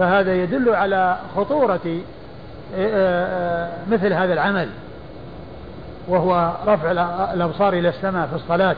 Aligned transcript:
فهذا 0.00 0.34
يدل 0.34 0.74
على 0.74 1.16
خطورة 1.36 2.00
آه، 2.76 2.88
آه، 2.94 3.70
مثل 3.90 4.12
هذا 4.12 4.32
العمل 4.32 4.68
وهو 6.08 6.52
رفع 6.66 6.90
الأبصار 7.34 7.72
إلى 7.72 7.88
السماء 7.88 8.26
في 8.26 8.36
الصلاة. 8.36 8.76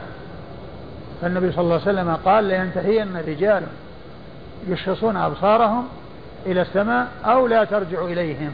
فالنبي 1.22 1.52
صلى 1.52 1.60
الله 1.60 1.80
عليه 1.86 2.00
وسلم 2.00 2.16
قال 2.24 2.44
لينتهين 2.44 3.16
رجال 3.28 3.62
يشخصون 4.68 5.16
أبصارهم 5.16 5.88
إلى 6.46 6.62
السماء 6.62 7.06
أو 7.24 7.46
لا 7.46 7.64
ترجع 7.64 8.04
إليهم. 8.04 8.50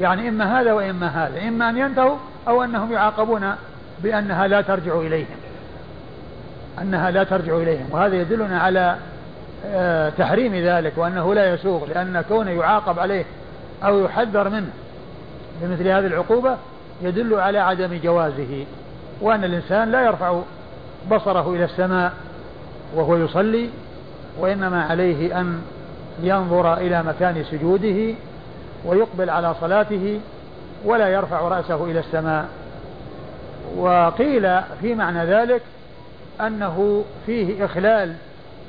يعني 0.00 0.28
إما 0.28 0.60
هذا 0.60 0.72
وإما 0.72 1.06
هذا 1.06 1.48
إما 1.48 1.70
أن 1.70 1.78
ينتهوا 1.78 2.16
أو 2.48 2.64
أنهم 2.64 2.92
يعاقبون 2.92 3.54
بأنها 4.02 4.46
لا 4.46 4.60
ترجع 4.60 4.94
إليهم 5.00 5.36
أنها 6.82 7.10
لا 7.10 7.24
ترجع 7.24 7.56
إليهم. 7.56 7.86
وهذا 7.90 8.16
يدلنا 8.20 8.60
على 8.60 8.96
تحريم 10.18 10.54
ذلك 10.54 10.92
وأنه 10.96 11.34
لا 11.34 11.54
يسوغ 11.54 11.84
لأن 11.84 12.24
كونه 12.28 12.50
يعاقب 12.50 12.98
عليه 12.98 13.24
أو 13.84 14.04
يحذر 14.04 14.48
منه 14.48 14.70
بمثل 15.62 15.88
هذه 15.88 16.06
العقوبة 16.06 16.56
يدل 17.02 17.34
على 17.34 17.58
عدم 17.58 18.00
جوازه 18.02 18.64
وأن 19.20 19.44
الإنسان 19.44 19.90
لا 19.90 20.02
يرفع 20.02 20.40
بصره 21.10 21.54
إلى 21.54 21.64
السماء 21.64 22.12
وهو 22.94 23.16
يصلي 23.16 23.70
وإنما 24.38 24.84
عليه 24.84 25.40
أن 25.40 25.62
ينظر 26.22 26.74
إلى 26.74 27.02
مكان 27.02 27.44
سجوده 27.50 28.14
ويقبل 28.84 29.30
على 29.30 29.54
صلاته 29.60 30.20
ولا 30.84 31.08
يرفع 31.08 31.40
رأسه 31.40 31.84
إلى 31.84 31.98
السماء. 32.00 32.48
وقيل 33.76 34.60
في 34.80 34.94
معنى 34.94 35.24
ذلك 35.24 35.62
أنه 36.40 37.04
فيه 37.26 37.64
إخلال 37.64 38.14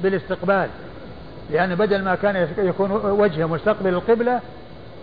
بالاستقبال 0.03 0.67
لأن 1.51 1.75
بدل 1.75 2.03
ما 2.03 2.15
كان 2.15 2.47
يكون 2.57 2.91
وجهه 2.91 3.45
مستقبل 3.45 3.89
القبلة 3.93 4.39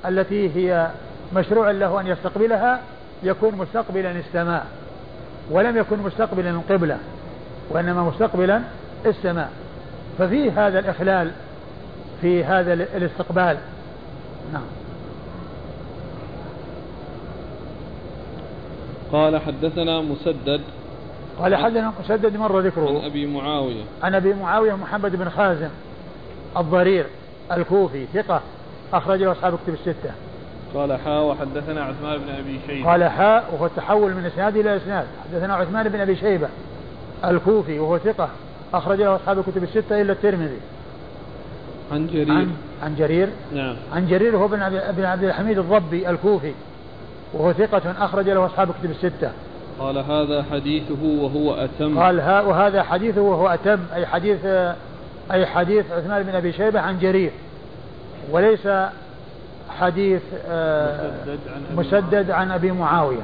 التي 0.06 0.50
هي 0.56 0.90
مشروع 1.34 1.70
له 1.70 2.00
أن 2.00 2.06
يستقبلها 2.06 2.80
يكون 3.22 3.54
مستقبلا 3.54 4.10
السماء 4.10 4.66
ولم 5.50 5.76
يكن 5.76 5.98
مستقبلا 5.98 6.50
القبلة 6.50 6.98
وإنما 7.70 8.02
مستقبلا 8.02 8.60
السماء. 9.06 9.50
ففي 10.18 10.50
هذا 10.50 10.78
الإخلال 10.78 11.30
في 12.20 12.44
هذا 12.44 12.72
الاستقبال. 12.72 13.56
نعم. 14.52 14.62
قال 19.12 19.40
حدثنا 19.40 20.00
مسدد 20.00 20.60
قال 21.38 21.56
حدثنا 21.56 21.92
مسدد 22.04 22.36
مر 22.36 22.60
ذكره. 22.60 22.88
عن 22.88 23.04
أبي 23.04 23.26
معاوية. 23.26 23.82
عن 24.02 24.14
أبي 24.14 24.34
معاوية 24.34 24.74
محمد 24.74 25.16
بن 25.16 25.30
خازم 25.30 25.68
الضرير 26.56 27.06
الكوفي 27.52 28.06
ثقة 28.14 28.40
أخرجه 28.92 29.32
أصحاب 29.32 29.58
كتب 29.64 29.74
الستة. 29.74 30.10
قال 30.74 30.98
حاء 31.00 31.24
وحدثنا 31.24 31.82
عثمان 31.82 32.18
بن 32.18 32.28
أبي 32.38 32.60
شيبة. 32.66 32.90
قال 32.90 33.04
حاء 33.04 33.50
وهو 33.52 33.66
التحول 33.66 34.14
من 34.14 34.24
إسناد 34.24 34.56
إلى 34.56 34.76
إسناد. 34.76 35.06
حدثنا 35.24 35.54
عثمان 35.54 35.88
بن 35.88 36.00
أبي 36.00 36.16
شيبة 36.16 36.48
الكوفي 37.24 37.78
وهو 37.78 37.98
ثقة 37.98 38.28
أخرجه 38.74 39.16
أصحاب 39.16 39.42
كتب 39.42 39.62
الستة 39.62 40.00
إلا 40.00 40.12
الترمذي. 40.12 40.60
عن 41.92 42.06
جرير. 42.06 42.30
عن, 42.30 42.50
عن 42.82 42.96
جرير. 42.96 43.28
نعم. 43.54 43.76
عن 43.94 44.06
جرير 44.06 44.36
هو 44.36 44.48
بن 44.48 45.06
عبد 45.06 45.24
الحميد 45.24 45.58
الضبي 45.58 46.10
الكوفي 46.10 46.52
وهو 47.32 47.52
ثقة 47.52 48.04
أخرج 48.04 48.28
له 48.28 48.46
أصحاب 48.46 48.68
كتب 48.80 48.90
الستة. 48.90 49.30
قال 49.78 49.98
هذا 49.98 50.44
حديثه 50.52 51.02
وهو 51.04 51.54
أتم. 51.54 51.98
قال 51.98 52.20
ها 52.20 52.40
وهذا 52.40 52.82
حديثه 52.82 53.20
وهو 53.20 53.48
أتم 53.48 53.78
أي 53.94 54.06
حديث 54.06 54.44
أي 55.30 55.46
حديث 55.46 55.92
عثمان 55.92 56.22
بن 56.22 56.34
أبي 56.34 56.52
شيبة 56.52 56.80
عن 56.80 56.98
جرير. 56.98 57.30
وليس 58.30 58.68
حديث 59.68 60.22
مسدد 60.32 61.38
عن, 61.54 61.76
مسدد 61.76 62.30
عن 62.30 62.50
أبي 62.50 62.72
معاوية. 62.72 63.22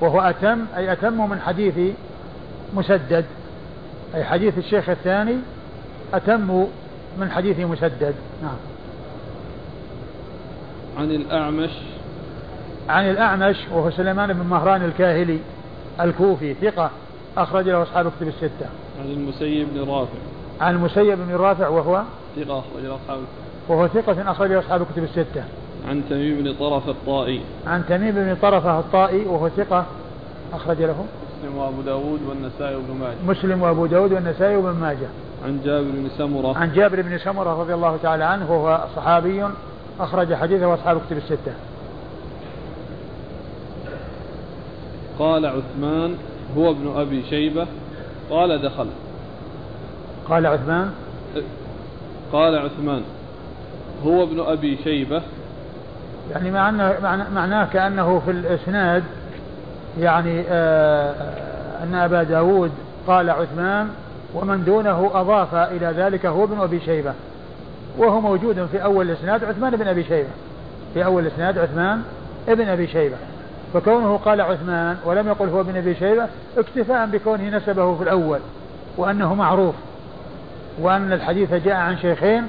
وهو 0.00 0.20
أتم 0.20 0.64
أي 0.76 0.92
أتم 0.92 1.30
من 1.30 1.40
حديث 1.40 1.94
مسدد. 2.74 3.24
أي 4.14 4.24
حديث 4.24 4.58
الشيخ 4.58 4.88
الثاني 4.88 5.36
أتم 6.14 6.66
من 7.18 7.30
حديث 7.30 7.60
مسدد. 7.60 8.14
نعم. 8.42 8.56
عن 10.98 11.10
الأعمش. 11.10 11.70
عن 12.88 13.10
الأعمش 13.10 13.56
وهو 13.72 13.90
سليمان 13.90 14.32
بن 14.32 14.46
مهران 14.46 14.82
الكاهلي. 14.82 15.38
الكوفي 16.00 16.54
ثقة 16.54 16.90
أخرج 17.36 17.68
له 17.68 17.82
أصحاب 17.82 18.12
كتب 18.16 18.28
الستة. 18.28 18.66
عن 19.00 19.10
المسيب 19.10 19.68
بن 19.74 19.90
رافع. 19.90 20.18
عن 20.60 20.74
المسيب 20.74 21.18
بن 21.18 21.34
رافع 21.34 21.68
وهو 21.68 22.02
ثقة 22.36 22.58
أخرج 22.58 22.84
له 22.84 22.96
أصحاب 22.96 23.18
وهو 23.68 23.88
ثقة 23.88 24.30
أخرج 24.30 24.50
له 24.50 24.58
أصحاب 24.58 24.86
كتب 24.92 25.04
الستة. 25.04 25.44
عن 25.88 26.02
تميم 26.10 26.42
بن 26.42 26.54
طرف 26.54 26.88
الطائي. 26.88 27.40
عن 27.66 27.86
تميم 27.88 28.14
بن 28.14 28.36
طرفة 28.42 28.78
الطائي 28.78 29.26
وهو 29.26 29.48
ثقة 29.48 29.84
أخرج 30.52 30.82
له 30.82 31.04
مسلم 31.42 31.56
وأبو 31.56 31.82
داود 31.82 32.20
والنسائي 32.28 32.74
وابن 32.74 32.94
ماجه. 33.00 33.16
مسلم 33.26 33.62
وأبو 33.62 33.86
داود 33.86 34.12
والنسائي 34.12 34.56
وابن 34.56 34.80
ماجه. 34.80 35.08
عن 35.44 35.60
جابر 35.64 35.90
بن 35.90 36.08
سمرة. 36.18 36.58
عن 36.58 36.72
جابر 36.72 37.02
بن 37.02 37.18
سمرة 37.18 37.60
رضي 37.60 37.74
الله 37.74 37.96
تعالى 38.02 38.24
عنه 38.24 38.52
وهو 38.52 38.84
صحابي 38.96 39.44
أخرج 40.00 40.34
حديثه 40.34 40.74
أصحاب 40.74 41.00
كتب 41.06 41.16
الستة. 41.16 41.52
قال 45.18 45.46
عثمان 45.46 46.14
هو 46.56 46.70
ابن 46.70 46.92
أبي 46.96 47.22
شيبة. 47.30 47.66
قال 48.30 48.62
دخل. 48.62 48.86
قال 50.28 50.46
عثمان؟ 50.46 50.90
قال 52.32 52.58
عثمان 52.58 53.02
هو 54.06 54.22
ابن 54.22 54.40
أبي 54.40 54.78
شيبة. 54.84 55.22
يعني 56.30 56.50
معناه 56.50 57.28
معناه 57.34 57.68
كأنه 57.72 58.22
في 58.24 58.30
الإسناد 58.30 59.04
يعني 60.00 60.44
آه 60.48 61.14
أن 61.82 61.94
أبا 61.94 62.22
داود 62.22 62.70
قال 63.06 63.30
عثمان 63.30 63.88
ومن 64.34 64.64
دونه 64.64 65.10
أضاف 65.14 65.54
إلى 65.54 65.86
ذلك 65.86 66.26
هو 66.26 66.44
ابن 66.44 66.60
أبي 66.60 66.80
شيبة. 66.80 67.12
وهو 67.98 68.20
موجود 68.20 68.66
في 68.72 68.84
أول 68.84 69.10
الإسناد 69.10 69.44
عثمان 69.44 69.76
بن 69.76 69.88
أبي 69.88 70.04
شيبة. 70.04 70.28
في 70.94 71.04
أول 71.04 71.22
الإسناد 71.22 71.58
عثمان 71.58 72.02
ابن 72.48 72.68
أبي 72.68 72.86
شيبة. 72.86 73.16
فكونه 73.74 74.16
قال 74.16 74.40
عثمان 74.40 74.96
ولم 75.04 75.28
يقل 75.28 75.48
هو 75.48 75.60
ابن 75.60 75.76
أبي 75.76 75.94
شيبة 75.94 76.28
اكتفاء 76.56 77.06
بكونه 77.06 77.56
نسبه 77.56 77.96
في 77.96 78.02
الأول 78.02 78.38
وأنه 78.96 79.34
معروف 79.34 79.74
وأن 80.78 81.12
الحديث 81.12 81.54
جاء 81.54 81.74
عن 81.74 81.98
شيخين 81.98 82.46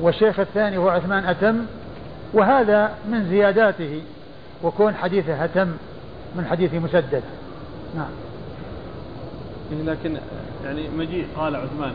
والشيخ 0.00 0.40
الثاني 0.40 0.76
هو 0.76 0.88
عثمان 0.88 1.24
أتم 1.24 1.66
وهذا 2.32 2.94
من 3.08 3.28
زياداته 3.30 4.02
وكون 4.62 4.94
حديثه 4.94 5.44
أتم 5.44 5.68
من 6.36 6.46
حديث 6.50 6.74
مسدد 6.74 7.22
نعم 7.96 8.10
إيه، 9.72 9.82
لكن 9.82 10.16
يعني 10.64 10.88
مجيء 10.98 11.26
قال 11.36 11.56
عثمان 11.56 11.92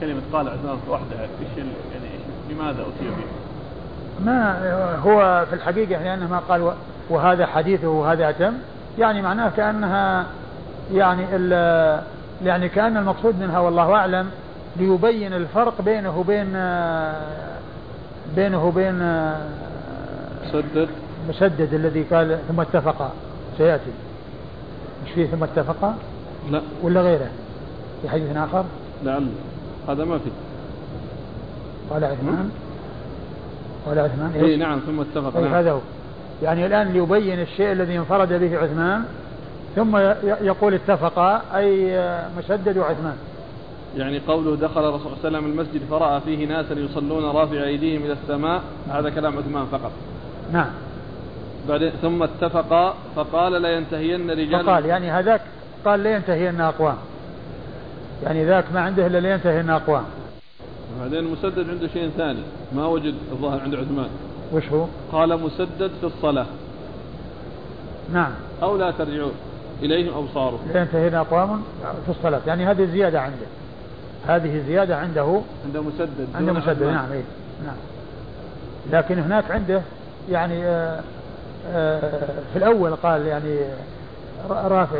كلمة 0.00 0.22
قال 0.32 0.48
عثمان 0.48 0.78
وحدها 0.88 1.20
إيش 1.20 1.58
يعني 1.58 2.08
لماذا 2.50 2.82
أتي 2.82 3.08
به؟ 3.08 3.43
ما 4.24 4.96
هو 5.04 5.46
في 5.50 5.54
الحقيقة 5.56 6.02
لأنه 6.02 6.28
ما 6.28 6.38
قال 6.38 6.72
وهذا 7.10 7.46
حديثه 7.46 7.88
وهذا 7.88 8.30
أتم. 8.30 8.52
يعني 8.98 9.22
معناه 9.22 9.50
كأنها 9.56 10.26
يعني 10.92 11.22
يعني 12.44 12.68
كأن 12.68 12.96
المقصود 12.96 13.40
منها 13.40 13.58
والله 13.58 13.94
أعلم 13.94 14.30
ليبين 14.76 15.32
الفرق 15.32 15.82
بينه 15.82 16.18
وبين 16.18 16.52
بينه 18.36 18.66
وبين 18.66 18.94
مسدد. 20.46 20.88
مسدد 21.28 21.74
الذي 21.74 22.02
قال 22.02 22.38
ثم 22.48 22.60
اتفقا 22.60 23.12
سيأتي. 23.58 23.90
مش 25.04 25.10
فيه 25.10 25.26
ثم 25.26 25.44
اتفقا 25.44 25.94
لا. 26.50 26.60
ولا 26.82 27.00
غيره؟ 27.00 27.28
في 28.02 28.08
حديث 28.08 28.36
آخر؟ 28.36 28.64
لعل 29.04 29.28
هذا 29.88 30.04
ما 30.04 30.18
في. 30.18 30.30
قال 31.90 32.04
عثمان. 32.04 32.50
قال 33.86 33.98
عثمان؟ 33.98 34.32
اي 34.44 34.56
نعم 34.56 34.78
ثم 34.78 35.00
اتفق 35.00 35.40
نعم. 35.40 35.54
هذا 35.54 35.72
هو. 35.72 35.80
يعني 36.42 36.66
الآن 36.66 36.88
ليبين 36.88 37.40
الشيء 37.40 37.72
الذي 37.72 37.98
انفرد 37.98 38.32
به 38.32 38.58
عثمان 38.58 39.04
ثم 39.76 39.96
يقول 40.24 40.74
اتفقا 40.74 41.42
أي 41.54 42.00
مسدد 42.38 42.78
وعثمان 42.78 43.16
يعني 43.96 44.18
قوله 44.18 44.56
دخل 44.56 44.88
الرسول 44.88 45.00
صلى 45.00 45.12
الله 45.12 45.18
عليه 45.24 45.38
وسلم 45.38 45.50
المسجد 45.50 45.80
فرأى 45.90 46.20
فيه 46.20 46.46
ناسا 46.46 46.74
يصلون 46.74 47.24
رافع 47.24 47.64
أيديهم 47.64 48.04
إلى 48.04 48.12
السماء 48.12 48.62
هذا 48.90 49.10
كلام 49.10 49.38
عثمان 49.38 49.66
فقط. 49.72 49.92
نعم. 50.52 50.70
بعدين 51.68 51.92
ثم 52.02 52.22
اتفقا 52.22 52.94
فقال 53.16 53.52
لا 53.52 53.76
ينتهين 53.76 54.30
رجال. 54.30 54.64
فقال 54.64 54.86
يعني 54.86 55.10
هذاك 55.10 55.40
قال 55.84 56.02
لا 56.02 56.16
ينتهين 56.16 56.60
أقوام. 56.60 56.96
يعني 58.22 58.44
ذاك 58.44 58.64
ما 58.74 58.80
عنده 58.80 59.06
إلا 59.06 59.18
لا 59.20 59.34
ينتهين 59.34 59.70
أقوام. 59.70 60.04
بعدين 61.00 61.24
مسدد 61.24 61.70
عنده 61.70 61.88
شيء 61.88 62.10
ثاني. 62.16 62.42
ما 62.72 62.86
وجد 62.86 63.14
الظاهر 63.32 63.60
عند 63.60 63.74
عثمان. 63.74 64.08
وش 64.52 64.68
هو؟ 64.72 64.86
قال 65.12 65.40
مسدد 65.40 65.90
في 66.00 66.06
الصلاة. 66.06 66.46
نعم. 68.12 68.30
أو 68.62 68.76
لا 68.76 68.90
ترجعوا 68.90 69.30
إليهم 69.82 70.18
أبصارهم. 70.18 70.58
ينتهي 70.74 71.16
أقوام 71.16 71.62
في 72.06 72.10
الصلاة. 72.10 72.40
يعني 72.46 72.66
هذه 72.66 72.84
زيادة 72.84 73.20
عنده. 73.20 73.46
هذه 74.26 74.62
زيادة 74.66 74.96
عنده. 74.96 75.40
عند 75.64 75.76
مسدد. 75.76 76.28
عند 76.34 76.50
مسدد. 76.50 76.82
نعم 76.82 77.12
إيه. 77.12 77.22
نعم. 77.66 77.76
لكن 78.92 79.18
هناك 79.18 79.50
عنده 79.50 79.82
يعني 80.30 80.66
آه 80.66 81.00
آه 81.72 82.20
في 82.52 82.58
الأول 82.58 82.94
قال 82.94 83.26
يعني 83.26 83.58
رافع 84.50 84.98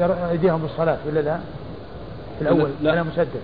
آه، 0.00 0.30
أيديهم 0.30 0.62
بالصلاة 0.62 0.98
ولا 1.08 1.20
لا؟ 1.20 1.38
في 2.38 2.42
الأول 2.42 2.70
لا. 2.82 2.92
كلام 2.92 3.06
مسدد. 3.06 3.40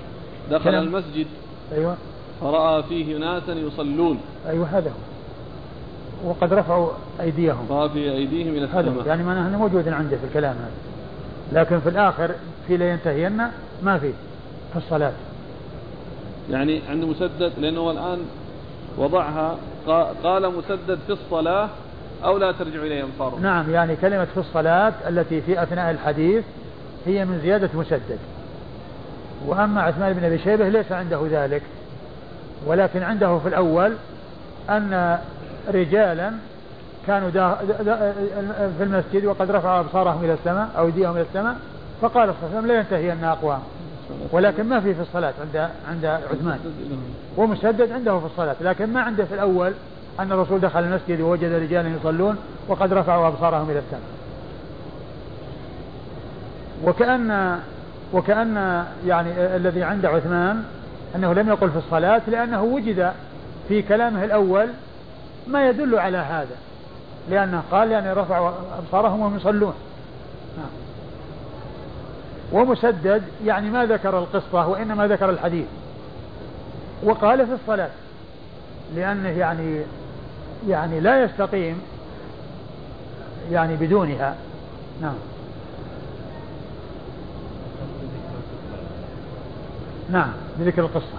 دخل 0.50 0.75
المسجد. 0.75 1.27
أيوه. 1.75 1.97
فرأى 2.41 2.82
فيه 2.82 3.19
ناسا 3.19 3.53
يصلون. 3.53 4.21
أيوه 4.49 4.67
هذا 4.67 4.91
هو. 4.91 6.31
وقد 6.31 6.53
رفعوا 6.53 6.88
أيديهم. 7.21 7.67
رافع 7.71 8.00
أيديهم 8.00 8.55
إلى 8.55 8.65
السماء. 8.65 9.06
يعني 9.06 9.23
معناه 9.23 9.59
موجود 9.59 9.88
عنده 9.88 10.17
في 10.17 10.25
الكلام 10.25 10.56
هذا. 10.56 11.61
لكن 11.61 11.81
في 11.81 11.88
الآخر 11.88 12.31
في 12.67 12.76
لينتهين 12.76 13.37
ما 13.82 13.99
في. 13.99 14.12
في 14.73 14.76
الصلاة. 14.76 15.12
يعني 16.50 16.81
عند 16.88 17.05
مسدد 17.05 17.53
لأنه 17.59 17.91
الآن 17.91 18.19
وضعها 18.99 19.56
قال 20.25 20.53
مسدد 20.56 20.99
في 21.06 21.12
الصلاة 21.12 21.69
أو 22.25 22.38
لا 22.38 22.53
ترجع 22.53 22.82
إليه 22.82 23.05
أنصاره 23.05 23.38
نعم 23.43 23.70
يعني 23.70 23.97
كلمة 23.97 24.25
في 24.25 24.41
الصلاة 24.41 24.93
التي 25.09 25.41
في 25.41 25.62
أثناء 25.62 25.91
الحديث 25.91 26.44
هي 27.06 27.25
من 27.25 27.41
زيادة 27.43 27.70
مسدد. 27.75 28.19
وأما 29.46 29.82
عثمان 29.82 30.12
بن 30.12 30.25
أبي 30.25 30.38
شيبة 30.38 30.69
ليس 30.69 30.93
عنده 30.93 31.20
ذلك 31.31 31.62
ولكن 32.67 33.02
عنده 33.02 33.38
في 33.38 33.49
الأول 33.49 33.93
أن 34.70 35.19
رجالا 35.75 36.32
كانوا 37.06 37.31
دا 37.31 37.56
دا 37.81 38.12
في 38.79 38.85
المسجد 38.85 39.25
وقد 39.25 39.50
رفعوا 39.50 39.81
أبصارهم 39.81 40.25
إلى 40.25 40.32
السماء 40.32 40.69
أو 40.79 40.87
أيديهم 40.87 41.12
إلى 41.12 41.23
السماء 41.23 41.56
فقال 42.00 42.35
صلى 42.41 42.46
الله 42.46 42.49
عليه 42.49 42.58
وسلم 42.58 42.67
لا 42.67 42.79
ينتهي 42.79 43.12
أن 43.12 43.25
أقوام 43.25 43.61
ولكن 44.32 44.69
ما 44.69 44.81
في 44.81 44.94
في 44.94 45.00
الصلاة 45.00 45.35
عند 45.41 45.69
عند 45.88 46.05
عثمان 46.05 46.58
ومسدد 47.37 47.93
عنده 47.93 48.19
في 48.19 48.26
الصلاة 48.26 48.56
لكن 48.61 48.93
ما 48.93 49.00
عنده 49.00 49.25
في 49.25 49.35
الأول 49.35 49.73
أن 50.20 50.32
الرسول 50.32 50.61
دخل 50.61 50.81
المسجد 50.81 51.20
ووجد 51.20 51.52
رجالا 51.52 51.88
يصلون 51.88 52.37
وقد 52.69 52.93
رفعوا 52.93 53.29
أبصارهم 53.29 53.70
إلى 53.70 53.79
السماء. 53.79 54.02
وكأن 56.85 57.58
وكأن 58.14 58.84
يعني 59.06 59.31
الذي 59.56 59.82
عند 59.82 60.06
عثمان 60.06 60.64
أنه 61.16 61.32
لم 61.32 61.49
يقل 61.49 61.70
في 61.70 61.78
الصلاة 61.78 62.22
لأنه 62.28 62.62
وجد 62.62 63.12
في 63.69 63.82
كلامه 63.82 64.25
الأول 64.25 64.69
ما 65.46 65.69
يدل 65.69 65.99
على 65.99 66.19
هذا 66.19 66.56
لأنه 67.31 67.62
قال 67.70 67.90
يعني 67.90 68.12
رفعوا 68.12 68.50
أبصارهم 68.78 69.20
وهم 69.20 69.37
يصلون. 69.37 69.75
نعم. 70.56 70.70
ومسدد 72.52 73.22
يعني 73.44 73.70
ما 73.70 73.87
ذكر 73.87 74.19
القصة 74.19 74.69
وإنما 74.69 75.06
ذكر 75.06 75.31
الحديث. 75.31 75.67
وقال 77.02 77.46
في 77.46 77.52
الصلاة 77.52 77.90
لأنه 78.96 79.28
يعني 79.28 79.81
يعني 80.69 81.00
لا 81.00 81.25
يستقيم 81.25 81.82
يعني 83.50 83.76
بدونها. 83.76 84.34
نعم. 85.02 85.33
نعم 90.11 90.33
بذكر 90.59 90.83
القصة. 90.83 91.19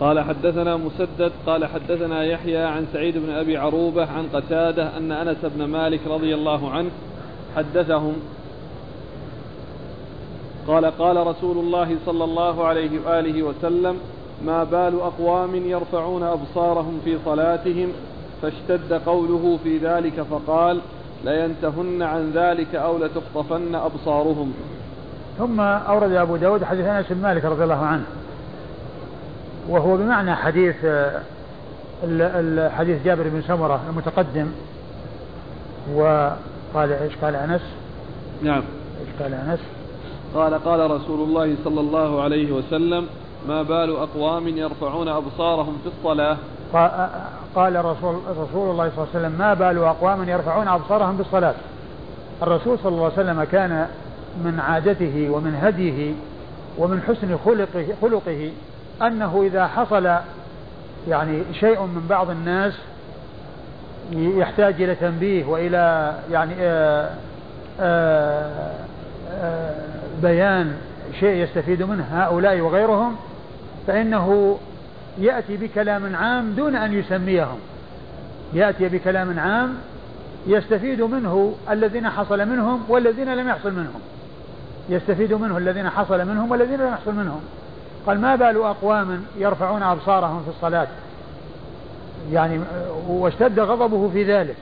قال 0.00 0.20
حدثنا 0.20 0.76
مسدد 0.76 1.32
قال 1.46 1.64
حدثنا 1.64 2.24
يحيى 2.24 2.58
عن 2.58 2.86
سعيد 2.92 3.18
بن 3.18 3.30
أبي 3.30 3.56
عروبة 3.56 4.06
عن 4.06 4.28
قتادة 4.34 4.96
أن 4.96 5.12
أنس 5.12 5.36
بن 5.42 5.64
مالك 5.64 6.00
رضي 6.06 6.34
الله 6.34 6.70
عنه 6.70 6.90
حدثهم. 7.56 8.14
قال 10.68 10.84
قال 10.84 11.26
رسول 11.26 11.58
الله 11.58 11.96
صلى 12.06 12.24
الله 12.24 12.64
عليه 12.64 12.90
وآله 13.06 13.42
وسلم 13.42 13.98
ما 14.44 14.64
بال 14.64 15.00
أقوام 15.00 15.54
يرفعون 15.54 16.22
أبصارهم 16.22 17.00
في 17.04 17.18
صلاتهم 17.24 17.92
فاشتد 18.42 18.92
قوله 18.92 19.58
في 19.64 19.78
ذلك 19.78 20.22
فقال 20.22 20.80
لينتهن 21.24 22.02
عن 22.02 22.30
ذلك 22.34 22.74
أو 22.74 22.98
لتخطفن 22.98 23.74
أبصارهم 23.74 24.52
ثم 25.38 25.60
أورد 25.60 26.12
أبو 26.12 26.36
داود 26.36 26.64
حديث 26.64 26.86
أنس 26.86 27.06
بن 27.10 27.22
مالك 27.22 27.44
رضي 27.44 27.64
الله 27.64 27.84
عنه 27.86 28.04
وهو 29.68 29.96
بمعنى 29.96 30.34
حديث 30.34 30.76
حديث 32.72 33.04
جابر 33.04 33.28
بن 33.28 33.42
سمرة 33.48 33.80
المتقدم 33.90 34.46
وقال 35.94 36.92
إيش 36.92 37.16
قال 37.22 37.34
أنس؟ 37.34 37.62
نعم 38.42 38.62
إيش 39.00 39.22
قال 39.22 39.34
أنس؟ 39.34 39.60
قال 40.34 40.54
قال 40.64 40.90
رسول 40.90 41.20
الله 41.20 41.56
صلى 41.64 41.80
الله 41.80 42.22
عليه 42.22 42.52
وسلم 42.52 43.06
ما 43.48 43.62
بال 43.62 43.96
أقوام 43.96 44.48
يرفعون 44.48 45.08
أبصارهم 45.08 45.78
في 45.82 45.90
الصلاة 45.98 46.36
قال 47.54 47.84
رسول 47.84 48.20
رسول 48.28 48.70
الله 48.70 48.90
صلى 48.90 49.04
الله 49.04 49.08
عليه 49.14 49.26
وسلم 49.26 49.32
ما 49.38 49.54
بال 49.54 49.78
أقوام 49.78 50.28
يرفعون 50.28 50.68
أبصارهم 50.68 51.16
بالصلاة؟ 51.16 51.54
الرسول 52.42 52.78
صلى 52.78 52.92
الله 52.92 53.04
عليه 53.04 53.14
وسلم 53.14 53.44
كان 53.44 53.88
من 54.44 54.60
عادته 54.60 55.28
ومن 55.30 55.58
هديه 55.62 56.12
ومن 56.78 57.02
حسن 57.02 57.38
خلقه 57.44 57.86
خلقه 58.02 58.50
أنه 59.02 59.42
إذا 59.46 59.66
حصل 59.66 60.16
يعني 61.08 61.42
شيء 61.60 61.80
من 61.80 62.06
بعض 62.10 62.30
الناس 62.30 62.74
يحتاج 64.12 64.82
إلى 64.82 64.94
تنبيه 64.94 65.44
وإلى 65.44 66.14
يعني 66.30 66.52
آآ 66.60 67.10
آآ 67.80 68.72
آآ 69.30 69.74
بيان 70.22 70.76
شيء 71.20 71.44
يستفيد 71.44 71.82
منه 71.82 72.04
هؤلاء 72.12 72.60
وغيرهم 72.60 73.16
فإنه 73.86 74.58
يأتي 75.18 75.56
بكلام 75.56 76.16
عام 76.16 76.52
دون 76.52 76.76
أن 76.76 76.92
يسميهم. 76.92 77.58
يأتي 78.52 78.88
بكلام 78.88 79.38
عام 79.38 79.74
يستفيد 80.46 81.02
منه 81.02 81.54
الذين 81.70 82.08
حصل 82.08 82.48
منهم 82.48 82.82
والذين 82.88 83.34
لم 83.34 83.48
يحصل 83.48 83.72
منهم. 83.72 84.00
يستفيد 84.88 85.32
منه 85.32 85.58
الذين 85.58 85.90
حصل 85.90 86.24
منهم 86.24 86.50
والذين 86.50 86.80
لم 86.80 86.88
يحصل 86.88 87.14
منهم. 87.14 87.40
قال 88.06 88.20
ما 88.20 88.36
بال 88.36 88.56
أقوام 88.56 89.24
يرفعون 89.38 89.82
أبصارهم 89.82 90.42
في 90.42 90.50
الصلاة؟ 90.50 90.86
يعني 92.32 92.60
واشتد 93.08 93.60
غضبه 93.60 94.10
في 94.12 94.24
ذلك. 94.24 94.56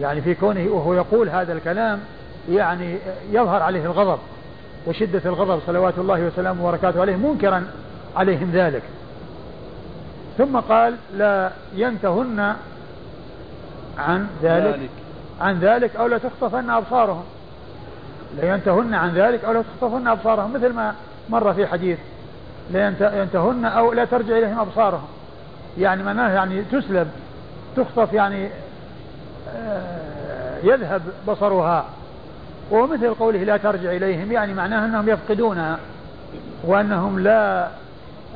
يعني 0.00 0.20
في 0.20 0.34
كونه 0.34 0.68
وهو 0.70 0.94
يقول 0.94 1.28
هذا 1.28 1.52
الكلام 1.52 2.00
يعني 2.50 2.96
يظهر 3.32 3.62
عليه 3.62 3.84
الغضب 3.84 4.18
وشدة 4.86 5.22
الغضب 5.24 5.60
صلوات 5.66 5.98
الله 5.98 6.26
وسلامه 6.26 6.66
وبركاته 6.66 7.00
عليه 7.00 7.16
منكرا 7.16 7.64
عليهم 8.16 8.50
ذلك. 8.52 8.82
ثم 10.38 10.56
قال 10.56 10.96
لا 11.14 11.50
ينتهن 11.74 12.54
عن 13.98 14.26
ذلك, 14.42 14.74
ذلك. 14.74 14.90
عن 15.40 15.58
ذلك 15.58 15.96
أو 15.96 16.06
لا 16.06 16.18
تخطفن 16.18 16.70
أبصارهم. 16.70 17.24
لا 18.36 18.54
ينتهن 18.54 18.94
عن 18.94 19.14
ذلك 19.14 19.44
أو 19.44 19.52
لا 19.52 19.62
تخطفن 19.62 20.08
أبصارهم 20.08 20.52
مثل 20.52 20.72
ما 20.72 20.94
مر 21.28 21.54
في 21.54 21.66
حديث 21.66 21.98
لا 22.72 22.86
ينتهن 23.22 23.64
أو 23.64 23.92
لا 23.92 24.04
ترجع 24.04 24.38
إليهم 24.38 24.58
أبصارهم. 24.58 25.08
يعني 25.78 26.02
معناه 26.02 26.32
يعني 26.32 26.62
تسلب 26.62 27.08
تخطف 27.76 28.12
يعني 28.12 28.48
آه، 29.56 30.58
يذهب 30.62 31.02
بصرها. 31.28 31.84
ومثل 32.70 33.14
قوله 33.14 33.44
لا 33.44 33.56
ترجع 33.56 33.92
إليهم 33.92 34.32
يعني 34.32 34.54
معناه 34.54 34.84
أنهم 34.84 35.08
يفقدونها 35.08 35.78
وأنهم 36.64 37.18
لا 37.18 37.68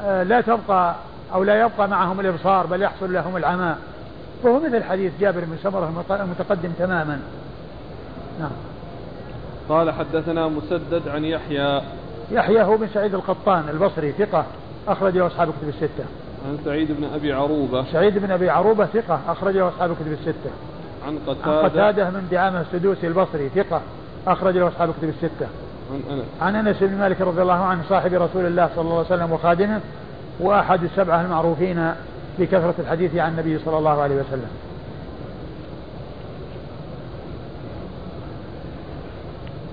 آه، 0.02 0.22
لا 0.22 0.40
تبقى 0.40 0.94
أو 1.34 1.44
لا 1.44 1.60
يبقى 1.60 1.88
معهم 1.88 2.20
الإبصار 2.20 2.66
بل 2.66 2.82
يحصل 2.82 3.12
لهم 3.12 3.36
العمى 3.36 3.74
وهو 4.42 4.60
مثل 4.60 4.84
حديث 4.84 5.12
جابر 5.20 5.40
بن 5.40 5.56
سمرة 5.62 6.04
المتقدم 6.10 6.70
تماما 6.78 7.20
نعم 8.40 8.50
قال 9.68 9.90
حدثنا 9.90 10.48
مسدد 10.48 11.08
عن 11.08 11.24
يحيى 11.24 11.80
يحيى 12.32 12.62
هو 12.62 12.76
بن 12.76 12.88
سعيد 12.94 13.14
القطان 13.14 13.68
البصري 13.68 14.12
ثقة 14.12 14.44
أخرجه 14.88 15.26
أصحاب 15.26 15.48
الكتب 15.48 15.68
الستة. 15.68 16.04
عن 16.48 16.58
سعيد 16.64 16.92
بن 16.92 17.04
أبي 17.14 17.32
عروبة. 17.32 17.84
سعيد 17.92 18.18
بن 18.18 18.30
أبي 18.30 18.50
عروبة 18.50 18.86
ثقة 18.86 19.20
أخرجه 19.28 19.68
أصحاب 19.68 19.90
الكتب 19.90 20.12
الستة. 20.12 20.50
عن 21.06 21.18
قتادة. 21.26 21.58
عن 21.58 21.68
قتادة 21.68 22.10
من 22.10 22.28
دعامة 22.30 22.60
السدوسي 22.60 23.06
البصري 23.06 23.48
ثقة 23.48 23.80
أخرجه 24.26 24.68
أصحاب 24.68 24.88
الكتب 24.88 25.08
الستة. 25.08 25.46
عن 25.92 26.02
أنس. 26.10 26.24
عن 26.40 26.66
أنس 26.66 26.76
بن 26.80 26.98
مالك 26.98 27.20
رضي 27.20 27.42
الله 27.42 27.62
عنه 27.64 27.82
صاحب 27.88 28.14
رسول 28.14 28.46
الله 28.46 28.70
صلى 28.74 28.84
الله 28.84 28.96
عليه 28.96 29.06
وسلم 29.06 29.32
وخادمه 29.32 29.80
وأحد 30.40 30.84
السبعة 30.84 31.22
المعروفين 31.22 31.92
بكثرة 32.38 32.74
الحديث 32.78 33.16
عن 33.16 33.30
النبي 33.30 33.58
صلى 33.58 33.78
الله 33.78 34.00
عليه 34.02 34.14
وسلم. 34.14 34.50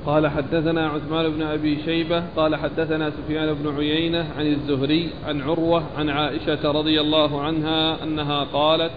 قال 0.05 0.27
حدثنا 0.27 0.87
عثمان 0.87 1.29
بن 1.29 1.41
أبي 1.41 1.83
شيبة 1.85 2.23
قال 2.37 2.55
حدثنا 2.55 3.09
سفيان 3.09 3.53
بن 3.53 3.75
عيينة 3.77 4.25
عن 4.37 4.45
الزهري 4.45 5.09
عن 5.27 5.41
عروة 5.41 5.83
عن 5.97 6.09
عائشة 6.09 6.71
رضي 6.71 7.01
الله 7.01 7.41
عنها 7.41 8.03
أنها 8.03 8.43
قالت 8.43 8.91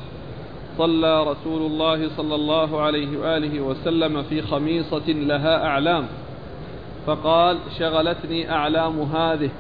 صلى 0.79 1.23
رسول 1.23 1.63
الله 1.63 2.09
صلى 2.17 2.35
الله 2.35 2.81
عليه 2.81 3.19
وآله 3.19 3.61
وسلم 3.61 4.23
في 4.23 4.43
خميصة 4.43 5.09
لها 5.09 5.67
أعلام 5.67 6.07
فقال 7.07 7.59
شغلتني 7.79 8.53
أعلام 8.53 9.01
هذه 9.01 9.51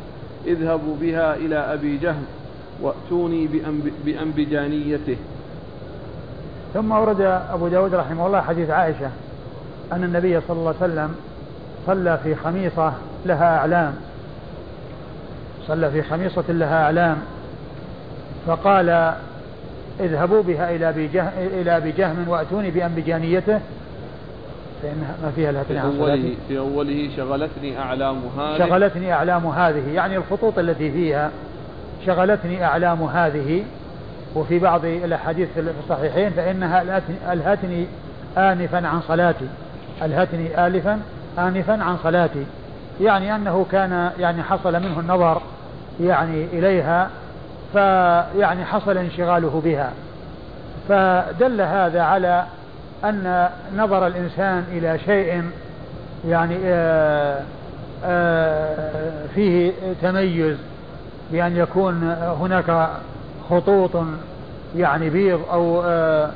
اذهبوا 0.46 0.96
بها 1.00 1.37
إلى 1.37 1.56
أبي 1.56 1.96
جهل 1.96 2.22
وأتوني 2.82 3.49
بأنبجانيته. 4.04 5.16
ثم 6.75 6.92
ورد 6.92 7.20
أبو 7.52 7.68
داود 7.68 7.94
رحمه 7.94 8.26
الله 8.26 8.40
حديث 8.40 8.70
عائشة 8.70 9.11
أن 9.92 10.04
النبي 10.04 10.40
صلى 10.40 10.58
الله 10.58 10.75
عليه 10.80 10.92
وسلم 10.92 11.14
صلى 11.87 12.18
في 12.25 12.34
خميصة 12.34 12.92
لها 13.26 13.58
أعلام. 13.58 13.94
صلى 15.66 15.90
في 15.90 16.02
خميصة 16.02 16.44
لها 16.49 16.84
أعلام. 16.84 17.18
فقال 18.46 19.14
اذهبوا 20.00 20.42
بها 20.42 20.76
إلى 20.76 20.88
أبي 20.88 21.08
جهم, 21.08 21.30
إلى 21.37 21.76
أبي 21.76 21.92
جهم 21.92 22.28
وأتوني 22.28 22.70
بأنبجانيته. 22.70 23.61
فإنها 24.83 25.17
ما 25.23 25.31
فيها 25.37 25.51
الهتني 25.51 25.81
في 25.81 25.87
أوله, 25.87 26.35
في 26.49 26.59
أوله 26.59 27.11
شغلتني 27.17 27.79
أعلام 27.79 28.23
هذه. 28.39 28.59
شغلتني 28.59 29.12
أعلام 29.12 29.47
هذه 29.47 29.95
يعني 29.95 30.17
الخطوط 30.17 30.59
التي 30.59 30.91
فيها 30.91 31.31
شغلتني 32.07 32.65
أعلام 32.65 33.03
هذه. 33.03 33.65
وفي 34.35 34.59
بعض 34.59 34.85
الأحاديث 34.85 35.49
في 35.55 35.73
الصحيحين 35.85 36.31
فإنها 36.31 37.01
ألهتني 37.33 37.87
آنفا 38.39 38.87
عن 38.87 39.01
صلاتي. 39.09 39.47
ألهتني 40.03 40.67
آلفا 40.67 41.01
آنفا 41.39 41.83
عن 41.83 41.97
صلاتي. 42.05 42.47
يعني 43.01 43.37
أنه 43.37 43.67
كان 43.73 44.11
يعني 44.19 44.43
حصل 44.43 44.73
منه 44.73 45.01
النظر 45.01 45.43
يعني 46.01 46.45
إليها 46.45 47.11
فيعني 47.73 48.65
حصل 48.65 48.99
انشغاله 48.99 49.62
بها. 49.65 49.93
فدل 50.89 51.61
هذا 51.61 52.03
على 52.03 52.45
أن 53.04 53.49
نظر 53.76 54.06
الإنسان 54.06 54.64
إلى 54.73 54.99
شيء 54.99 55.42
يعني 56.28 56.56
آآ 56.64 57.37
آه، 57.37 57.42
آآ 58.04 58.76
آه، 58.85 59.26
فيه 59.35 59.73
تميز 60.02 60.56
بأن 61.32 61.56
يكون 61.56 62.16
هناك 62.40 62.88
خطوط 63.50 63.90
يعني 64.76 65.11
بيض 65.11 65.40
أو 65.52 65.82
آه، 65.85 66.30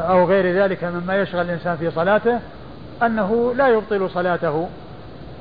أو 0.00 0.24
غير 0.24 0.62
ذلك 0.62 0.84
مما 0.84 1.16
يشغل 1.16 1.40
الإنسان 1.40 1.76
في 1.76 1.90
صلاته 1.90 2.38
أنه 3.02 3.54
لا 3.56 3.68
يبطل 3.68 4.10
صلاته 4.10 4.68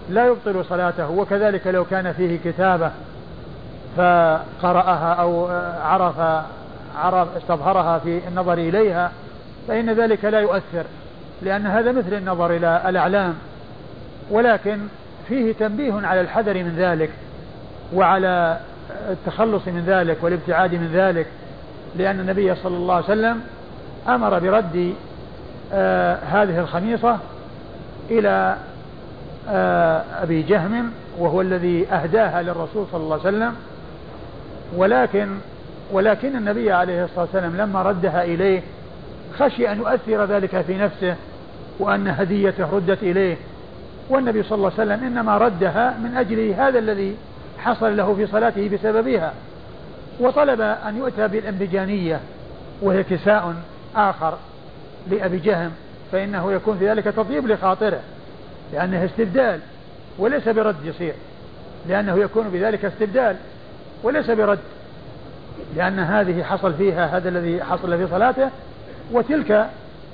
لا 0.10 0.28
يبطل 0.28 0.66
صلاته. 0.66 1.10
وكذلك 1.10 1.68
لو 1.68 1.86
كان 1.86 2.14
فيه 2.14 2.40
كتابة 2.46 2.92
فقرأها 3.98 5.14
أو 5.14 5.48
عرف 5.84 6.44
عرف 6.98 7.28
استظهرها 7.38 8.00
في 8.00 8.22
النظر 8.28 8.54
إليها 8.54 9.12
فإن 9.68 9.90
ذلك 9.90 10.26
لا 10.26 10.40
يؤثر 10.40 10.84
لأن 11.42 11.68
هذا 11.68 11.92
مثل 11.92 12.14
النظر 12.14 12.56
إلى 12.56 12.82
الأعلام 12.90 13.34
ولكن 14.32 14.80
فيه 15.28 15.54
تنبيه 15.54 16.08
على 16.08 16.22
الحذر 16.22 16.54
من 16.54 16.76
ذلك 16.78 17.10
وعلى 17.94 18.58
التخلص 19.10 19.68
من 19.68 19.84
ذلك 19.88 20.18
والابتعاد 20.22 20.76
من 20.76 20.90
ذلك 20.94 21.28
لأن 21.96 22.20
النبي 22.20 22.56
صلى 22.56 22.78
الله 22.78 22.96
عليه 22.96 23.06
وسلم 23.06 23.42
أمر 24.08 24.40
برد 24.40 24.94
آه 25.74 26.16
هذه 26.16 26.60
الخميصة 26.60 27.18
إلى 28.10 28.56
آه 29.50 30.04
أبي 30.24 30.42
جهم 30.42 30.92
وهو 31.18 31.42
الذي 31.42 31.88
أهداها 31.88 32.42
للرسول 32.42 32.86
صلى 32.92 33.02
الله 33.02 33.20
عليه 33.26 33.38
وسلم. 33.38 33.56
ولكن 34.76 35.28
ولكن 35.92 36.36
النبي 36.36 36.72
عليه 36.72 37.04
الصلاة 37.04 37.22
والسلام 37.22 37.58
لما 37.58 37.82
ردها 37.82 38.24
إليه 38.24 38.62
خشي 39.40 39.72
أن 39.72 39.78
يؤثر 39.78 40.26
ذلك 40.26 40.62
في 40.62 40.78
نفسه 40.78 41.16
وأن 41.80 42.08
هديته 42.08 42.70
ردت 42.74 43.04
إليه. 43.04 43.38
والنبي 44.10 44.44
صلى 44.44 44.56
الله 44.56 44.72
عليه 44.80 44.92
وسلم 44.92 45.08
إنما 45.08 45.38
ردها 45.38 45.98
من 45.98 46.18
أجل 46.18 46.54
هذا 46.54 46.80
الذي 46.80 47.16
حصل 47.58 47.98
له 47.98 48.16
في 48.16 48.28
صلاته 48.28 48.70
بسببها. 48.70 49.34
وطلب 50.20 50.62
أن 50.62 50.98
يؤتى 50.98 51.28
بالأنبجانية 51.28 52.20
وهي 52.82 53.04
كساء 53.04 53.56
آخر 53.96 54.38
لأبي 55.12 55.38
جهم 55.38 55.72
فإنه 56.12 56.52
يكون 56.52 56.78
في 56.78 56.90
ذلك 56.90 57.04
تطيب 57.04 57.48
لخاطره 57.48 58.00
لأنه 58.74 59.06
استبدال 59.06 59.60
وليس 60.18 60.50
برد 60.50 60.76
يصير 60.86 61.14
لأنه 61.90 62.18
يكون 62.20 62.50
بذلك 62.50 62.86
استبدال 62.86 63.36
وليس 64.04 64.32
برد 64.32 64.60
لأن 65.76 66.00
هذه 66.00 66.44
حصل 66.44 66.74
فيها 66.74 67.18
هذا 67.18 67.30
الذي 67.30 67.64
حصل 67.64 67.98
في 67.98 68.08
صلاته 68.08 68.50
وتلك 69.12 69.70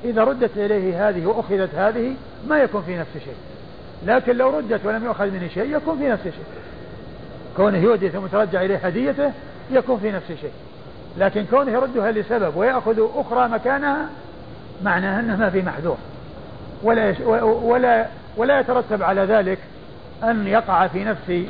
إذا 0.06 0.24
ردت 0.24 0.58
إليه 0.58 1.10
هذه 1.10 1.26
وأخذت 1.26 1.76
هذه 1.76 2.14
ما 2.48 2.58
يكون 2.58 2.82
في 2.82 2.98
نفس 2.98 3.16
الشيء 3.16 3.36
لكن 4.06 4.36
لو 4.36 4.58
ردت 4.58 4.86
ولم 4.86 5.06
يؤخذ 5.06 5.32
منه 5.32 5.48
شيء 5.48 5.76
يكون 5.76 5.98
في 5.98 6.10
نفس 6.10 6.28
الشيء 6.28 6.46
كونه 7.58 7.78
يودي 7.78 8.10
ثم 8.10 8.26
ترجع 8.26 8.62
إليه 8.62 8.78
هديته 8.78 9.32
يكون 9.72 10.00
في 10.00 10.12
نفس 10.12 10.32
الشيء 10.32 10.52
لكن 11.18 11.46
كونه 11.46 11.72
يردها 11.72 12.12
لسبب 12.12 12.58
ويأخذ 12.58 13.08
أخرى 13.16 13.48
مكانها 13.48 14.10
معناه 14.84 15.20
أنه 15.20 15.36
ما 15.36 15.50
في 15.50 15.62
محذور. 15.62 15.98
ولا 16.84 17.16
ولا 17.44 18.08
ولا 18.38 18.60
يترتب 18.60 19.04
على 19.04 19.22
ذلك 19.22 19.58
أن 20.24 20.48
يقع 20.48 20.88
في 20.88 21.04
نفس 21.04 21.48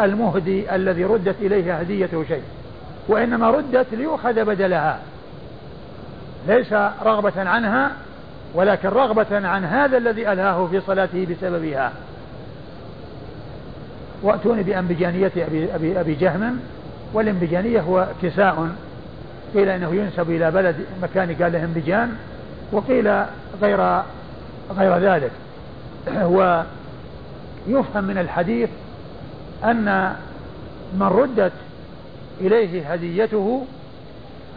المهدي 0.00 0.74
الذي 0.74 1.04
ردت 1.04 1.36
إليه 1.40 1.78
هديته 1.78 2.24
شيء. 2.24 2.42
وإنما 3.08 3.50
ردت 3.50 3.86
ليؤخذ 3.92 4.44
بدلها. 4.44 5.00
ليس 6.48 6.72
رغبة 7.02 7.48
عنها 7.48 7.90
ولكن 8.54 8.88
رغبة 8.88 9.48
عن 9.48 9.64
هذا 9.64 9.96
الذي 9.96 10.32
ألهاه 10.32 10.66
في 10.66 10.80
صلاته 10.80 11.26
بسببها. 11.30 11.92
وأتوني 14.22 14.62
بأنبجانية 14.62 15.32
أبي, 15.36 15.74
أبي, 15.74 16.00
أبي 16.00 16.14
جهم 16.14 16.60
والأنبجانية 17.12 17.80
هو 17.80 18.06
كساء. 18.22 18.68
قيل 19.54 19.68
إنه 19.68 19.94
ينسب 19.94 20.30
إلى 20.30 20.50
بلد 20.50 20.76
مكان 21.02 21.34
قال 21.34 21.52
له 21.52 21.64
أنبجان 21.64 22.16
وقيل 22.72 23.22
غير 23.62 24.02
غير 24.78 24.98
ذلك. 24.98 25.30
ويفهم 27.68 28.04
من 28.04 28.18
الحديث 28.18 28.68
أن 29.64 30.14
من 30.94 31.06
ردت 31.06 31.52
إليه 32.40 32.92
هديته 32.92 33.66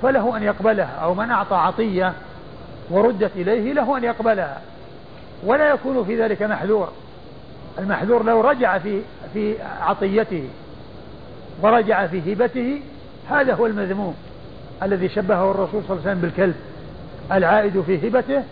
فله 0.01 0.37
أن 0.37 0.43
يقبلها 0.43 0.95
أو 1.03 1.13
من 1.13 1.31
أعطى 1.31 1.55
عطية 1.55 2.13
وردت 2.89 3.31
إليه 3.35 3.73
له 3.73 3.97
أن 3.97 4.03
يقبلها. 4.03 4.61
ولا 5.43 5.69
يكون 5.69 6.05
في 6.05 6.21
ذلك 6.21 6.41
محذور. 6.41 6.91
المحذور 7.79 8.23
لو 8.23 8.41
رجع 8.41 8.77
في 8.77 9.01
في 9.33 9.55
عطيته 9.81 10.43
ورجع 11.61 12.07
في 12.07 12.33
هبته 12.33 12.81
هذا 13.29 13.53
هو 13.53 13.65
المذموم 13.65 14.15
الذي 14.83 15.09
شبهه 15.09 15.51
الرسول 15.51 15.83
صلى 15.87 15.97
الله 15.97 16.01
عليه 16.01 16.11
وسلم 16.11 16.21
بالكلب. 16.21 16.55
العائد 17.31 17.81
في 17.81 18.07
هبته 18.07 18.43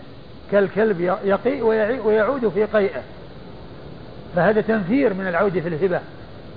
كالكلب 0.52 1.00
يقيء 1.24 1.62
ويعود 2.04 2.48
في 2.48 2.64
قيئه. 2.64 3.02
فهذا 4.36 4.60
تنفير 4.60 5.14
من 5.14 5.26
العود 5.26 5.58
في 5.58 5.68
الهبة. 5.68 6.00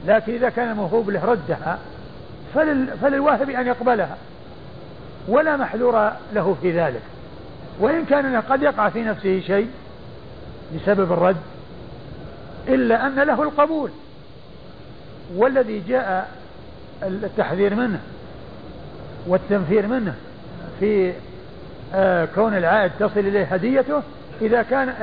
لكن 0.07 0.33
إذا 0.33 0.49
كان 0.49 0.71
الموهوب 0.71 1.09
له 1.09 1.25
ردها 1.25 1.79
فلل 2.55 2.87
فللواهب 3.01 3.49
أن 3.49 3.67
يقبلها. 3.67 4.17
ولا 5.27 5.57
محذور 5.57 6.11
له 6.33 6.55
في 6.61 6.79
ذلك. 6.79 7.01
وإن 7.79 8.05
كان 8.05 8.41
قد 8.41 8.61
يقع 8.63 8.89
في 8.89 9.03
نفسه 9.03 9.39
شيء 9.39 9.67
بسبب 10.75 11.11
الرد 11.11 11.37
إلا 12.67 13.07
أن 13.07 13.15
له 13.15 13.43
القبول. 13.43 13.89
والذي 15.35 15.83
جاء 15.87 16.29
التحذير 17.03 17.75
منه 17.75 17.99
والتنفير 19.27 19.87
منه 19.87 20.15
في 20.79 21.13
آه، 21.95 22.27
كون 22.35 22.57
العائد 22.57 22.91
تصل 22.99 23.19
إليه 23.19 23.45
هديته 23.45 24.01
إذا 24.41 24.61
كان 24.61 24.93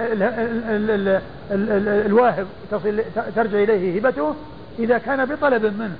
الواهب 2.06 2.46
تصل 2.70 3.02
ترجع 3.36 3.58
إليه 3.58 3.98
هبته 3.98 4.34
إذا 4.78 4.98
كان 4.98 5.24
بطلب 5.24 5.64
منه 5.64 5.96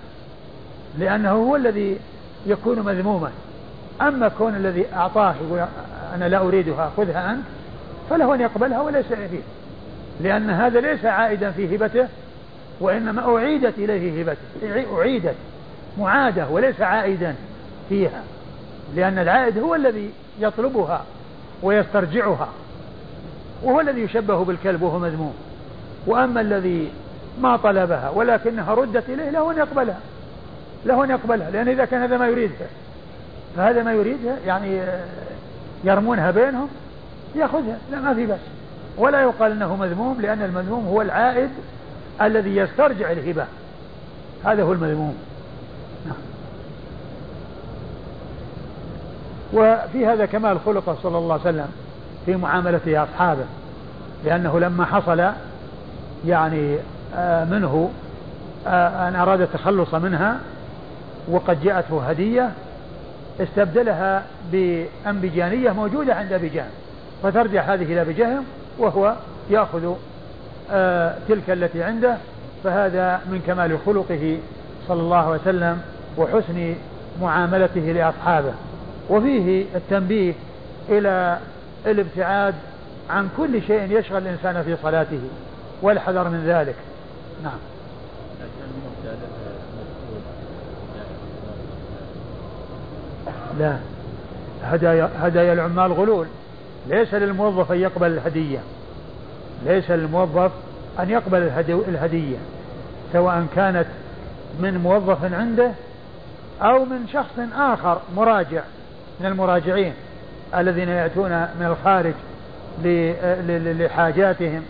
لأنه 0.99 1.31
هو 1.31 1.57
الذي 1.57 1.99
يكون 2.47 2.79
مذموما. 2.79 3.31
أما 4.01 4.29
كون 4.29 4.57
الذي 4.57 4.87
أعطاه 4.95 5.35
يقول 5.47 5.65
أنا 6.15 6.29
لا 6.29 6.39
أريدها 6.39 6.93
خذها 6.97 7.31
أنت 7.33 7.43
فله 8.11 8.35
أن 8.35 8.41
يقبلها 8.41 8.81
وليس 8.81 9.07
فيه. 9.07 9.41
لأن 10.21 10.51
هذا 10.51 10.81
ليس 10.81 11.05
عائدا 11.05 11.51
في 11.51 11.77
هبته 11.77 12.09
وإنما 12.81 13.37
أعيدت 13.37 13.79
إليه 13.79 14.21
هبته 14.21 14.99
أعيدت 14.99 15.35
معادة 15.99 16.49
وليس 16.49 16.81
عائدا 16.81 17.35
فيها. 17.89 18.23
لأن 18.97 19.19
العائد 19.19 19.59
هو 19.59 19.75
الذي 19.75 20.11
يطلبها 20.41 21.05
ويسترجعها 21.63 22.49
وهو 23.63 23.81
الذي 23.81 24.01
يشبه 24.01 24.45
بالكلب 24.45 24.83
وهو 24.83 24.99
مذموم. 24.99 25.35
وأما 26.07 26.41
الذي 26.41 26.91
ما 27.41 27.57
طلبها 27.57 28.11
ولكنها 28.11 28.75
ردت 28.75 29.09
إليه 29.09 29.31
له 29.31 29.51
أن 29.51 29.59
يقبلها 29.59 30.01
له 30.87 31.05
أن 31.05 31.11
يقبلها 31.11 31.51
لأن 31.51 31.69
إذا 31.69 31.85
كان 31.85 32.03
هذا 32.03 32.19
ما 32.19 32.29
يريدها 32.29 32.67
فهذا 33.57 33.83
ما 33.83 33.93
يريدها 33.93 34.37
يعني 34.47 34.81
يرمونها 35.85 36.31
بينهم 36.31 36.69
يأخذها 37.37 37.79
لا 37.91 38.01
ما 38.01 38.15
في 38.15 38.27
بس 38.27 38.39
ولا 38.97 39.23
يقال 39.23 39.53
إنه 39.53 39.77
مذموم 39.77 40.21
لأن 40.21 40.43
المذموم 40.43 40.87
هو 40.87 41.03
العائد 41.03 41.51
الذي 42.23 42.57
يسترجع 42.57 43.13
الهبة. 43.13 43.45
هذا 44.45 44.63
هو 44.63 44.73
المذموم. 44.73 45.15
نعم. 46.07 46.17
وفي 49.53 50.07
هذا 50.07 50.27
كمال 50.27 50.61
خلقه 50.67 50.97
صلى 51.03 51.19
الله 51.19 51.33
عليه 51.33 51.43
وسلم 51.43 51.69
في 52.27 52.37
معاملته 52.37 53.03
أصحابه 53.03 53.45
لأنه 54.25 54.61
لما 54.61 54.85
حصل 54.85 55.31
يعني 56.27 56.77
آه، 57.17 57.45
منه 57.45 57.91
آه، 58.67 59.09
أن 59.09 59.17
أراد 59.17 59.41
التخلص 59.41 59.95
منها 59.95 60.39
وقد 61.29 61.63
جاءته 61.63 62.03
هدية 62.03 62.51
استبدلها 63.41 64.23
بأنبجانية 64.53 65.71
موجودة 65.71 66.15
عند 66.15 66.33
أبي 66.33 66.49
جهم 66.49 66.71
فترجع 67.23 67.63
هذه 67.63 67.83
إلى 67.83 68.01
أبي 68.01 68.13
جهم 68.13 68.45
وهو 68.79 69.15
يأخذ 69.51 69.95
آه، 70.73 71.15
تلك 71.29 71.51
التي 71.51 71.83
عنده 71.83 72.17
فهذا 72.65 73.21
من 73.27 73.43
كمال 73.47 73.79
خلقه 73.87 74.39
صلى 74.89 75.01
الله 75.01 75.17
عليه 75.17 75.41
وسلم 75.41 75.81
وحسن 76.19 76.75
معاملته 77.23 77.81
لأصحابه. 77.81 78.53
وفيه 79.11 79.65
التنبيه 79.75 80.33
إلى 80.89 81.39
الابتعاد 81.87 82.55
عن 83.11 83.29
كل 83.37 83.63
شيء 83.63 83.99
يشغل 83.99 84.23
الإنسان 84.23 84.63
في 84.63 84.77
صلاته 84.83 85.21
والحذر 85.83 86.29
من 86.29 86.45
ذلك. 86.47 86.75
نعم. 87.45 87.70
لا. 93.59 93.77
هدايا 94.65 95.11
هدايا 95.21 95.53
العمال 95.53 95.93
غلول. 95.93 96.27
ليس 96.89 97.15
للموظف 97.15 97.73
أن 97.73 97.81
يقبل 97.81 98.07
الهدية. 98.07 98.59
ليس 99.67 99.91
للموظف 99.91 100.51
أن 101.01 101.11
يقبل 101.11 101.43
الهدية. 101.89 102.37
سواء 103.13 103.47
كانت 103.57 103.87
من 104.61 104.79
موظف 104.79 105.35
عنده 105.35 105.71
أو 106.63 106.85
من 106.85 107.09
شخص 107.13 107.39
آخر 107.57 108.01
مراجع 108.17 108.63
من 109.21 109.27
المراجعين 109.27 109.93
الذين 110.55 110.89
يأتون 110.89 111.31
من 111.31 111.67
الخارج 111.67 112.15
لحاجاتهم. 113.79 114.63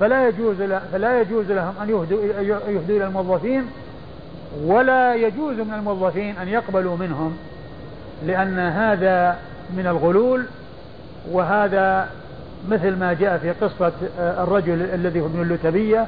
فلا 0.00 0.28
يجوز 0.28 0.56
فلا 0.92 1.20
يجوز 1.20 1.50
لهم 1.50 1.74
أن 1.82 1.88
يهدوا 1.88 2.24
يهدوا 2.68 2.96
إلى 2.96 3.04
الموظفين 3.04 3.66
ولا 4.64 5.14
يجوز 5.14 5.56
من 5.56 5.74
الموظفين 5.74 6.38
أن 6.38 6.48
يقبلوا 6.48 6.96
منهم 6.96 7.36
لأن 8.26 8.58
هذا 8.58 9.38
من 9.76 9.86
الغلول 9.86 10.44
وهذا 11.30 12.08
مثل 12.68 12.96
ما 12.96 13.12
جاء 13.12 13.38
في 13.38 13.50
قصة 13.50 13.92
آه، 14.18 14.42
الرجل 14.42 14.82
الذي 14.94 15.20
هو 15.20 15.28
من 15.28 15.42
اللتبية 15.42 16.06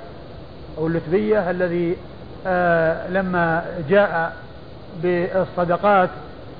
أو 0.79 0.87
اللتبية 0.87 1.51
الذي 1.51 1.97
آه، 2.47 3.09
لما 3.09 3.65
جاء 3.89 4.37
بالصدقات 5.03 6.11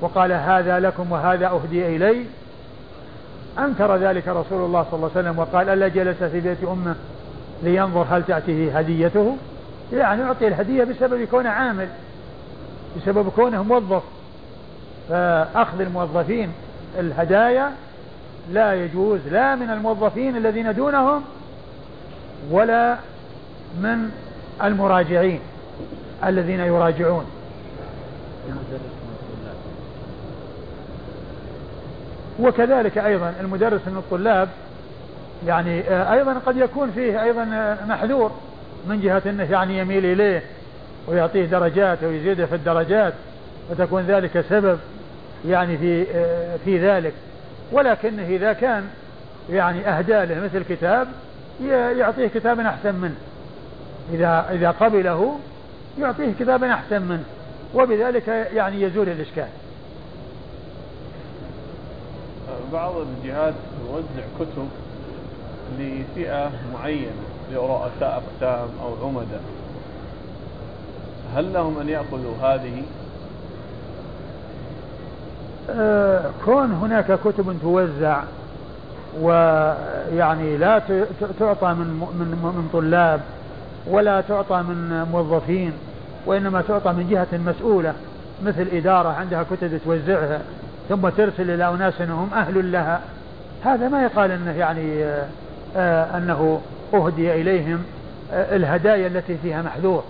وقال 0.01 0.31
هذا 0.31 0.79
لكم 0.79 1.11
وهذا 1.11 1.47
أهدي 1.47 1.95
إلي 1.95 2.25
أنكر 3.59 3.95
ذلك 3.95 4.27
رسول 4.27 4.65
الله 4.65 4.85
صلى 4.91 4.93
الله 4.93 5.11
عليه 5.15 5.29
وسلم 5.29 5.39
وقال 5.39 5.69
ألا 5.69 5.87
جلس 5.87 6.23
في 6.23 6.39
بيت 6.39 6.63
أمه 6.63 6.95
لينظر 7.63 8.05
هل 8.09 8.23
تأتيه 8.23 8.77
هديته؟ 8.77 9.37
يعني 9.93 10.21
يعطي 10.21 10.47
الهدية 10.47 10.83
بسبب 10.83 11.23
كونه 11.23 11.49
عامل 11.49 11.87
بسبب 12.97 13.29
كونه 13.29 13.63
موظف. 13.63 14.03
فأخذ 15.09 15.81
الموظفين 15.81 16.51
الهدايا 16.99 17.71
لا 18.51 18.85
يجوز 18.85 19.19
لا 19.31 19.55
من 19.55 19.69
الموظفين 19.69 20.37
الذين 20.37 20.73
دونهم 20.73 21.23
ولا 22.51 22.97
من 23.81 24.09
المراجعين 24.63 25.39
الذين 26.25 26.59
يراجعون. 26.59 27.25
وكذلك 32.39 32.97
أيضا 32.97 33.33
المدرس 33.41 33.81
من 33.87 33.97
الطلاب 33.97 34.49
يعني 35.47 35.81
آه، 35.81 36.13
أيضا 36.13 36.33
قد 36.45 36.57
يكون 36.57 36.91
فيه 36.91 37.23
أيضا 37.23 37.43
آه، 37.53 37.85
محذور 37.85 38.31
من 38.87 39.01
جهة 39.01 39.21
أنه 39.25 39.51
يعني 39.51 39.77
يميل 39.77 40.05
إليه 40.05 40.43
ويعطيه 41.07 41.45
درجات 41.45 42.03
أو 42.03 42.11
يزيده 42.11 42.45
في 42.45 42.55
الدرجات 42.55 43.13
وتكون 43.71 44.01
ذلك 44.01 44.45
سبب 44.49 44.79
يعني 45.45 45.77
في 45.77 46.05
آه، 46.15 46.57
في 46.65 46.89
ذلك. 46.89 47.13
ولكنه 47.71 48.27
إذا 48.27 48.53
كان 48.53 48.87
يعني 49.49 49.89
أهدى 49.89 50.25
له 50.25 50.39
مثل 50.39 50.63
كتاب 50.69 51.07
يعطيه 51.97 52.27
كتابا 52.27 52.69
أحسن 52.69 52.95
منه. 52.95 53.15
إذا 54.13 54.49
إذا 54.51 54.71
قبله 54.71 55.39
يعطيه 55.99 56.33
كتابا 56.39 56.73
أحسن 56.73 57.01
منه. 57.01 57.23
وبذلك 57.73 58.27
يعني 58.27 58.81
يزول 58.81 59.09
الإشكال. 59.09 59.47
بعض 62.73 62.93
الجهات 62.95 63.53
توزع 63.87 64.25
كتب 64.39 64.69
لفئة 65.79 66.51
معينة 66.73 67.11
لرؤساء 67.51 68.23
أقسام 68.23 68.69
أو 68.81 69.07
عمدة 69.07 69.39
هل 71.35 71.53
لهم 71.53 71.79
أن 71.79 71.89
يأخذوا 71.89 72.37
هذه 72.41 72.83
كون 76.45 76.71
هناك 76.71 77.19
كتب 77.25 77.57
توزع 77.61 78.23
ويعني 79.21 80.57
لا 80.57 80.81
تعطى 81.39 81.67
من 81.67 81.87
من 82.19 82.27
من 82.43 82.69
طلاب 82.73 83.21
ولا 83.87 84.21
تعطى 84.21 84.61
من 84.61 85.07
موظفين 85.11 85.73
وإنما 86.25 86.61
تعطى 86.61 86.91
من 86.91 87.09
جهة 87.09 87.37
مسؤولة 87.37 87.93
مثل 88.45 88.67
إدارة 88.73 89.09
عندها 89.09 89.43
كتب 89.43 89.79
توزعها 89.85 90.41
ثم 90.89 91.09
ترسل 91.09 91.51
إلى 91.51 91.69
أناس 91.69 92.01
هم 92.01 92.29
أهل 92.33 92.71
لها. 92.71 93.01
هذا 93.65 93.87
ما 93.87 94.03
يقال 94.03 94.31
أنه 94.31 94.51
يعني 94.51 95.03
آه، 95.03 95.25
آه، 95.77 96.17
أنه 96.17 96.61
أهدي 96.93 97.33
إليهم 97.33 97.83
آه، 98.33 98.55
الهدايا 98.55 99.07
التي 99.07 99.37
فيها 99.37 99.61
محذور. 99.61 100.03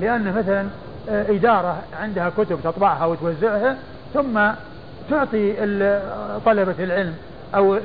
لأن 0.00 0.34
مثلا 0.34 0.66
إدارة 1.08 1.76
عندها 2.02 2.30
كتب 2.38 2.58
تطبعها 2.64 3.06
وتوزعها 3.06 3.76
ثم 4.14 4.40
تعطي 5.10 5.52
طلبة 6.46 6.84
العلم 6.84 7.14
أو 7.54 7.78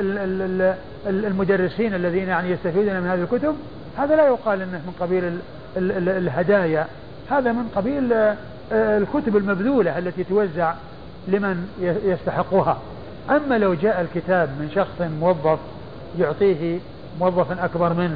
المدرسين 1.08 1.94
الذين 1.94 2.28
يعني 2.28 2.52
يستفيدون 2.52 3.00
من 3.00 3.08
هذه 3.08 3.22
الكتب 3.22 3.56
هذا 3.98 4.16
لا 4.16 4.28
يقال 4.28 4.62
أنه 4.62 4.78
من 4.78 4.94
قبيل 5.00 5.40
الهدايا. 5.78 6.88
هذا 7.32 7.52
من 7.52 7.68
قبيل 7.76 8.14
الكتب 8.72 9.38
المبذولة 9.38 9.98
التي 9.98 10.24
توزع 10.24 10.74
لمن 11.28 11.68
يستحقها. 12.06 12.78
أما 13.30 13.58
لو 13.58 13.74
جاء 13.74 14.02
الكتاب 14.02 14.50
من 14.50 14.72
شخص 14.76 15.02
موظف 15.20 15.60
يعطيه 16.20 16.80
موظف 17.20 17.64
أكبر 17.64 17.94
منه 17.94 18.16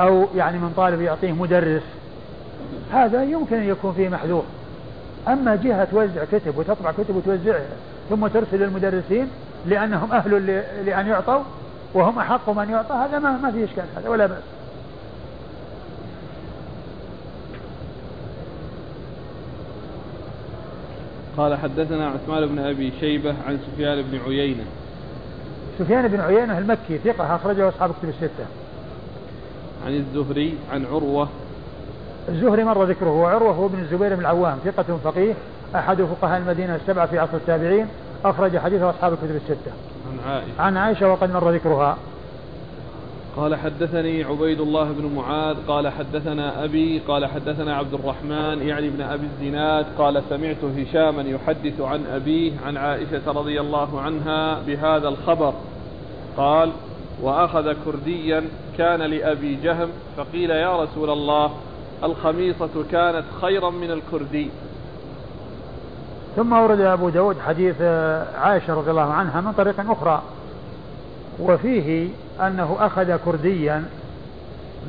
أو 0.00 0.26
يعني 0.36 0.58
من 0.58 0.72
طالب 0.76 1.00
يعطيه 1.00 1.32
مدرس 1.32 1.82
هذا 2.92 3.22
يمكن 3.22 3.56
أن 3.56 3.68
يكون 3.68 3.92
فيه 3.92 4.08
محذور. 4.08 4.44
أما 5.28 5.56
جهة 5.56 5.84
توزع 5.84 6.24
كتب 6.32 6.58
وتطبع 6.58 6.92
كتب 6.92 7.16
وتوزعها 7.16 7.76
ثم 8.10 8.26
ترسل 8.26 8.58
للمدرسين 8.58 9.28
لأنهم 9.66 10.12
أهل 10.12 10.46
لأن 10.86 11.06
يعطوا 11.06 11.42
وهم 11.94 12.18
أحق 12.18 12.50
من 12.50 12.70
يعطى 12.70 12.94
هذا 12.94 13.18
ما, 13.18 13.36
ما 13.36 13.50
في 13.50 13.64
إشكال 13.64 13.84
هذا 13.96 14.08
ولا 14.08 14.26
بأس. 14.26 14.42
قال 21.36 21.54
حدثنا 21.54 22.08
عثمان 22.08 22.46
بن 22.46 22.58
أبي 22.58 22.92
شيبة 23.00 23.34
عن 23.46 23.58
سفيان 23.58 24.02
بن 24.02 24.18
عيينة. 24.26 24.64
سفيان 25.78 26.08
بن 26.08 26.20
عيينة 26.20 26.58
المكي 26.58 26.98
ثقة 27.04 27.36
أخرجه 27.36 27.68
أصحاب 27.68 27.90
كتب 27.90 28.08
الستة. 28.08 28.44
عن 29.86 29.94
الزهري 29.94 30.54
عن 30.72 30.84
عروة 30.84 31.28
الزهري 32.28 32.64
مر 32.64 32.84
ذكره 32.84 33.10
وعروة 33.10 33.52
هو 33.54 33.66
ابن 33.66 33.78
الزبير 33.78 34.14
بن 34.14 34.20
العوام 34.20 34.58
ثقة 34.64 34.98
فقيه 35.04 35.34
أحد 35.74 36.02
فقهاء 36.02 36.38
المدينة 36.38 36.74
السبعة 36.76 37.06
في 37.06 37.18
عصر 37.18 37.36
التابعين 37.36 37.86
أخرج 38.24 38.58
حديثه 38.58 38.90
أصحاب 38.90 39.12
الكتب 39.12 39.36
الستة. 39.36 39.72
عن 40.10 40.32
عائشة. 40.32 40.62
عن 40.62 40.76
عائشة 40.76 41.12
وقد 41.12 41.32
مر 41.32 41.50
ذكرها. 41.50 41.96
قال 43.36 43.54
حدثني 43.54 44.24
عبيد 44.24 44.60
الله 44.60 44.84
بن 44.84 45.14
معاذ 45.16 45.56
قال 45.68 45.88
حدثنا 45.88 46.64
أبي 46.64 46.98
قال 47.08 47.26
حدثنا 47.26 47.76
عبد 47.76 47.94
الرحمن 47.94 48.68
يعني 48.68 48.88
ابن 48.88 49.00
أبي 49.02 49.26
الزناد 49.26 49.86
قال 49.98 50.22
سمعت 50.30 50.64
هشاما 50.78 51.22
يحدث 51.22 51.80
عن 51.80 52.04
أبيه 52.14 52.52
عن 52.66 52.76
عائشة 52.76 53.22
رضي 53.26 53.60
الله 53.60 54.00
عنها 54.00 54.60
بهذا 54.66 55.08
الخبر. 55.08 55.54
قال 56.36 56.70
وأخذ 57.22 57.74
كرديا 57.84 58.44
كان 58.78 59.02
لأبي 59.02 59.58
جهم 59.62 59.88
فقيل 60.16 60.50
يا 60.50 60.82
رسول 60.82 61.10
الله 61.10 61.50
الخميصة 62.04 62.84
كانت 62.92 63.24
خيرا 63.40 63.70
من 63.70 63.90
الكردي. 63.90 64.48
ثم 66.36 66.52
ورد 66.52 66.80
أبو 66.80 67.08
داود 67.08 67.36
حديث 67.46 67.82
عائشة 68.42 68.74
رضي 68.74 68.90
الله 68.90 69.12
عنها 69.12 69.40
من 69.40 69.52
طريق 69.52 69.90
أخرى. 69.90 70.22
وفيه 71.38 72.08
أنه 72.40 72.76
أخذ 72.80 73.16
كرديا 73.24 73.84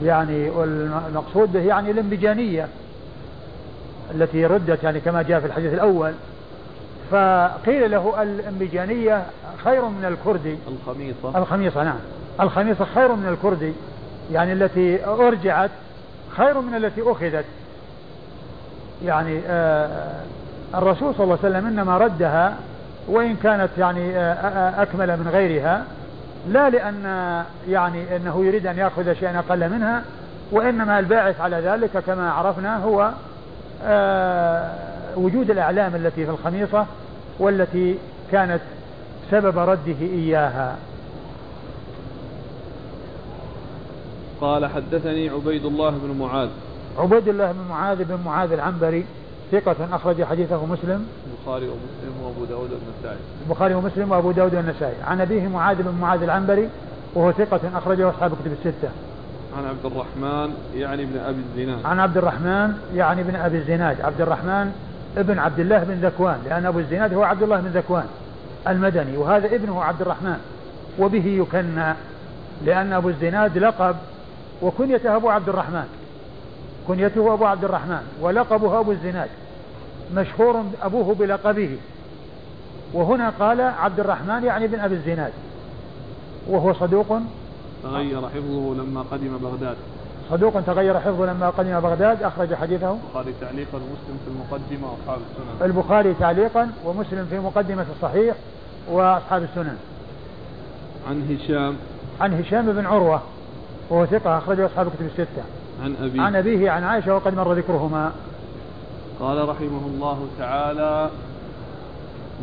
يعني 0.03 0.49
والمقصود 0.49 1.53
به 1.53 1.59
يعني 1.59 1.91
الإنبجانية 1.91 2.67
التي 4.15 4.45
ردت 4.45 4.83
يعني 4.83 4.99
كما 4.99 5.21
جاء 5.21 5.39
في 5.39 5.45
الحديث 5.45 5.73
الأول. 5.73 6.11
فقيل 7.11 7.91
له 7.91 8.21
الإنبجانية 8.21 9.25
خير 9.63 9.85
من 9.85 10.05
الكردي. 10.05 10.55
الخميصة. 10.67 11.39
الخميصة 11.39 11.83
نعم. 11.83 11.99
الخميصة 12.41 12.85
خير 12.85 13.15
من 13.15 13.27
الكردي 13.27 13.73
يعني 14.31 14.53
التي 14.53 15.05
أرجعت 15.05 15.71
خير 16.37 16.61
من 16.61 16.75
التي 16.75 17.01
أخذت. 17.01 17.45
يعني 19.03 19.41
آه 19.47 20.15
الرسول 20.75 21.15
صلى 21.15 21.23
الله 21.23 21.37
عليه 21.43 21.57
وسلم 21.57 21.67
إنما 21.67 21.97
ردها 21.97 22.55
وإن 23.07 23.35
كانت 23.35 23.69
يعني 23.77 24.17
آه، 24.17 24.33
آه، 24.33 24.81
أكمل 24.81 25.07
من 25.07 25.27
غيرها 25.27 25.83
لا 26.47 26.69
لأن 26.69 27.03
يعني 27.69 28.15
أنه 28.15 28.45
يريد 28.45 28.67
أن 28.67 28.77
يأخذ 28.77 29.13
شيئا 29.13 29.39
أقل 29.39 29.69
منها 29.69 30.03
وإنما 30.51 30.99
الباعث 30.99 31.41
على 31.41 31.57
ذلك 31.57 31.97
كما 31.97 32.31
عرفنا 32.31 32.77
هو 32.77 33.11
آه، 33.83 34.71
وجود 35.15 35.51
الأعلام 35.51 35.95
التي 35.95 36.25
في 36.25 36.31
الخميصة 36.31 36.85
والتي 37.39 37.97
كانت 38.31 38.61
سبب 39.31 39.57
رده 39.57 40.01
إياها. 40.01 40.75
قال 44.41 44.65
حدثني 44.65 45.29
عبيد 45.29 45.65
الله 45.65 45.89
بن 45.89 46.19
معاذ. 46.19 46.49
عبيد 46.97 47.27
الله 47.27 47.51
بن 47.51 47.59
معاذ 47.69 48.03
بن 48.03 48.19
معاذ 48.25 48.51
العنبري 48.51 49.05
ثقة 49.51 49.75
أخرج 49.93 50.23
حديثه 50.23 50.65
مسلم. 50.65 51.07
البخاري 51.31 51.65
ومسلم 51.65 52.23
وأبو 52.23 52.45
داود 52.45 52.69
والنسائي. 52.71 53.19
البخاري 53.47 53.73
ومسلم 53.73 54.11
وأبو 54.11 54.31
داود 54.31 54.55
والنسائي. 54.55 54.95
عن 55.07 55.21
أبيه 55.21 55.47
معاذ 55.47 55.83
بن 55.83 55.93
معاذ 56.01 56.23
العنبري 56.23 56.69
وهو 57.13 57.31
ثقة 57.31 57.59
أخرجه 57.75 58.09
أصحاب 58.09 58.31
كتب 58.31 58.51
الستة. 58.51 58.89
عن 59.57 59.65
عبد 59.65 59.85
الرحمن 59.85 60.53
يعني 60.75 61.03
ابن 61.03 61.17
أبي 61.17 61.41
الزناد. 61.49 61.85
عن 61.85 61.99
عبد 61.99 62.17
الرحمن 62.17 62.73
يعني 62.95 63.21
ابن 63.21 63.35
أبي 63.35 63.57
الزناد. 63.57 64.01
عبد 64.01 64.21
الرحمن 64.21 64.71
ابن 65.17 65.39
عبد 65.39 65.59
الله 65.59 65.83
بن 65.83 65.93
ذكوان 65.93 66.37
لأن 66.45 66.65
أبو 66.65 66.79
الزناد 66.79 67.13
هو 67.13 67.23
عبد 67.23 67.43
الله 67.43 67.57
بن 67.57 67.67
ذكوان 67.67 68.05
المدني 68.67 69.17
وهذا 69.17 69.55
ابنه 69.55 69.83
عبد 69.83 70.01
الرحمن. 70.01 70.37
وبه 70.99 71.25
يكنى 71.25 71.93
لأن 72.65 72.93
أبو 72.93 73.09
الزناد 73.09 73.57
لقب 73.57 73.95
وكنيته 74.61 75.15
أبو 75.15 75.29
عبد 75.29 75.49
الرحمن. 75.49 75.87
كنيته 76.87 77.33
أبو 77.33 77.45
عبد 77.45 77.63
الرحمن. 77.63 78.01
ولقبه 78.21 78.79
أبو 78.79 78.91
الزناد. 78.91 79.29
مشهور 80.15 80.63
أبوه 80.81 81.15
بلقبه. 81.15 81.77
وهنا 82.93 83.29
قال 83.39 83.61
عبد 83.61 83.99
الرحمن 83.99 84.43
يعني 84.43 84.67
بن 84.67 84.79
أبي 84.79 84.95
الزناد. 84.95 85.31
وهو 86.47 86.73
صدوق. 86.73 87.19
تغير 87.83 88.21
حفظه 88.21 88.73
لما 88.73 89.05
قدم 89.11 89.37
بغداد. 89.37 89.75
صدوق 90.29 90.61
تغير 90.61 90.99
حفظه 90.99 91.25
لما 91.25 91.49
قدم 91.49 91.79
بغداد. 91.79 92.23
أخرج 92.23 92.53
حديثه. 92.53 92.97
البخاري 92.97 93.33
تعليقا 93.41 93.77
ومسلم 93.77 94.19
في 94.25 94.31
المقدمة 94.31 94.87
وأصحاب 94.91 95.19
السنن. 95.31 95.65
البخاري 95.65 96.13
تعليقا 96.13 96.71
ومسلم 96.85 97.27
في 97.29 97.39
مقدمة 97.39 97.85
الصحيح 97.95 98.35
وأصحاب 98.91 99.43
السنن. 99.43 99.77
عن 101.09 101.37
هشام. 101.39 101.75
عن 102.21 102.33
هشام 102.33 102.71
بن 102.71 102.85
عروة. 102.85 103.21
وهو 103.89 104.05
ثقة 104.05 104.37
أخرجه 104.37 104.65
أصحاب 104.65 104.87
الكتب 104.87 105.05
الستة. 105.05 105.43
عن 105.83 105.95
أبيه. 106.01 106.21
عن 106.21 106.35
أبيه 106.35 106.71
عن 106.71 106.83
عائشة 106.83 107.15
وقد 107.15 107.35
مر 107.35 107.53
ذكرهما. 107.53 108.11
قال 109.19 109.49
رحمه 109.49 109.87
الله 109.87 110.27
تعالى 110.39 111.09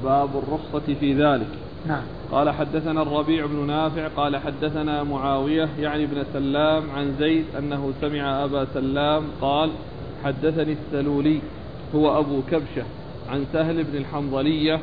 باب 0.05 0.28
الرخصة 0.37 0.94
في 1.00 1.14
ذلك. 1.14 1.48
نعم. 1.87 2.02
قال 2.33 2.50
حدثنا 2.50 3.02
الربيع 3.02 3.46
بن 3.46 3.66
نافع 3.66 4.09
قال 4.09 4.37
حدثنا 4.37 5.02
معاوية 5.02 5.68
يعني 5.78 6.05
ابن 6.05 6.24
سلام 6.33 6.83
عن 6.96 7.14
زيد 7.18 7.44
أنه 7.59 7.92
سمع 8.00 8.44
أبا 8.44 8.66
سلام 8.74 9.24
قال 9.40 9.70
حدثني 10.24 10.72
السلولي 10.72 11.40
هو 11.94 12.18
أبو 12.18 12.40
كبشة 12.50 12.83
عن 13.31 13.44
سهل 13.52 13.85
بن 13.85 13.98
الحنظلية 13.98 14.81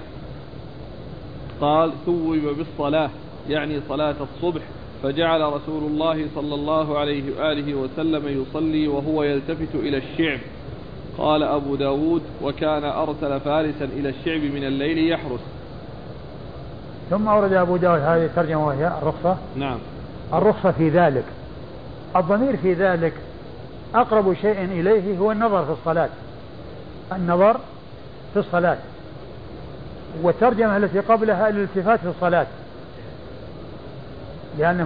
قال 1.62 1.92
ثوب 2.06 2.38
بالصلاة 2.58 3.10
يعني 3.50 3.80
صلاة 3.90 4.16
الصبح. 4.22 4.62
فجعل 5.04 5.42
رسول 5.42 5.84
الله 5.84 6.26
صلى 6.36 6.56
الله 6.56 7.00
عليه 7.00 7.24
وآله 7.38 7.74
وسلم 7.74 8.44
يصلي 8.44 8.88
وهو 8.88 9.24
يلتفت 9.24 9.76
إلى 9.76 9.98
الشعب. 9.98 10.40
قال 11.18 11.44
أبو 11.44 11.76
داود 11.76 12.22
وكان 12.42 12.84
أرسل 12.84 13.40
فارسا 13.40 13.86
إلى 13.86 14.10
الشعب 14.10 14.42
من 14.42 14.64
الليل 14.64 15.12
يحرس. 15.12 15.40
ثم 17.10 17.28
أورد 17.28 17.54
أبو 17.54 17.78
داود 17.78 18.00
هذه 18.00 18.26
الترجمة 18.26 18.68
وهي 18.68 18.88
الرخصة. 18.88 19.38
نعم. 19.56 19.78
الرخصة 20.34 20.72
في 20.72 20.90
ذلك. 20.90 21.26
الضمير 22.16 22.58
في 22.58 22.74
ذلك 22.74 23.14
أقرب 23.96 24.34
شيء 24.34 24.64
إليه 24.64 25.18
هو 25.18 25.32
النظر 25.32 25.66
في 25.66 25.72
الصلاة. 25.72 26.10
النظر 27.12 27.58
في 28.34 28.40
الصلاة. 28.40 28.78
والترجمة 30.24 30.78
التي 30.78 31.00
قبلها 31.00 31.50
الالتفات 31.50 32.00
في 32.00 32.08
الصلاة. 32.08 32.48
لأنه 34.60 34.86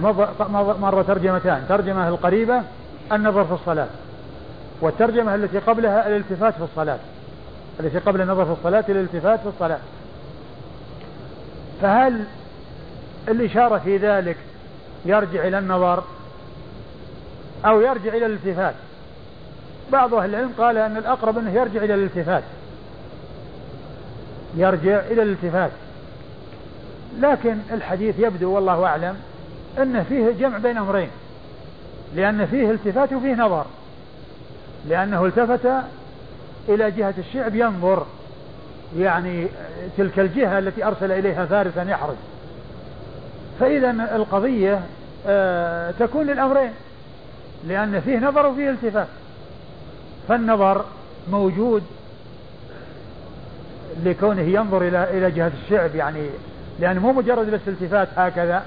مر 0.80 1.02
ترجمتان. 1.02 1.64
ترجمة 1.68 2.08
القريبة 2.08 2.62
النظر 3.12 3.44
في 3.44 3.52
الصلاة 3.52 3.86
والترجمة 4.80 5.34
التي 5.34 5.58
قبلها 5.58 6.08
الالتفات 6.08 6.54
في 6.54 6.62
الصلاة. 6.62 6.98
التي 7.80 7.98
قبل 7.98 8.20
النظر 8.20 8.44
في 8.44 8.52
الصلاة 8.52 8.84
الالتفات 8.88 9.40
في 9.40 9.48
الصلاة. 9.48 9.78
فهل 11.82 12.24
الإشارة 13.28 13.78
في 13.78 13.96
ذلك 13.96 14.36
يرجع 15.04 15.46
إلى 15.46 15.58
النظر 15.58 16.02
أو 17.66 17.80
يرجع 17.80 18.14
إلى 18.14 18.26
الالتفات؟ 18.26 18.74
بعض 19.92 20.14
أهل 20.14 20.30
العلم 20.30 20.52
قال 20.58 20.78
أن 20.78 20.96
الأقرب 20.96 21.38
أنه 21.38 21.50
يرجع 21.50 21.84
إلى 21.84 21.94
الالتفات. 21.94 22.42
يرجع 24.56 25.00
إلى 25.00 25.22
الالتفات. 25.22 25.70
لكن 27.20 27.56
الحديث 27.72 28.18
يبدو 28.18 28.54
والله 28.54 28.86
أعلم 28.86 29.16
أن 29.78 30.04
فيه 30.04 30.30
جمع 30.30 30.58
بين 30.58 30.78
أمرين. 30.78 31.08
لأن 32.14 32.46
فيه 32.46 32.70
التفات 32.70 33.12
وفيه 33.12 33.34
نظر. 33.34 33.66
لأنه 34.88 35.24
التفت 35.26 35.68
إلى 36.68 36.90
جهة 36.90 37.14
الشعب 37.18 37.54
ينظر. 37.54 38.06
يعني 38.98 39.46
تلك 39.96 40.18
الجهة 40.18 40.58
التي 40.58 40.84
أرسل 40.84 41.12
إليها 41.12 41.46
فارسا 41.46 41.82
يحرج. 41.82 42.16
فإذا 43.60 43.90
القضية 43.90 44.80
آه، 45.26 45.90
تكون 45.90 46.26
للأمرين. 46.26 46.70
لأن 47.68 48.00
فيه 48.00 48.18
نظر 48.18 48.46
وفيه 48.46 48.70
التفات. 48.70 49.06
فالنظر 50.28 50.84
موجود 51.30 51.82
لكونه 54.04 54.42
ينظر 54.42 54.82
إلى 54.82 55.18
إلى 55.18 55.30
جهة 55.30 55.52
الشعب. 55.64 55.94
يعني 55.94 56.26
لأنه 56.80 57.00
مو 57.00 57.12
مجرد 57.12 57.50
بس 57.50 57.60
التفات 57.66 58.08
هكذا. 58.16 58.62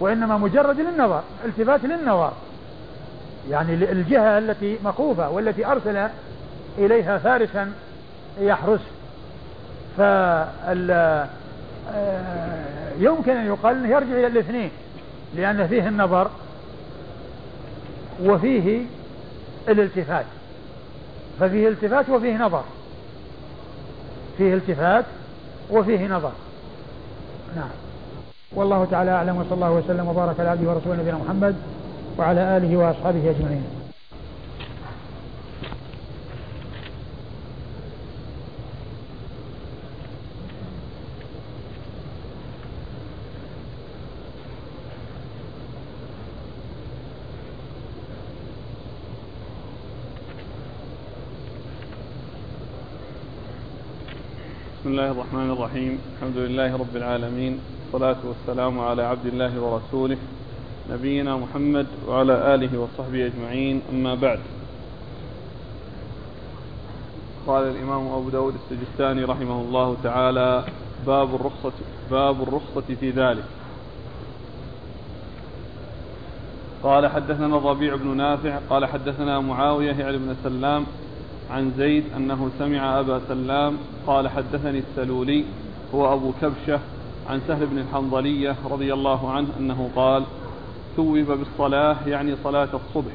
وإنما 0.00 0.38
مجرد 0.38 0.80
للنظر 0.80 1.22
التفات 1.44 1.84
للنظر. 1.84 2.32
يعني 3.50 3.74
الجهة 3.74 4.38
التي 4.38 4.78
مخوفة 4.84 5.30
والتي 5.30 5.66
أرسل 5.66 6.08
إليها 6.78 7.18
فارسا 7.18 7.72
يحرس. 8.40 8.80
فال 9.96 10.90
آه، 11.94 12.92
يمكن 12.98 13.36
أن 13.36 13.46
يقال 13.46 13.76
أنه 13.76 13.88
يرجع 13.88 14.12
إلى 14.12 14.26
الاثنين 14.26 14.70
لأن 15.36 15.66
فيه 15.66 15.88
النظر 15.88 16.30
وفيه 18.22 18.84
الالتفات. 19.68 20.24
ففيه 21.40 21.68
التفات 21.68 22.08
وفيه 22.08 22.36
نظر. 22.36 22.64
فيه 24.38 24.54
التفات 24.54 25.04
وفيه 25.70 26.06
نظر. 26.06 26.32
نعم. 27.56 27.79
والله 28.54 28.84
تعالى 28.84 29.10
أعلم 29.10 29.36
وصلى 29.36 29.54
الله 29.54 29.72
وسلم 29.72 30.08
وبارك 30.08 30.40
على 30.40 30.48
عبده 30.48 30.70
ورسوله 30.70 30.96
نبينا 30.96 31.18
محمد 31.18 31.56
وعلى 32.18 32.56
آله 32.56 32.76
وأصحابه 32.76 33.30
أجمعين. 33.30 33.64
بسم 54.80 54.88
الله 54.88 55.10
الرحمن 55.10 55.50
الرحيم. 55.50 55.98
الحمد 56.16 56.36
لله 56.36 56.76
رب 56.76 56.96
العالمين. 56.96 57.79
والصلاة 57.92 58.16
والسلام 58.24 58.80
على 58.80 59.02
عبد 59.02 59.26
الله 59.26 59.60
ورسوله 59.60 60.16
نبينا 60.90 61.36
محمد 61.36 61.86
وعلى 62.08 62.54
آله 62.54 62.78
وصحبه 62.78 63.26
أجمعين. 63.26 63.82
أما 63.92 64.14
بعد 64.14 64.38
قال 67.46 67.64
الإمام 67.64 68.06
أبو 68.06 68.28
داود 68.28 68.54
السجستاني 68.54 69.24
رحمه 69.24 69.60
الله 69.60 69.96
تعالى 70.02 70.64
باب 71.06 71.34
الرخصة 71.34 71.72
باب 72.10 72.42
الرخصة 72.42 72.94
في 73.00 73.10
ذلك. 73.10 73.44
قال 76.82 77.06
حدثنا 77.06 77.56
الربيع 77.56 77.96
بن 77.96 78.16
نافع 78.16 78.58
قال 78.70 78.86
حدثنا 78.86 79.40
معاوية 79.40 79.92
يعني 79.92 80.18
بن 80.18 80.36
سلام 80.44 80.86
عن 81.50 81.72
زيد 81.78 82.04
أنه 82.16 82.50
سمع 82.58 83.00
أبا 83.00 83.20
سلام 83.28 83.76
قال 84.06 84.28
حدثني 84.28 84.78
السلولي 84.78 85.44
هو 85.94 86.14
أبو 86.14 86.32
كبشة 86.40 86.80
عن 87.30 87.40
سهل 87.48 87.66
بن 87.66 87.78
الحنظلية 87.78 88.56
رضي 88.70 88.92
الله 88.92 89.30
عنه 89.30 89.48
أنه 89.58 89.90
قال 89.96 90.24
ثوب 90.96 91.16
بالصلاة 91.16 91.96
يعني 92.06 92.34
صلاة 92.44 92.68
الصبح. 92.74 93.12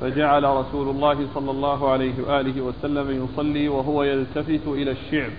فجعل 0.00 0.44
رسول 0.44 0.88
الله 0.88 1.26
صلى 1.34 1.50
الله 1.50 1.90
عليه 1.90 2.12
وآله 2.26 2.60
وسلم 2.60 3.24
يصلي 3.24 3.68
وهو 3.68 4.02
يلتفت 4.02 4.66
إلى 4.66 4.90
الشعب. 4.90 5.30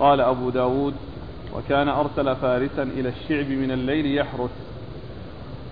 قال 0.00 0.20
أبو 0.20 0.50
داود 0.50 0.94
وكان 1.56 1.88
أرسل 1.88 2.36
فارسا 2.36 2.82
إلى 2.82 3.08
الشعب 3.08 3.48
من 3.48 3.70
الليل 3.70 4.18
يحرس 4.18 4.50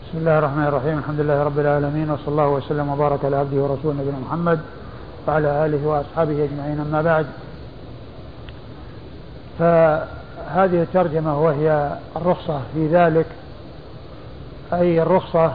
بسم 0.09 0.19
الله 0.19 0.38
الرحمن 0.38 0.65
الرحيم. 0.65 0.99
الحمد 0.99 1.21
لله 1.21 1.43
رب 1.43 1.59
العالمين 1.59 2.11
وصلى 2.11 2.29
الله 2.29 2.49
وسلم 2.49 2.88
وبارك 2.88 3.25
على 3.25 3.37
عبده 3.37 3.57
ورسوله 3.62 3.95
نبينا 3.95 4.19
محمد 4.19 4.61
وعلى 5.29 5.67
آله 5.67 5.87
وأصحابه 5.87 6.45
أجمعين. 6.45 6.81
أما 6.81 7.03
بعد 7.03 7.27
فهذه 10.53 10.83
الترجمة 10.83 11.43
وهي 11.43 11.97
الرخصة 12.17 12.61
في 12.75 12.87
ذلك 12.87 13.27
أي 14.73 15.03
الرخصة 15.03 15.53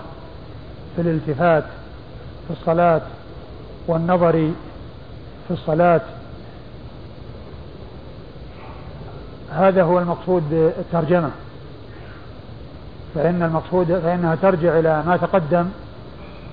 في 0.96 1.02
الالتفات 1.02 1.64
في 2.48 2.54
الصلاة 2.54 3.02
والنظر 3.88 4.32
في 5.48 5.54
الصلاة. 5.54 6.02
هذا 9.52 9.84
هو 9.84 10.00
المقصود 10.00 10.50
بالترجمة 10.50 11.30
فإن 13.16 13.44
المقصود 13.44 14.00
فإنها 14.00 14.36
ترجع 14.36 14.80
إلى 14.80 15.04
ما 15.08 15.18
تقدم 15.18 15.66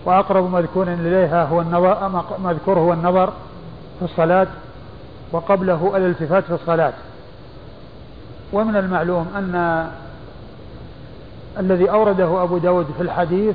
وأقرب 0.05 0.53
مذكور 0.53 0.89
إليها 0.89 1.45
هو 1.45 1.61
النظر 1.61 2.25
مذكور 2.39 2.79
هو 2.79 2.93
النظر 2.93 3.33
في 3.99 4.05
الصلاة 4.05 4.47
وقبله 5.33 5.97
الالتفات 5.97 6.45
في 6.45 6.55
الصلاة. 6.55 6.93
ومن 8.53 8.77
المعلوم 8.77 9.29
أن 9.37 9.87
الذي 11.59 11.91
أورده 11.91 12.43
أبو 12.43 12.59
داود 12.59 12.87
في 12.97 13.03
الحديث 13.03 13.55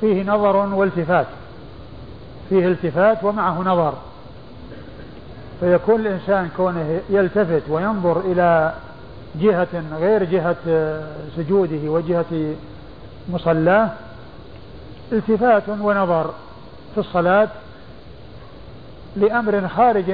فيه 0.00 0.22
نظر 0.22 0.56
والتفات 0.56 1.26
فيه 2.48 2.66
التفات 2.68 3.24
ومعه 3.24 3.62
نظر. 3.62 3.94
فيكون 5.60 6.00
الإنسان 6.00 6.48
كونه 6.56 7.00
يلتفت 7.10 7.62
وينظر 7.68 8.20
إلى 8.20 8.74
جهة 9.34 9.82
غير 10.00 10.24
جهة 10.24 10.56
سجوده 11.36 11.90
وجهة 11.90 12.54
مصلاه 13.32 13.90
التفات 15.12 15.62
ونظر 15.68 16.30
في 16.94 17.00
الصلاة 17.00 17.48
لأمر 19.16 19.68
خارج 19.68 20.10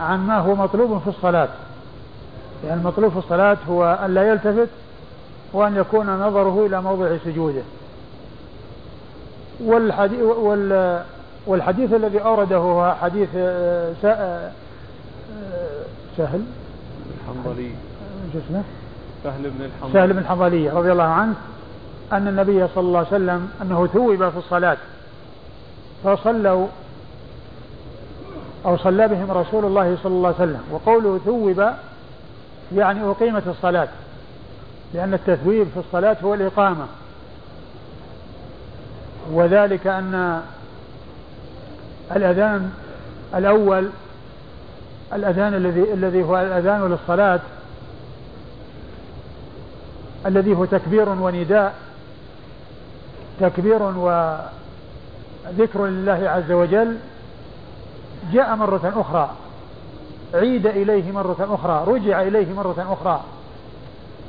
عن 0.00 0.26
ما 0.26 0.38
هو 0.38 0.54
مطلوب 0.54 0.98
في 0.98 1.08
الصلاة. 1.08 1.48
يعني 2.64 2.80
المطلوب 2.80 3.12
في 3.12 3.18
الصلاة 3.18 3.56
هو 3.68 3.98
أن 4.04 4.14
لا 4.14 4.28
يلتفت 4.28 4.68
وأن 5.52 5.76
يكون 5.76 6.06
نظره 6.06 6.66
إلى 6.66 6.82
موضع 6.82 7.16
سجوده. 7.24 7.62
والحديث, 9.60 10.20
والحديث 11.46 11.92
الذي 11.92 12.18
أورده 12.18 12.56
هو 12.56 12.94
حديث 13.00 13.28
آه، 13.36 13.94
آه، 14.04 14.50
سهل. 16.16 16.44
الحنظلي. 17.20 17.70
اسمه؟ 18.34 18.62
سهل 19.24 19.42
بن 19.42 19.64
الحنظلي. 19.64 19.92
سهل 19.92 20.12
بن 20.12 20.18
الحنظلي 20.18 20.68
رضي 20.70 20.92
الله 20.92 21.04
عنه 21.04 21.34
أن 22.12 22.28
النبي 22.28 22.66
صلى 22.74 22.84
الله 22.84 22.98
عليه 22.98 23.08
وسلم 23.08 23.48
أنه 23.62 23.86
ثوب 23.86 24.28
في 24.28 24.38
الصلاة 24.38 24.76
فصلوا 26.04 26.66
أو 28.66 28.76
صلى 28.76 29.08
بهم 29.08 29.30
رسول 29.30 29.64
الله 29.64 29.96
صلى 30.02 30.12
الله 30.12 30.28
عليه 30.28 30.36
وسلم 30.36 30.60
وقوله 30.70 31.20
ثوب 31.24 31.72
يعني 32.74 33.10
أقيمت 33.10 33.46
الصلاة 33.46 33.88
لأن 34.94 35.14
التثويب 35.14 35.66
في 35.74 35.80
الصلاة 35.80 36.16
هو 36.24 36.34
الإقامة. 36.34 36.86
وذلك 39.32 39.86
أن 39.86 40.42
الأذان 42.16 42.70
الأول 43.34 43.88
الأذان 45.12 45.54
الذي 45.54 45.92
الذي 45.92 46.22
هو 46.22 46.38
الأذان 46.38 46.90
للصلاة 46.90 47.40
الذي 50.26 50.56
هو 50.56 50.64
تكبير 50.64 51.08
ونداء 51.08 51.74
تكبير 53.40 53.82
وذكر 53.82 55.86
لله 55.86 56.28
عز 56.28 56.52
وجل 56.52 56.96
جاء 58.32 58.56
مرة 58.56 58.92
أخرى. 58.96 59.30
عيد 60.34 60.66
إليه 60.66 61.12
مرة 61.12 61.48
أخرى 61.50 61.84
رجع 61.94 62.22
إليه 62.22 62.54
مرة 62.54 62.86
أخرى. 63.00 63.20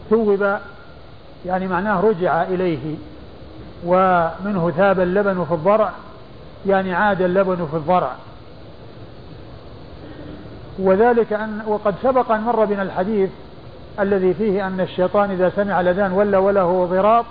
ثوب 0.09 0.57
يعني 1.45 1.67
معناه 1.67 2.01
رجع 2.01 2.43
إليه. 2.43 2.95
ومنه 3.85 4.71
ثاب 4.77 4.99
اللبن 4.99 5.45
في 5.45 5.53
الضرع 5.53 5.91
يعني 6.65 6.93
عاد 6.93 7.21
اللبن 7.21 7.67
في 7.71 7.77
الضرع. 7.77 8.11
وذلك 10.79 11.33
أن 11.33 11.61
وقد 11.67 11.95
سبق 12.03 12.31
أن 12.31 12.41
مر 12.41 12.65
بنا 12.65 12.81
الحديث 12.81 13.29
الذي 13.99 14.33
فيه 14.33 14.67
أن 14.67 14.79
الشيطان 14.81 15.31
إذا 15.31 15.51
سمع 15.55 15.81
الأذان 15.81 16.11
ولا 16.11 16.37
وله 16.37 16.87
ضراط 16.91 17.25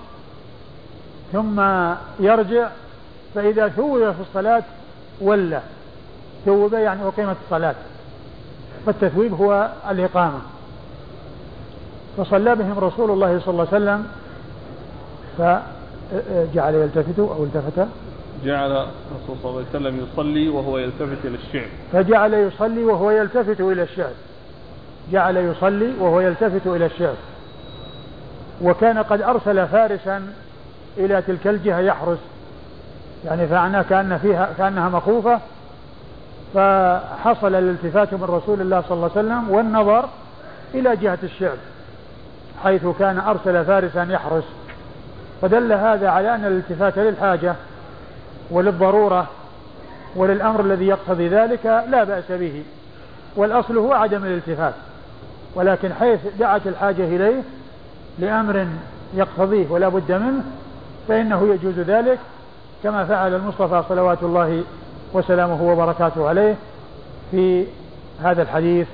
ثم 1.33 1.61
يرجع 2.21 2.69
فإذا 3.35 3.69
ثوب 3.69 3.99
في 3.99 4.21
الصلاة 4.21 4.63
ولا. 5.21 5.61
ثوب 6.45 6.73
يعني 6.73 7.03
أقيمت 7.03 7.37
الصلاة. 7.45 7.75
فالتثويب 8.87 9.35
هو 9.35 9.71
الإقامة. 9.91 10.39
فصلى 12.17 12.55
بهم 12.55 12.79
رسول 12.79 13.11
الله 13.11 13.41
صلى 13.41 13.53
الله 13.53 13.67
عليه 13.73 13.77
وسلم 13.77 14.07
فجعل 15.39 16.75
يلتفت 16.75 17.19
أو 17.19 17.45
التفت. 17.45 17.87
جعل 18.45 18.71
الرسول 18.71 19.37
صلى 19.43 19.51
الله 19.51 19.65
عليه 19.69 19.69
وسلم 19.71 20.07
يصلي 20.13 20.49
وهو 20.49 20.79
يلتفت 20.79 21.25
إلى 21.25 21.37
الشعب 21.37 21.69
فجعل 21.93 22.35
يصلي 22.35 22.85
وهو 22.85 23.11
يلتفت 23.11 23.61
إلى 23.61 23.83
الشعب 23.83 24.13
جعل 25.13 25.37
يصلي 25.37 25.93
وهو 26.01 26.21
يلتفت 26.21 26.67
إلى 26.67 26.87
الشعب 26.87 27.15
وكان 28.63 28.99
قد 28.99 29.23
أرسل 29.23 29.67
فارسا 29.69 30.23
إلى 30.99 31.23
تلك 31.23 31.47
الجهة 31.47 31.79
يحرس. 31.81 32.19
يعني 33.25 33.47
فعناه 33.47 33.83
كأن 33.83 34.19
فيها 34.19 34.49
كأنها 34.59 34.89
مخوفة 34.89 35.41
فحصل 36.57 37.55
الالتفات 37.55 38.15
من 38.15 38.25
رسول 38.25 38.61
الله 38.61 38.81
صلى 38.89 38.97
الله 38.97 39.11
عليه 39.17 39.27
وسلم 39.27 39.51
والنظر 39.51 40.09
إلى 40.75 40.97
جهة 40.97 41.19
الشعب 41.23 41.57
حيث 42.65 42.87
كان 42.99 43.19
أرسل 43.19 43.65
فارسا 43.65 44.07
يحرس. 44.11 44.45
فدل 45.43 45.73
هذا 45.73 46.09
على 46.09 46.35
أن 46.35 46.45
الالتفات 46.45 46.99
للحاجة 46.99 47.55
وللضرورة 48.51 49.27
وللأمر 50.17 50.61
الذي 50.61 50.87
يقتضي 50.87 51.29
ذلك 51.29 51.67
لا 51.67 52.05
بأس 52.05 52.25
به 52.29 52.63
والأصل 53.37 53.79
هو 53.79 53.93
عدم 53.93 54.25
الالتفات. 54.25 54.75
ولكن 55.55 55.93
حيث 55.93 56.21
دعت 56.39 56.67
الحاجة 56.67 57.05
إليه 57.05 57.43
لأمر 58.19 58.67
يقتضيه 59.15 59.67
ولا 59.71 59.89
بد 59.89 60.13
منه 60.13 60.45
فإنه 61.09 61.55
يجوز 61.55 61.79
ذلك 61.79 62.19
كما 62.83 63.05
فعل 63.05 63.35
المصطفى 63.35 63.83
صلوات 63.89 64.23
الله 64.23 64.63
وسلامه 65.13 65.63
وبركاته 65.63 66.29
عليه 66.29 66.55
في 67.31 67.65
هذا 68.23 68.43
الحديث 68.43 68.87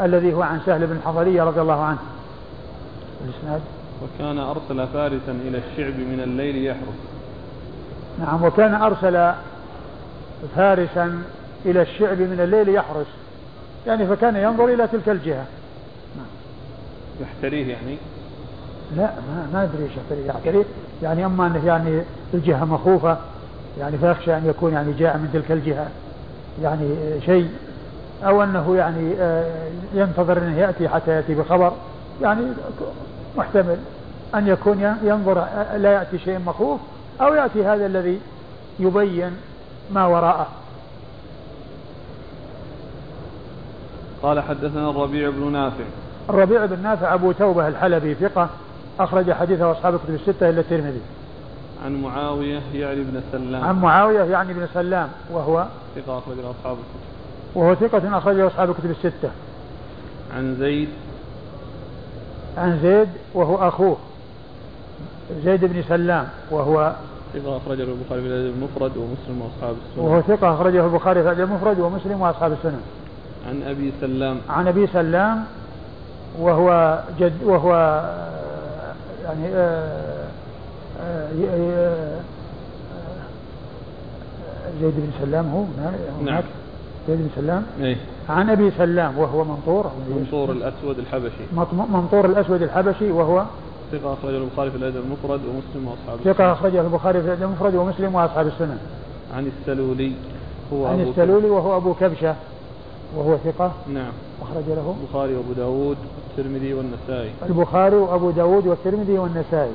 الذي 0.00 0.34
هو 0.34 0.42
عن 0.42 0.60
سهل 0.66 0.86
بن 0.86 1.00
حضرية 1.04 1.42
رضي 1.42 1.60
الله 1.60 1.80
عنه. 1.80 1.98
الإسناد؟ 3.24 3.60
وكان 4.02 4.38
أرسل 4.38 4.86
فارسا 4.86 5.38
إلى 5.46 5.58
الشعب 5.58 5.94
من 5.94 6.20
الليل 6.24 6.64
يحرس. 6.64 6.98
نعم 8.20 8.44
وكان 8.44 8.74
أرسل 8.74 9.32
فارسا 10.56 11.22
إلى 11.64 11.82
الشعب 11.82 12.18
من 12.18 12.40
الليل 12.40 12.68
يحرس. 12.68 13.06
يعني 13.86 14.06
فكان 14.06 14.36
ينظر 14.36 14.64
إلى 14.64 14.86
تلك 14.86 15.08
الجهة. 15.08 15.44
نعم. 16.16 16.26
يحتريه 17.20 17.66
يعني؟ 17.66 17.96
لا 18.96 19.02
ما 19.04 19.48
ما 19.52 19.62
أدري 19.62 19.84
إيش 19.84 19.92
يحتريه. 19.96 20.26
يحتريه 20.26 20.64
يعني 21.02 21.26
أما 21.26 21.46
أنه 21.46 21.66
يعني 21.66 22.02
الجهة 22.34 22.64
مخوفة. 22.64 23.18
يعني 23.80 23.98
فيخشى 23.98 24.36
أن 24.36 24.46
يكون 24.46 24.72
يعني 24.72 24.92
جاء 24.92 25.16
من 25.16 25.30
تلك 25.32 25.52
الجهة. 25.52 25.86
يعني 26.62 26.94
شيء 27.26 27.48
أو 28.24 28.42
أنه 28.42 28.76
يعني 28.76 29.14
آه، 29.18 29.68
ينتظر 29.94 30.38
أنه 30.38 30.58
يأتي 30.58 30.88
حتى 30.88 31.10
يأتي 31.10 31.34
بخبر. 31.34 31.72
يعني 32.22 32.42
محتمل 33.36 33.76
أن 34.34 34.48
يكون 34.48 34.96
ينظر 35.02 35.46
لا 35.76 35.92
يأتي 35.92 36.18
شيء 36.18 36.38
مخوف 36.38 36.80
أو 37.20 37.34
يأتي 37.34 37.64
هذا 37.64 37.86
الذي 37.86 38.20
يبين 38.78 39.36
ما 39.92 40.06
وراءه. 40.06 40.46
قال 44.22 44.40
حدثنا 44.40 44.90
الربيع 44.90 45.30
بن 45.30 45.52
نافع. 45.52 45.84
الربيع 46.30 46.66
بن 46.66 46.82
نافع 46.82 47.14
أبو 47.14 47.32
توبة 47.32 47.68
الحلبي 47.68 48.14
ثقة 48.14 48.48
أخرج 49.00 49.32
حديثه 49.32 49.72
أصحاب 49.72 49.94
الكتب 49.94 50.14
الستة 50.14 50.48
إلا 50.48 50.60
الترمذي. 50.60 51.00
عن 51.84 52.02
معاوية 52.02 52.60
يعني 52.74 53.00
بن 53.00 53.20
سلام. 53.32 53.64
عن 53.64 53.80
معاوية 53.80 54.22
يعني 54.22 54.52
بن 54.52 54.66
سلام 54.74 55.08
وهو 55.30 55.66
ثقة 55.96 56.18
أخرج 56.18 56.36
أصحاب 56.38 56.76
الكتب. 56.76 57.54
وهو 57.54 57.74
ثقة 57.74 58.18
أخرجه 58.18 58.46
أصحاب 58.46 58.70
الكتب 58.70 58.90
الستة. 58.90 59.30
عن 60.36 60.56
زيد. 60.60 60.88
عن 62.58 62.78
زيد 62.82 63.08
وهو 63.34 63.68
أخوه. 63.68 63.96
زيد 65.44 65.64
بن 65.64 65.82
سلام 65.88 66.28
وهو 66.50 66.92
ثقة 67.34 67.56
أخرجه 67.56 67.82
البخاري 67.82 68.20
في 68.20 68.26
الأدب 68.26 68.54
المفرد 68.54 68.96
ومسلم 68.96 69.42
وأصحاب 69.42 69.76
السنن. 69.90 70.04
وهو 70.04 70.20
ثقة 70.22 70.54
أخرجه 70.54 70.84
البخاري 70.84 71.22
في 71.22 71.28
الأدب 71.28 71.50
المفرد 71.50 71.80
ومسلم 71.80 72.20
وأصحاب 72.20 72.52
السنن. 72.52 72.80
عن 73.48 73.62
أبي 73.62 73.92
سلام. 74.00 74.38
عن 74.48 74.68
أبي 74.68 74.86
سلام 74.86 75.44
وهو 76.38 76.98
جد 77.20 77.42
وهو 77.44 77.72
يعني 79.24 79.48
آه، 79.54 80.27
زيد 84.80 84.94
بن 84.96 85.10
سلام 85.20 85.50
هو 85.50 85.64
هناك. 85.78 85.94
نعم. 86.24 86.42
زيد 87.08 87.18
بن 87.18 87.28
سلام. 87.36 87.66
إيه. 87.80 87.96
عن 88.28 88.50
أبي 88.50 88.70
سلام 88.78 89.18
وهو 89.18 89.44
منطور 89.44 89.90
منطور 90.16 90.52
الأسود 90.52 90.98
الحبشي. 90.98 91.44
منطور 91.92 92.26
الأسود 92.26 92.62
الحبشي 92.62 93.10
وهو 93.10 93.44
ثقة 93.92 94.12
أخرجه 94.12 94.36
البخاري 94.36 94.70
في 94.70 94.76
الأدب 94.76 94.96
المفرد 94.96 95.40
ومسلم 95.44 95.88
وأصحاب 95.88 96.34
ثقة 96.34 96.52
أخرجه 96.52 96.80
البخاري 96.80 97.20
في 97.20 97.26
الأدب 97.26 97.42
المفرد 97.42 97.74
ومسلم 97.74 98.14
وأصحاب 98.14 98.46
السنن. 98.46 98.78
عن 99.36 99.50
السلولي 99.60 100.12
هو 100.72 100.86
عن 100.86 101.00
أبو 101.00 101.10
السلولي 101.10 101.50
وهو 101.50 101.76
أبو 101.76 101.94
كبشة 101.94 102.34
وهو 103.16 103.36
ثقة 103.36 103.72
نعم. 103.94 104.12
أخرج 104.42 104.64
له. 104.68 104.94
البخاري 105.00 105.34
وأبو 105.34 105.52
داود 105.52 105.96
والترمذي 106.36 106.74
والنسائي. 106.74 107.30
البخاري 107.48 107.96
وأبو 107.96 108.30
داود 108.30 108.66
والترمذي 108.66 109.18
والنسائي. 109.18 109.72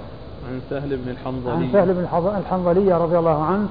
عن 0.49 0.62
سهل 0.69 0.97
بن 0.97 1.12
الحنظلي. 1.12 1.51
عن 1.51 1.69
سهل 1.73 1.93
بن 1.93 2.08
الحنظلي 2.39 2.93
رضي 2.93 3.17
الله 3.17 3.43
عنه 3.43 3.67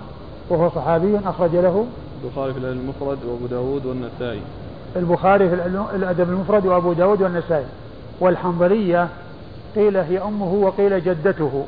وهو 0.48 0.70
صحابي 0.70 1.18
أخرج 1.26 1.56
له 1.56 1.87
البخاري 2.24 2.52
في 2.52 2.58
الأدب 2.58 2.80
المفرد 2.80 3.18
وأبو 3.24 3.46
داود 3.46 3.87
والنسائي. 3.87 4.40
البخاري 4.96 5.48
في 5.48 5.54
الأدب 5.94 6.30
المفرد 6.30 6.66
وأبو 6.66 6.92
داود 6.92 7.22
والنسائي. 7.22 7.66
والحنظلية 8.20 9.08
قيل 9.76 9.96
هي 9.96 10.22
أمه 10.22 10.52
وقيل 10.52 11.04
جدته. 11.04 11.66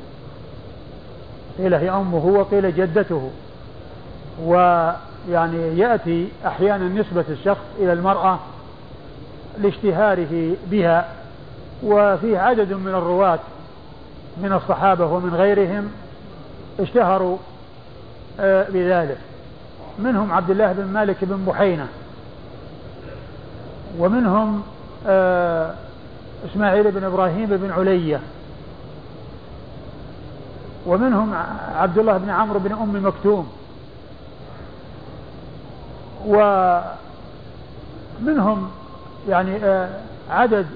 قيل 1.58 1.74
هي 1.74 1.90
أمه 1.90 2.26
وقيل 2.26 2.74
جدته. 2.76 3.30
ويعني 4.44 5.78
يأتي 5.78 6.28
أحيانا 6.46 6.88
نسبة 6.88 7.24
الشخص 7.30 7.64
إلى 7.78 7.92
المرأة 7.92 8.38
لاشتهاره 9.62 10.56
بها. 10.70 11.08
وفيه 11.84 12.38
عدد 12.38 12.72
من 12.72 12.94
الرواة 12.94 13.38
من 14.36 14.52
الصحابة 14.52 15.06
ومن 15.06 15.34
غيرهم 15.34 15.90
اشتهروا 16.80 17.36
آه، 18.40 18.66
بذلك. 18.68 19.18
منهم 19.98 20.32
عبد 20.32 20.50
الله 20.50 20.72
بن 20.72 20.84
مالك 20.84 21.16
بن 21.22 21.44
بحينة 21.46 21.86
ومنهم 23.98 24.62
آه، 25.06 25.74
إسماعيل 26.50 26.90
بن 26.90 27.04
إبراهيم 27.04 27.46
بن 27.46 27.70
علية 27.70 28.20
ومنهم 30.86 31.34
عبد 31.76 31.98
الله 31.98 32.18
بن 32.18 32.30
عمرو 32.30 32.58
بن 32.58 32.72
أم 32.72 33.06
مكتوم. 33.06 33.52
ومنهم 36.26 36.90
يعني 39.28 39.64
آه، 39.64 39.88
عدد 40.30 40.66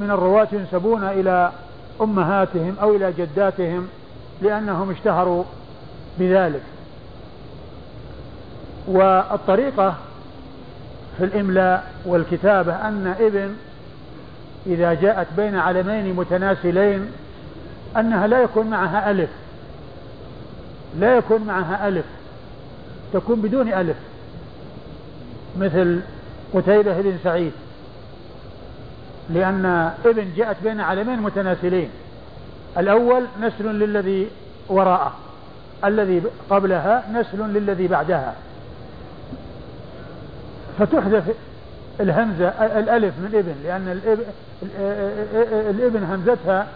من 0.00 0.10
الرواة 0.10 0.48
ينسبون 0.52 1.04
إلى 1.04 1.50
أمهاتهم 2.00 2.76
أو 2.82 2.96
إلى 2.96 3.12
جداتهم 3.18 3.88
لأنهم 4.42 4.90
اشتهروا 4.90 5.44
بذلك. 6.18 6.62
والطريقة 8.86 9.94
في 11.18 11.24
الإملاء 11.24 11.92
والكتابة 12.06 12.72
أن 12.72 13.14
ابن 13.20 13.56
إذا 14.66 14.94
جاءت 14.94 15.26
بين 15.36 15.54
علمين 15.54 16.14
متناسلين 16.16 17.10
أنها 17.96 18.26
لا 18.26 18.42
يكون 18.42 18.66
معها 18.66 19.10
ألف 19.10 19.30
لا 20.98 21.16
يكون 21.16 21.42
معها 21.42 21.88
ألف 21.88 22.04
تكون 23.12 23.40
بدون 23.40 23.72
ألف 23.72 23.96
مثل 25.58 26.00
قتيبة 26.54 27.00
بن 27.00 27.18
سعيد. 27.24 27.52
لأن 29.30 29.92
ابن 30.04 30.28
جاءت 30.36 30.56
بين 30.62 30.80
علمين 30.80 31.18
متناسلين. 31.18 31.90
الأول 32.78 33.24
نسل 33.40 33.64
للذي 33.64 34.28
وراءه 34.68 35.12
الذي 35.84 36.22
قبلها 36.50 37.04
نسل 37.12 37.38
للذي 37.38 37.88
بعدها. 37.88 38.34
فتحذف 40.78 41.24
الهمزة 42.00 42.48
الألف 42.48 43.14
من 43.18 43.34
ابن 43.34 43.54
لأن 43.64 44.00
الإبن 45.70 46.04
همزتها 46.04 46.66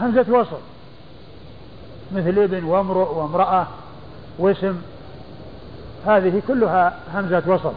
همزة 0.00 0.24
وصل. 0.32 0.60
مثل 2.14 2.38
إبن 2.38 2.64
وامرؤ 2.64 3.14
وامرأة 3.14 3.66
واسم 4.38 4.76
هذه 6.06 6.42
كلها 6.48 6.96
همزة 7.14 7.42
وصل. 7.46 7.72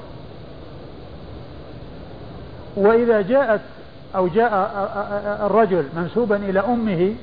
وإذا 2.76 3.22
جاءت 3.22 3.62
أو 4.16 4.28
جاء 4.28 4.52
الرجل 5.46 5.86
منسوبا 5.96 6.36
إلى 6.36 6.60
أمه 6.60 7.14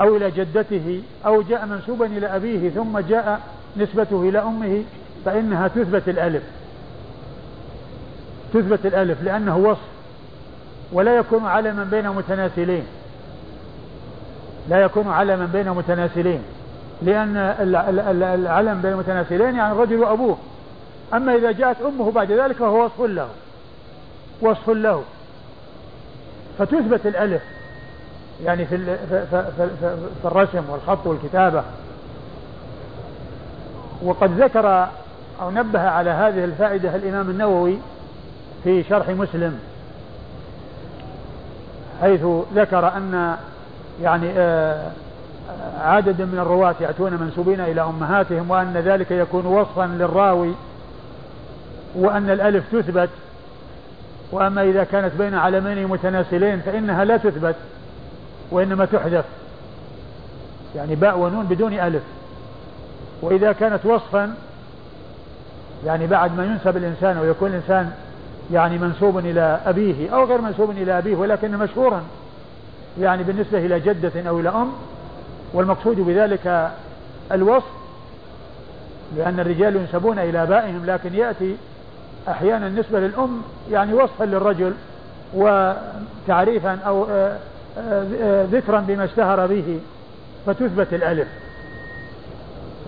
أو 0.00 0.16
إلى 0.16 0.30
جدته 0.30 1.02
أو 1.26 1.42
جاء 1.42 1.66
منسوبا 1.66 2.06
إلى 2.06 2.26
أبيه 2.26 2.70
ثم 2.70 2.98
جاء 2.98 3.40
نسبته 3.76 4.28
إلى 4.28 4.38
أمه 4.38 4.82
فإنها 5.24 5.68
تثبت 5.68 6.08
الألف. 6.08 6.42
تثبت 8.54 8.86
الألف 8.86 9.22
لأنه 9.22 9.56
وصف 9.56 9.88
ولا 10.92 11.16
يكون 11.16 11.46
علما 11.46 11.84
بين 11.84 12.08
متناسلين. 12.08 12.84
لا 14.68 14.80
يكون 14.80 15.08
علما 15.08 15.48
بين 15.52 15.70
متناسلين. 15.70 16.42
لأن 17.02 17.36
العلم 17.36 18.80
بين 18.82 18.92
المتناسلين 18.92 19.54
يعني 19.54 19.72
الرجل 19.72 19.96
وأبوه. 19.96 20.38
أما 21.14 21.34
إذا 21.34 21.52
جاءت 21.52 21.76
أمه 21.82 22.10
بعد 22.10 22.32
ذلك 22.32 22.56
فهو 22.56 22.84
وصف 22.84 23.00
له. 23.00 23.28
وصف 24.40 24.70
له. 24.70 25.02
فتثبت 26.58 27.06
الألف. 27.06 27.42
يعني 28.44 28.66
في 28.66 28.96
في 30.22 30.24
الرسم 30.24 30.70
والخط 30.70 31.06
والكتابة. 31.06 31.62
وقد 34.02 34.40
ذكر 34.40 34.88
أو 35.40 35.50
نبه 35.50 35.80
على 35.80 36.10
هذه 36.10 36.44
الفائدة 36.44 36.94
الإمام 36.94 37.30
النووي 37.30 37.78
في 38.64 38.84
شرح 38.84 39.08
مسلم. 39.08 39.58
حيث 42.00 42.24
ذكر 42.54 42.88
أن 42.96 43.36
يعني 44.02 44.30
آه، 44.36 44.90
عدد 45.80 46.22
من 46.22 46.38
الرواة 46.38 46.74
يأتون 46.80 47.12
منسوبين 47.12 47.60
إلى 47.60 47.82
أمهاتهم 47.82 48.50
وأن 48.50 48.72
ذلك 48.72 49.10
يكون 49.10 49.46
وصفا 49.46 49.86
للراوي 49.86 50.54
وأن 51.94 52.30
الألف 52.30 52.64
تثبت. 52.72 53.08
وأما 54.32 54.62
إذا 54.62 54.84
كانت 54.84 55.12
بين 55.18 55.34
علمين 55.34 55.86
متناسلين 55.86 56.60
فإنها 56.60 57.04
لا 57.04 57.16
تثبت 57.16 57.54
وإنما 58.50 58.84
تحذف. 58.84 59.24
يعني 60.76 60.94
باء 60.94 61.18
ونون 61.18 61.46
بدون 61.46 61.72
ألف. 61.72 62.02
وإذا 63.22 63.52
كانت 63.52 63.86
وصفا 63.86 64.34
يعني 65.86 66.06
بعد 66.06 66.36
ما 66.36 66.44
ينسب 66.44 66.76
الإنسان 66.76 67.18
ويكون 67.18 67.50
الإنسان 67.50 67.92
يعني 68.52 68.78
منسوب 68.78 69.18
إلى 69.18 69.60
أبيه 69.66 70.10
أو 70.10 70.24
غير 70.24 70.40
منسوب 70.40 70.70
إلى 70.70 70.98
أبيه 70.98 71.16
ولكن 71.16 71.56
مشهورا 71.56 72.02
يعني 73.00 73.22
بالنسبة 73.22 73.58
إلى 73.58 73.80
جدة 73.80 74.28
أو 74.28 74.40
إلى 74.40 74.48
أم. 74.48 74.72
والمقصود 75.52 75.96
بذلك 76.00 76.70
الوصف 77.32 77.66
لأن 79.16 79.40
الرجال 79.40 79.76
ينسبون 79.76 80.18
إلى 80.18 80.42
آبائهم 80.42 80.86
لكن 80.86 81.14
يأتي 81.14 81.56
أحيانا 82.30 82.68
نسبة 82.68 83.00
للأم 83.00 83.42
يعني 83.70 83.94
وصفا 83.94 84.24
للرجل 84.24 84.74
وتعريفا 85.34 86.78
أو 86.86 87.06
آه، 87.10 87.36
آه، 87.78 88.44
ذكرا 88.44 88.80
بما 88.80 89.04
اشتهر 89.04 89.46
به 89.46 89.80
فتثبت 90.46 90.94
الألف. 90.94 91.28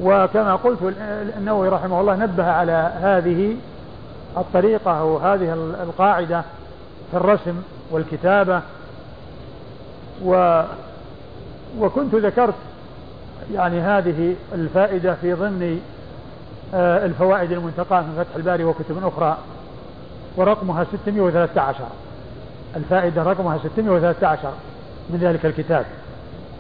وكما 0.03 0.55
قلت 0.55 0.79
النووي 1.39 1.69
رحمه 1.69 2.01
الله 2.01 2.17
نبه 2.17 2.51
على 2.51 2.93
هذه 3.03 3.57
الطريقة 4.37 5.01
أو 5.01 5.17
هذه 5.17 5.53
القاعدة 5.83 6.43
في 7.11 7.17
الرسم 7.17 7.63
والكتابة. 7.91 8.61
و 10.25 10.63
وكنت 11.79 12.15
ذكرت 12.15 12.55
يعني 13.55 13.81
هذه 13.81 14.35
الفائدة 14.55 15.15
في 15.15 15.33
ضمن 15.33 15.63
آه، 15.63 16.00
الفوائد 16.75 17.53
المنتقاة 17.53 18.01
من 18.01 18.25
فتح 18.25 18.37
الباري 18.37 18.65
وكتب 18.65 19.07
أخرى 19.07 19.39
ورقمها 20.37 20.85
613 20.85 21.85
الفائدة 22.77 23.23
رقمها 23.23 23.59
613 23.59 24.53
من 25.11 25.19
ذلك 25.19 25.47
الكتاب. 25.47 25.85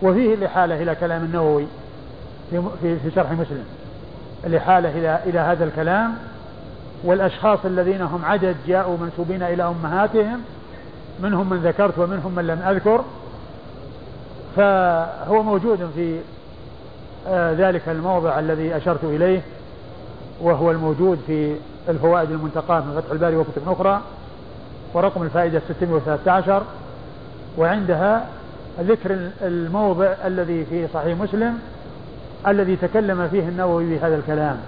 وفيه 0.03 0.35
الإحالة 0.35 0.83
إلى 0.83 0.95
كلام 0.95 1.25
النووي 1.25 1.67
في 2.51 2.63
في, 2.83 2.99
في 2.99 3.11
شرح 3.15 3.33
مسلم. 3.33 3.65
الإحالة 4.47 4.89
إلى 4.89 5.21
إلى 5.27 5.39
هذا 5.39 5.65
الكلام 5.65 6.15
والأشخاص 7.05 7.59
الذين 7.65 8.03
هم 8.03 8.25
عدد 8.25 8.57
جاءوا 8.67 8.97
منسوبين 8.99 9.43
إلى 9.43 9.63
أمهاتهم 9.63 10.41
منهم 11.23 11.51
من 11.51 11.57
ذكرت 11.57 11.99
ومنهم 11.99 12.35
من 12.35 12.47
لم 12.47 12.63
أذكر. 12.63 13.05
فهو 14.57 15.43
موجود 15.43 15.91
في 15.95 16.19
آه، 17.29 17.53
ذلك 17.53 17.89
الموضع 17.89 18.39
الذي 18.39 18.77
أشرت 18.77 19.05
إليه. 19.05 19.41
وهو 20.43 20.71
الموجود 20.71 21.19
في 21.27 21.57
الفوائد 21.89 22.31
المنتقاة 22.31 22.81
من 22.81 23.01
فتح 23.01 23.13
الباري 23.13 23.37
وكتب 23.37 23.69
أخرى 23.69 24.01
ورقم 24.95 25.23
الفائدة 25.23 25.63
613 25.69 26.63
وعندها 27.59 28.27
ذكر 28.81 29.31
الموضع 29.43 30.15
الذي 30.25 30.65
في 30.65 30.89
صحيح 30.95 31.19
مسلم 31.19 31.59
الذي 32.47 32.77
تكلم 32.77 33.29
فيه 33.29 33.49
النووي 33.49 33.95
بهذا 33.95 34.17
الكلام. 34.17 34.61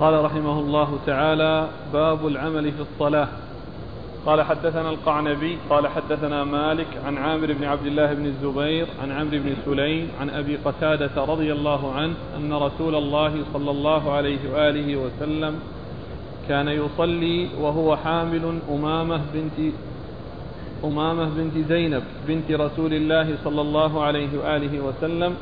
قال 0.00 0.24
رحمه 0.24 0.60
الله 0.60 0.98
تعالى 1.06 1.68
باب 1.92 2.26
العمل 2.26 2.72
في 2.72 2.80
الصلاة. 2.80 3.28
قال 4.26 4.42
حدثنا 4.42 4.90
القعنبي 4.90 5.58
قال 5.70 5.88
حدثنا 5.88 6.44
مالك 6.44 6.86
عن 7.06 7.18
عامر 7.18 7.52
بن 7.52 7.64
عبد 7.64 7.86
الله 7.86 8.12
بن 8.12 8.26
الزبير 8.26 8.86
عن 9.02 9.12
عمرو 9.12 9.30
بن 9.30 9.54
سليم 9.64 10.08
عن 10.20 10.30
أبي 10.30 10.56
قتادة 10.56 11.24
رضي 11.24 11.52
الله 11.52 11.92
عنه 11.92 12.14
أن 12.36 12.52
رسول 12.52 12.94
الله 12.94 13.32
صلى 13.52 13.70
الله 13.70 14.12
عليه 14.12 14.38
وآله 14.54 14.96
وسلم 14.96 15.58
كان 16.48 16.68
يصلي 16.68 17.48
وهو 17.60 17.96
حامل 17.96 18.58
أمامة 18.70 19.20
بنت 19.34 19.72
أمامة 20.84 21.28
بنت 21.36 21.68
زينب 21.68 22.02
بنت 22.28 22.50
رسول 22.50 22.94
الله 22.94 23.34
صلى 23.44 23.60
الله 23.60 24.02
عليه 24.02 24.38
وآله 24.38 24.80
وسلم 24.80 25.34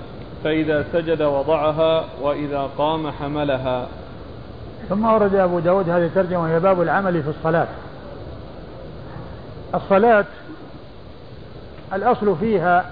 فإذا 0.44 0.84
سجد 0.92 1.22
وضعها 1.22 2.04
وإذا 2.22 2.70
قام 2.78 3.10
حملها. 3.10 3.86
ثم 4.88 5.04
ورد 5.04 5.34
أبو 5.34 5.58
داود 5.58 5.88
هذه 5.88 6.04
الترجمة 6.04 6.42
وهي 6.42 6.60
باب 6.60 6.82
العمل 6.82 7.22
في 7.22 7.28
الصلاة. 7.28 7.66
الصلاة 9.74 10.24
الأصل 11.92 12.36
فيها 12.40 12.84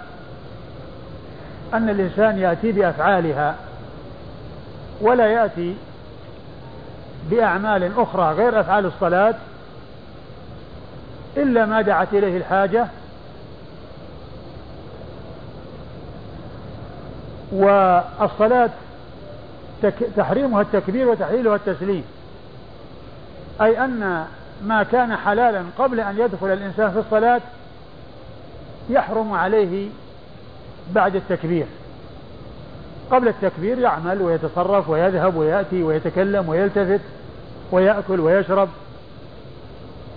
أن 1.75 1.91
الإنسان 1.91 2.39
يأتي 2.39 2.73
بأفعالها 2.73 3.55
ولا 5.01 5.27
يأتي 5.27 5.75
بأعمال 7.31 7.91
أخرى 7.99 8.35
غير 8.35 8.61
أفعال 8.61 8.87
الصلاة 8.87 9.35
إلا 11.37 11.67
ما 11.67 11.83
دعت 11.83 12.09
إليه 12.13 12.37
الحاجة. 12.37 12.87
والصلاة 17.53 18.71
تحريمها 20.17 20.63
التكبير 20.63 21.09
وتحليلها 21.09 21.57
التسليم 21.57 22.05
أي 23.61 23.85
أن 23.85 24.27
ما 24.67 24.83
كان 24.83 25.17
حلالا 25.17 25.65
قبل 25.79 26.01
أن 26.01 26.19
يدخل 26.19 26.47
الإنسان 26.47 26.91
في 26.91 26.99
الصلاة 26.99 27.41
يحرم 28.91 29.33
عليه 29.33 29.89
بعد 30.95 31.17
التكبير. 31.17 31.67
قبل 33.11 33.29
التكبير 33.29 33.79
يعمل 33.79 34.23
ويتصرف 34.23 34.89
ويذهب 34.89 35.37
ويأتي 35.37 35.83
ويتكلم 35.83 36.49
ويلتفت 36.49 37.01
ويأكل 37.73 38.21
ويشرب 38.21 38.69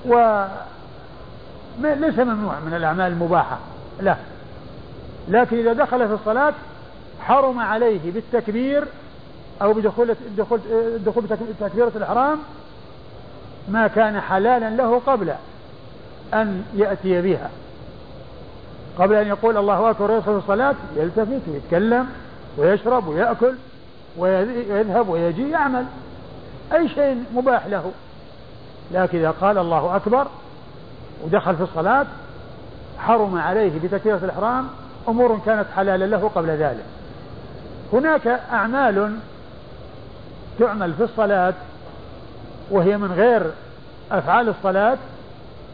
و 0.05 0.45
ليس 1.79 2.19
ممنوع 2.19 2.59
من 2.59 2.73
الأعمال 2.73 3.11
المباحة 3.11 3.57
لا. 4.01 4.15
لكن 5.27 5.57
إذا 5.57 5.73
دخل 5.73 6.07
في 6.07 6.13
الصلاة 6.13 6.53
حرم 7.19 7.59
عليه 7.59 8.11
بالتكبير 8.11 8.83
أو 9.61 9.73
بدخول 9.73 10.15
دخول 10.37 10.59
دخول 11.05 11.23
تكبيرة 11.59 11.91
الإحرام 11.95 12.39
ما 13.67 13.87
كان 13.87 14.21
حلالا 14.21 14.69
له 14.69 15.01
قبل 15.07 15.33
أن 16.33 16.63
يأتي 16.75 17.21
بها. 17.21 17.49
قبل 18.99 19.15
أن 19.15 19.27
يقول 19.27 19.57
الله 19.57 19.89
أكبر 19.89 20.11
ويدخل 20.11 20.31
الصلاة 20.31 20.75
يلتفت 20.95 21.41
ويتكلم 21.47 22.07
ويشرب 22.57 23.07
ويأكل 23.07 23.55
ويذهب 24.17 25.09
ويجي 25.09 25.49
يعمل. 25.49 25.85
أي 26.73 26.89
شيء 26.89 27.23
مباح 27.33 27.67
له. 27.67 27.91
لكن 28.91 29.17
إذا 29.17 29.31
قال 29.31 29.57
الله 29.57 29.95
أكبر 29.95 30.27
ودخل 31.23 31.55
في 31.55 31.63
الصلاة 31.63 32.05
حرم 32.99 33.37
عليه 33.37 33.79
بتكبيرة 33.79 34.19
الإحرام 34.23 34.67
أمور 35.07 35.39
كانت 35.45 35.65
حلالا 35.75 36.05
له 36.05 36.31
قبل 36.35 36.49
ذلك. 36.49 36.85
هناك 37.93 38.27
أعمال 38.27 39.17
تعمل 40.59 40.93
في 40.93 41.03
الصلاة 41.03 41.53
وهي 42.69 42.97
من 42.97 43.11
غير 43.11 43.43
أفعال 44.11 44.49
الصلاة 44.49 44.97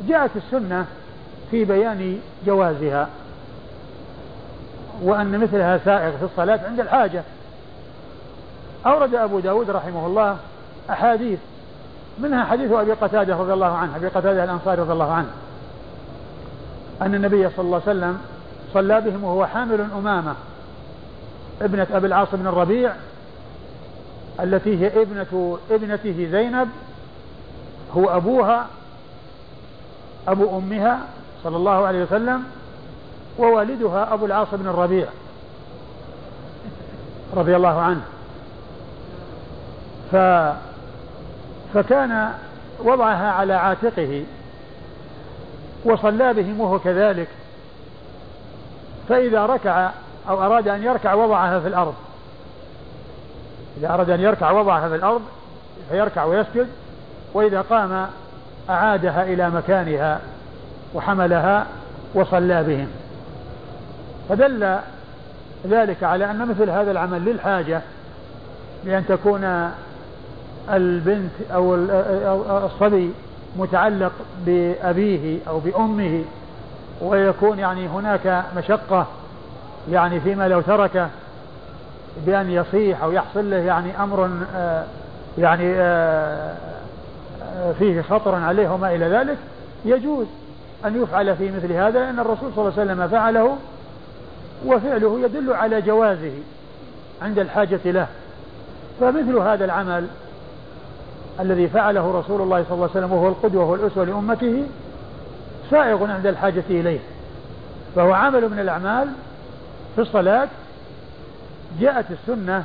جاءت 0.08 0.32
السنة 0.36 0.86
في 1.52 1.66
بيان 1.66 2.20
جوازها 2.46 3.08
وأن 5.02 5.40
مثلها 5.40 5.78
سائغ 5.86 6.18
في 6.18 6.24
الصلاة 6.24 6.60
عند 6.68 6.80
الحاجة. 6.80 7.24
أورد 8.86 9.16
أبو 9.16 9.40
داود 9.40 9.70
رحمه 9.70 10.06
الله 10.06 10.38
أحاديث 10.90 11.40
منها 12.20 12.46
حديث 12.46 12.72
أبي 12.72 12.92
قتادة 12.92 13.36
رضي 13.36 13.54
الله 13.54 13.78
عنه 13.78 13.96
أبي 13.96 14.08
قتادة 14.08 14.44
الأنصاري 14.44 14.82
رضي 14.82 14.94
الله 14.94 15.12
عنه 15.12 15.28
أن 17.02 17.16
النبي 17.16 17.50
صلى 17.50 17.66
الله 17.66 17.82
عليه 17.88 17.98
وسلم 17.98 18.18
صلى 18.74 19.02
بهم 19.02 19.24
وهو 19.24 19.46
حامل 19.46 19.88
أمامة 19.98 20.34
ابنة 21.62 21.88
أبي 21.94 22.08
العاص 22.08 22.28
بن 22.34 22.48
الربيع 22.48 22.94
التي 24.40 24.78
هي 24.80 25.02
ابنة 25.02 25.58
ابنته 25.72 26.28
زينب 26.32 26.70
هو 27.98 28.10
أبوها 28.10 28.68
أبو 30.28 30.58
أمها 30.58 31.00
صلى 31.44 31.58
الله 31.58 31.86
عليه 31.88 32.04
وسلم 32.04 32.44
ووالدها 33.40 34.14
أبو 34.14 34.26
العاص 34.26 34.48
بن 34.52 34.68
الربيع 34.68 35.08
رضي 37.34 37.56
الله 37.56 37.82
عنه. 37.82 38.02
ف 40.12 40.16
فكان 41.74 42.32
وضعها 42.80 43.32
على 43.32 43.54
عاتقه 43.54 44.24
وصلى 45.86 46.34
بهم 46.34 46.60
وهو 46.60 46.80
كذلك 46.80 47.28
فإذا 49.10 49.46
ركع 49.46 49.90
أو 50.30 50.44
أراد 50.44 50.68
أن 50.68 50.84
يركع 50.84 51.14
وضعها 51.14 51.60
في 51.60 51.68
الأرض. 51.68 51.94
إذا 53.78 53.94
أراد 53.94 54.10
أن 54.10 54.20
يركع 54.20 54.52
وضعها 54.52 54.90
في 54.90 54.96
الأرض 54.96 55.22
فيركع 55.90 56.24
ويسجد 56.24 56.68
وإذا 57.34 57.62
قام 57.62 58.08
أعادها 58.70 59.24
إلى 59.24 59.50
مكانها 59.50 60.20
وحملها 60.94 61.66
وصلى 62.14 62.64
بهم. 62.64 62.88
فدل 64.30 64.78
ذلك 65.68 66.04
على 66.04 66.32
أن 66.32 66.48
مثل 66.48 66.70
هذا 66.70 66.92
العمل 66.92 67.26
للحاجة 67.26 67.82
بأن 68.86 69.06
تكون 69.08 69.72
البنت 70.70 71.32
أو 71.54 71.76
الصبي 72.66 73.12
متعلق 73.58 74.12
بأبيه 74.46 75.40
أو 75.48 75.60
بأمه 75.60 76.24
ويكون 77.02 77.60
يعني 77.60 77.88
هناك 77.88 78.44
مشقة 78.58 79.08
يعني 79.92 80.20
فيما 80.20 80.48
لو 80.48 80.62
تركه 80.62 81.08
بأن 82.26 82.52
يصيح 82.52 83.04
أو 83.04 83.12
يحصل 83.12 83.50
له 83.52 83.58
يعني 83.58 84.04
أمر 84.04 84.30
آه، 84.56 84.84
يعني 85.38 85.74
آه، 85.76 86.56
فيه 87.80 88.02
خطر 88.02 88.36
عليه 88.36 88.70
وما 88.70 88.96
إلى 88.96 89.06
ذلك 89.06 89.38
يجوز 89.86 90.28
أن 90.86 91.04
يفعل 91.04 91.36
في 91.36 91.52
مثل 91.52 91.72
هذا 91.72 92.00
لأن 92.00 92.20
الرسول 92.20 92.52
صلى 92.56 92.68
الله 92.68 92.80
عليه 92.80 92.92
وسلم 92.92 93.08
فعله 93.08 93.58
وفعله 94.66 95.20
يدل 95.20 95.54
على 95.54 95.82
جوازه 95.82 96.34
عند 97.22 97.40
الحاجة 97.40 97.80
له. 97.86 98.08
فمثل 99.00 99.38
هذا 99.38 99.66
العمل 99.66 100.08
الذي 101.40 101.68
فعله 101.68 102.20
رسول 102.20 102.42
الله 102.42 102.64
صلى 102.64 102.74
الله 102.76 102.90
عليه 102.90 103.06
وسلم 103.06 103.14
وهو 103.14 103.28
القدوة 103.28 103.64
والأسوة 103.66 104.06
لأمته 104.06 104.64
سائغ 105.70 106.12
عند 106.12 106.28
الحاجة 106.28 106.64
إليه 106.70 107.00
فهو 107.96 108.14
عمل 108.14 108.50
من 108.50 108.60
الأعمال 108.60 109.08
في 109.96 110.02
الصلاة 110.02 110.48
جاءت 111.80 112.06
السنة 112.12 112.64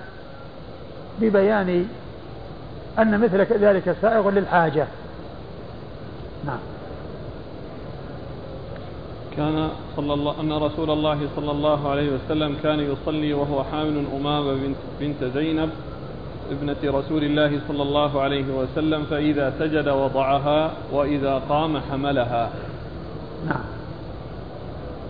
ببيان 1.21 1.89
أن 2.99 3.21
مثل 3.21 3.41
ذلك 3.41 3.97
سائغ 4.03 4.31
للحاجة. 4.31 4.87
نعم. 6.47 6.59
كان 9.37 9.69
صلى 9.97 10.15
الله 10.15 10.41
أن 10.41 10.53
رسول 10.53 10.91
الله 10.91 11.29
صلى 11.37 11.51
الله 11.51 11.91
عليه 11.91 12.11
وسلم 12.13 12.57
كان 12.63 12.81
يصلي 12.81 13.33
وهو 13.33 13.65
حامل 13.65 14.05
أمامة 14.17 14.53
بنت, 14.53 14.77
بنت 15.01 15.25
زينب 15.35 15.71
ابنة 16.51 16.77
رسول 16.85 17.25
الله 17.25 17.61
صلى 17.69 17.83
الله 17.83 18.21
عليه 18.21 18.45
وسلم 18.55 19.05
فإذا 19.05 19.55
سجد 19.59 19.89
وضعها 19.89 20.73
وإذا 20.93 21.43
قام 21.49 21.81
حملها. 21.91 22.51
نعم. 23.47 23.65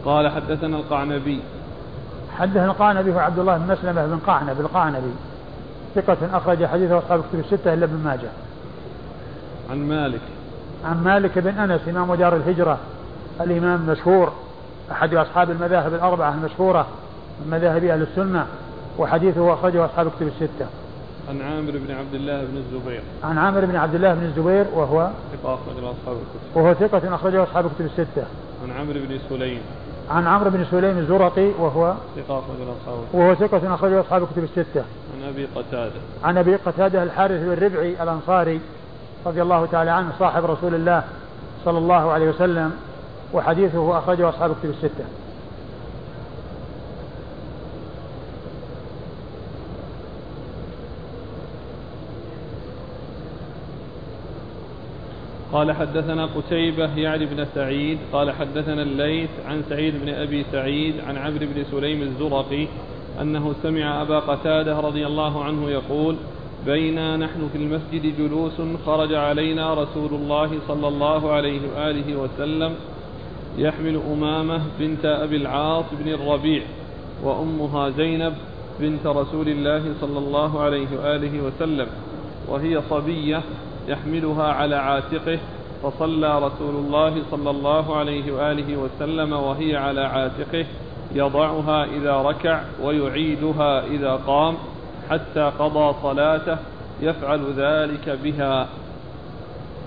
قال 0.05 0.29
حدثنا 0.29 0.77
القعنبي 0.77 1.41
حدثنا 2.39 2.65
القعنبي 2.65 3.15
هو 3.15 3.19
عبد 3.19 3.39
الله 3.39 3.59
بن 3.59 3.73
مسلمة 3.73 4.07
بن 4.07 4.19
قعنب 4.27 4.61
القعنبي. 4.61 5.13
ثقة 5.95 6.17
أخرج 6.33 6.67
حديثه 6.67 6.99
أصحاب 6.99 7.21
كتب 7.21 7.39
الستة 7.39 7.75
إلا 7.75 7.85
ابن 7.85 7.97
ماجه. 8.05 8.29
عن 9.71 9.89
مالك. 9.89 10.21
عن 10.85 11.05
مالك 11.05 11.39
بن 11.39 11.59
أنس 11.59 11.81
إمام 11.89 12.15
دار 12.15 12.37
الهجرة. 12.37 12.79
الإمام 13.41 13.81
المشهور 13.89 14.33
أحد 14.93 15.15
أصحاب 15.15 15.51
المذاهب 15.51 15.95
الأربعة 15.95 16.35
المشهورة 16.35 16.87
من 17.41 17.51
مذاهب 17.51 17.85
أهل 17.85 18.03
السنة 18.03 18.47
وحديثه 18.99 19.55
أخرجه 19.55 19.85
أصحاب 19.85 20.11
كتب 20.11 20.27
الستة. 20.27 20.67
عن 21.29 21.41
عامر 21.43 21.71
بن 21.71 21.95
عبد 21.95 22.15
الله 22.15 22.45
بن 22.45 22.57
الزبير. 22.57 23.03
عن 23.25 23.39
عامر 23.39 23.65
بن 23.65 23.77
عبد 23.77 23.95
الله 23.95 24.15
بن 24.15 24.23
الزبير 24.23 24.67
وهو 24.75 25.11
ثقة 25.33 25.55
أخرج 25.55 25.77
أصحاب 25.77 26.17
الكتب. 26.17 26.57
وهو 26.57 26.75
ثقة 26.75 27.15
أخرجه 27.15 27.43
أصحاب 27.43 27.67
الكتب 27.67 27.85
الستة. 27.85 28.25
عن 28.65 28.71
عمرو 28.81 29.01
بن 29.09 29.19
سليم. 29.29 29.61
عن 30.11 30.27
عمرو 30.27 30.51
بن 30.51 30.65
سليم 30.71 30.99
الزرقي 30.99 31.51
وهو 31.59 31.95
ثقة 32.17 32.39
أخرج 32.39 32.57
أصحاب 32.81 32.99
وهو 33.13 33.35
ثقة 33.35 33.75
أخرجه 33.75 34.01
أصحاب 34.01 34.23
الكتب 34.23 34.45
الستة. 34.45 34.85
عن 35.15 35.29
أبي 35.29 35.47
قتادة. 35.55 35.93
عن 36.25 36.39
أبي 36.39 36.57
قتادة 36.57 37.03
الحارث 37.03 37.41
بن 37.41 37.65
ربعي 37.65 38.03
الأنصاري 38.03 38.61
رضي 39.27 39.43
الله 39.43 39.67
تعالى 39.67 39.91
عنه 39.91 40.13
صاحب 40.19 40.45
رسول 40.45 40.75
الله 40.75 41.05
صلى 41.65 41.79
الله 41.79 42.13
عليه 42.13 42.29
وسلم 42.29 42.73
وحديثه 43.33 43.99
أخرجه 43.99 44.29
أصحاب 44.29 44.51
الكتب 44.51 44.71
الستة. 44.71 45.05
قال 55.57 55.73
حدثنا 55.73 56.27
قتيبة 56.27 56.97
يعني 56.97 57.27
بن 57.27 57.47
سعيد. 57.55 57.99
قال 58.13 58.31
حدثنا 58.31 58.83
الليث 58.83 59.31
عن 59.47 59.63
سعيد 59.69 59.95
بن 60.05 60.09
أبي 60.09 60.45
سعيد 60.53 60.95
عن 61.01 61.17
عمرو 61.17 61.47
بن 61.55 61.65
سليم 61.71 62.03
الزرقي 62.03 62.67
أنه 63.21 63.55
سمع 63.63 64.03
أبا 64.03 64.19
قتادة 64.19 64.81
رضي 64.81 65.07
الله 65.07 65.45
عنه 65.45 65.71
يقول 65.71 66.17
بينا 66.67 67.17
نحن 67.17 67.49
في 67.53 67.59
المسجد 67.59 68.17
جلوس 68.19 68.53
خرج 68.87 69.15
علينا 69.15 69.75
رسول 69.75 70.15
الله 70.15 70.51
صلى 70.69 70.89
الله 70.89 71.33
عليه 71.33 71.61
وآله 71.75 72.17
وسلم 72.17 72.75
يحمل 73.59 74.01
أمامة 74.13 74.63
بنت 74.81 75.05
أبي 75.05 75.37
العاص 75.37 75.85
بن 75.93 76.13
الربيع 76.13 76.63
وأمها 77.25 77.91
زينب 77.91 78.35
بنت 78.81 79.07
رسول 79.07 79.49
الله 79.49 79.83
صلى 80.01 80.19
الله 80.19 80.61
عليه 80.61 80.87
وآله 80.99 81.41
وسلم 81.41 81.87
وهي 82.49 82.83
صبية 82.91 83.43
يحملها 83.89 84.53
على 84.53 84.77
عاتقه 84.77 85.39
فصلى 85.83 86.39
رسول 86.39 86.75
الله 86.75 87.23
صلى 87.31 87.51
الله 87.51 87.97
عليه 87.97 88.33
وآله 88.33 88.77
وسلم 88.77 89.33
وهي 89.33 89.77
على 89.77 90.01
عاتقه 90.01 90.67
يضعها 91.15 91.85
إذا 91.85 92.17
ركع 92.17 92.61
ويعيدها 92.83 93.85
إذا 93.85 94.21
قام 94.27 94.55
حتى 95.11 95.53
قضى 95.59 95.95
صلاته 96.03 96.57
يفعل 97.01 97.53
ذلك 97.57 98.19
بها. 98.25 98.67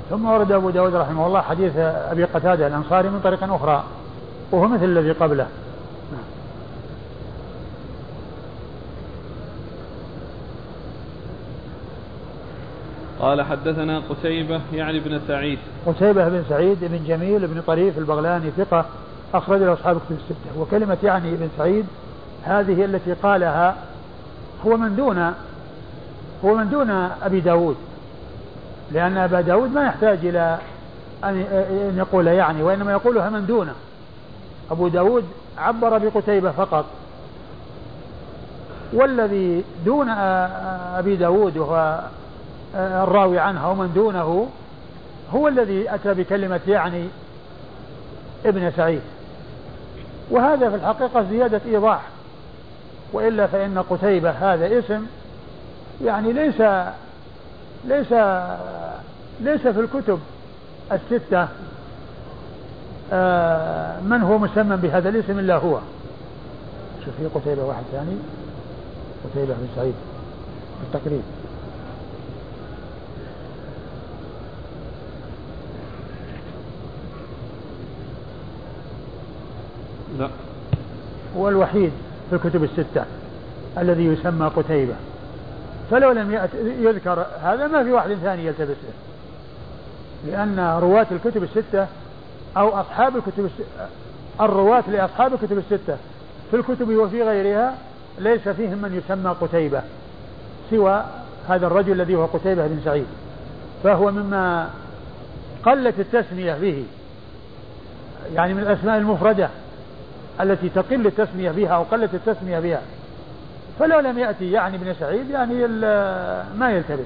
ثم 0.10 0.26
ورد 0.26 0.52
أبو 0.52 0.70
داود 0.70 0.96
رحمه 0.96 1.28
الله 1.28 1.42
حديث 1.42 1.78
أبي 1.78 2.24
قتادة 2.24 2.68
الأنصاري 2.68 3.10
من 3.10 3.20
طريق 3.24 3.54
أخرى 3.54 3.84
وهو 4.52 4.68
مثل 4.68 4.84
الذي 4.84 5.12
قبله. 5.12 5.48
قال 13.20 13.42
حدثنا 13.42 14.02
قتيبة 14.10 14.62
يعني 14.74 15.00
بن 15.00 15.20
سعيد. 15.28 15.60
قتيبة 15.86 16.30
بن 16.30 16.44
سعيد 16.50 16.78
بن 16.82 17.00
جميل 17.08 17.48
بن 17.48 17.62
طريف 17.68 17.98
البغلاني 17.98 18.52
ثقة 18.58 18.86
أخرج 19.34 19.62
له 19.62 19.74
أصحاب 19.74 19.98
كتب 19.98 20.18
الستة. 20.18 20.62
وكلمة 20.62 20.98
يعني 21.04 21.36
بن 21.36 21.50
سعيد 21.58 21.86
هذه 22.44 22.86
التي 22.86 23.14
قالها 23.14 23.76
هو 24.66 24.78
من 24.78 24.96
دون 24.96 25.34
هو 26.46 26.56
من 26.56 26.70
دون 26.70 26.90
أبي 27.24 27.40
داود 27.40 27.76
لأن 28.92 29.18
أبا 29.18 29.42
داود 29.42 29.74
ما 29.74 29.86
يحتاج 29.86 30.26
إلى 30.26 30.58
أن 31.24 31.96
يقول 31.98 32.28
يعني 32.28 32.64
وإنما 32.64 32.92
يقولها 32.92 33.30
من 33.30 33.46
دونه. 33.46 33.74
أبو 34.72 34.88
داود 34.88 35.26
عبر 35.58 35.98
بقتيبة 35.98 36.52
فقط. 36.52 36.86
والذي 38.94 39.64
دون 39.86 40.10
أبي 40.10 41.16
داود 41.16 41.58
وهو 41.58 42.00
الراوي 42.76 43.40
عنها 43.40 43.68
ومن 43.68 43.92
دونه 43.96 44.48
هو 45.34 45.48
الذي 45.48 45.96
أتى 45.96 46.14
بكلمة 46.14 46.60
يعني 46.68 47.08
ابن 48.46 48.72
سعيد. 48.78 49.02
وهذا 50.32 50.70
في 50.70 50.76
الحقيقة 50.76 51.26
زيادة 51.30 51.62
إيضاح 51.66 52.02
وإلا 53.14 53.48
فإن 53.48 53.84
قتيبة 53.90 54.30
هذا 54.30 54.80
اسم 54.80 55.06
يعني 56.04 56.34
ليس 56.34 56.62
ليس 57.86 58.14
ليس 59.42 59.68
في 59.68 59.80
الكتب 59.80 60.20
الستة 60.92 61.48
آه، 63.14 64.00
من 64.00 64.22
هو 64.22 64.38
مسمى 64.38 64.78
بهذا 64.78 65.10
الاسم 65.10 65.40
إلا 65.40 65.56
هو. 65.56 65.80
شوف 67.06 67.14
في 67.18 67.40
قتيبة 67.40 67.64
واحد 67.64 67.84
ثاني 67.92 68.18
قتيبة 69.26 69.54
بن 69.54 69.68
سعيد 69.76 69.94
بالتقريب 70.82 71.22
لا. 80.20 80.30
هو 81.38 81.50
الوحيد 81.50 81.92
في 82.30 82.36
الكتب 82.36 82.64
الستة 82.64 83.06
الذي 83.78 84.06
يسمى 84.06 84.48
قتيبة. 84.48 84.94
فلو 85.92 86.12
لم 86.12 86.50
يذكر 86.80 87.26
هذا 87.44 87.68
ما 87.68 87.84
في 87.84 87.92
واحد 87.92 88.14
ثاني 88.14 88.46
يلتبس 88.46 88.68
له 88.68 88.94
لأن 90.28 90.80
رواة 90.82 91.08
الكتب 91.12 91.44
الستة 91.44 91.88
أو 92.58 92.70
أصحاب 92.70 93.16
الكتب 93.18 93.50
الرواة 94.42 94.84
لأصحاب 94.92 95.34
الكتب 95.34 95.58
الستة 95.58 95.98
في 96.52 96.58
الكتب 96.58 96.90
وفي 96.90 97.24
غيرها 97.24 97.76
ليس 98.20 98.50
فيهم 98.50 98.78
من 98.78 99.02
يسمى 99.06 99.36
قتيبة 99.42 99.82
سوى 100.70 101.04
هذا 101.50 101.68
الرجل 101.68 101.92
الذي 101.92 102.16
هو 102.16 102.26
قتيبة 102.26 102.68
بن 102.68 102.80
سعيد. 102.86 103.06
فهو 103.84 104.12
مما 104.12 104.70
قلت 105.66 106.00
التسمية 106.00 106.54
به. 106.54 106.84
يعني 108.34 108.54
من 108.54 108.60
الأسماء 108.60 108.98
المفردة. 108.98 109.50
التي 110.42 110.70
تقل 110.70 111.08
التسمية 111.08 111.52
بها 111.52 111.70
أو 111.70 111.84
قلت 111.84 112.14
التسمية 112.14 112.60
بها. 112.60 112.82
فلو 113.80 114.00
لم 114.00 114.20
يأتي 114.20 114.52
يعني 114.52 114.76
ابن 114.78 114.94
سعيد 115.00 115.30
يعني 115.30 115.68
ما 116.58 116.72
يلتبس. 116.72 117.06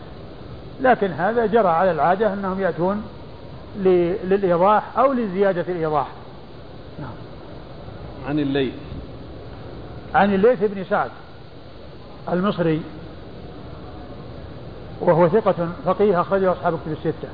لكن 0.81 1.11
هذا 1.11 1.45
جرى 1.45 1.67
على 1.67 1.91
العادة 1.91 2.33
أنهم 2.33 2.59
يأتون 2.59 3.03
للإيضاح 4.23 4.97
أو 4.97 5.13
لزيادة 5.13 5.65
الإيضاح. 5.67 6.07
نعم. 6.99 7.13
عن 8.27 8.39
الليث. 8.39 8.73
عن 10.15 10.33
الليث 10.33 10.59
بن 10.63 10.83
سعد 10.89 11.11
المصري 12.31 12.81
وهو 15.01 15.29
ثقة 15.29 15.69
فقيه 15.85 16.21
أخرجه 16.21 16.51
أصحاب 16.51 16.73
كتب 16.73 16.91
الستة. 16.91 17.27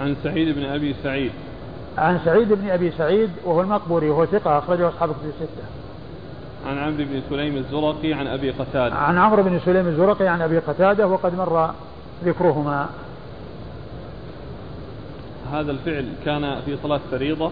عن 0.00 0.16
سعيد 0.24 0.56
بن 0.58 0.64
أبي 0.64 0.94
سعيد. 1.02 1.32
عن 1.98 2.20
سعيد 2.24 2.52
بن 2.52 2.70
أبي 2.70 2.92
سعيد 2.98 3.30
وهو 3.44 3.60
المقبوري 3.60 4.10
وهو 4.10 4.26
ثقة 4.26 4.58
أخرجه 4.58 4.88
أصحاب 4.88 5.10
الكتب 5.10 5.28
الستة. 5.28 5.62
عن 6.66 6.78
عمرو 6.78 7.04
بن 7.04 7.20
سليم 7.30 7.56
الزرقي 7.56 8.12
عن 8.12 8.26
أبي 8.26 8.50
قتادة. 8.50 8.94
عن 8.94 9.18
عمرو 9.18 9.42
بن 9.42 9.60
سليم 9.64 9.86
الزرقي 9.86 10.28
عن 10.28 10.42
أبي 10.42 10.58
قتادة 10.58 11.06
وقد 11.06 11.34
مر 11.34 11.70
ذكرهما. 12.24 12.86
هذا 15.52 15.70
الفعل 15.70 16.06
كان 16.24 16.60
في 16.66 16.76
صلاة 16.82 17.00
فريضة 17.10 17.50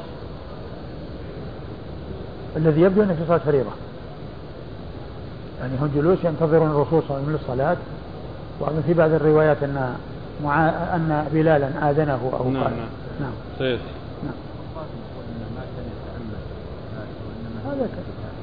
الذي 2.57 2.81
يبدو 2.81 3.03
أنه 3.03 3.15
في 3.15 3.27
صلاة 3.27 3.39
فريضة. 3.39 3.71
يعني 5.61 5.73
هم 5.81 5.91
جلوس 5.95 6.19
ينتظرون 6.25 6.71
الرسول 6.71 7.03
صلى 7.09 7.11
الله 7.11 7.15
عليه 7.15 7.23
وسلم 7.23 7.33
للصلاة 7.33 7.77
وفي 8.61 8.83
في 8.87 8.95
بعض 8.95 9.11
الروايات 9.11 9.63
أن 9.63 9.97
مع 10.45 10.69
أن 10.69 11.29
بلالا 11.33 11.91
آذنه 11.91 12.33
أو 12.41 12.51
نعم 12.51 12.63
قال 12.63 12.73
نعم 12.73 12.89
نعم 13.21 13.33
سيأتي 13.59 13.83
هذا 17.71 17.89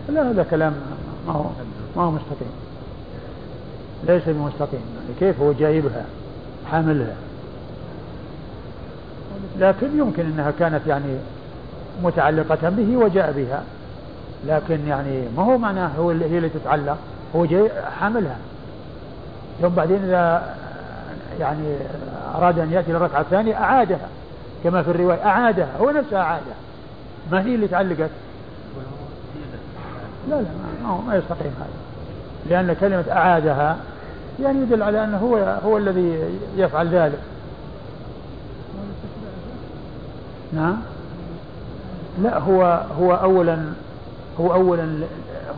لا 0.10 0.32
هذا 0.32 0.44
كلام 0.44 0.74
ما 1.28 1.34
هو 1.34 1.46
ما 1.96 2.04
هو 2.04 2.12
مستقيم 2.12 2.52
ليس 4.04 4.24
بمستقيم 4.28 4.82
يعني 4.96 5.20
كيف 5.20 5.42
هو 5.42 5.52
جايبها 5.52 6.06
حاملها؟ 6.72 7.16
لكن 9.60 10.00
يمكن 10.00 10.26
إنها 10.26 10.52
كانت 10.60 10.88
يعني 10.88 11.18
متعلقة 12.04 12.70
به 12.70 12.98
وجاء 12.98 13.32
بها. 13.32 13.64
لكن 14.48 14.88
يعني 14.88 15.22
ما 15.38 15.44
هو 15.44 15.58
معناه 15.58 15.92
هو 16.00 16.12
اللي 16.12 16.26
هي 16.26 16.38
اللي 16.38 16.50
تتعلق؟ 16.50 16.98
هو 17.36 17.46
جاي 17.46 17.72
حاملها. 18.00 18.38
ثم 19.62 19.68
بعدين 19.68 20.04
إذا 20.04 20.56
يعني 21.40 21.76
أراد 22.36 22.60
أن 22.60 22.72
يأتي 22.72 22.92
للركعة 22.92 23.22
الثانية 23.22 23.56
أعادها. 23.56 24.08
كما 24.64 24.84
في 24.84 24.92
الرواية 24.92 25.26
أعادها. 25.26 25.70
هو 25.80 25.92
نفسه 25.92 26.18
أعادها. 26.18 26.56
ما 27.32 27.42
هي 27.42 27.56
اللي 27.56 27.68
تعلقت؟ 27.68 28.10
لا 30.30 30.36
لا 30.36 30.48
ما, 30.84 31.02
ما 31.08 31.16
يستقيم 31.16 31.54
هذا. 31.60 31.88
لأن 32.50 32.74
كلمة 32.74 33.06
أعادها 33.12 33.78
يعني 34.40 34.62
يدل 34.62 34.84
على 34.84 35.04
أنه 35.04 35.18
هو 35.18 35.38
هو 35.66 35.78
الذي 35.78 36.40
يفعل 36.58 36.88
ذلك. 36.88 37.20
نعم. 40.54 40.78
لا 42.22 42.40
هو 42.40 42.82
هو 43.00 43.14
أولا 43.14 43.58
هو 44.40 44.54
أولا 44.54 45.00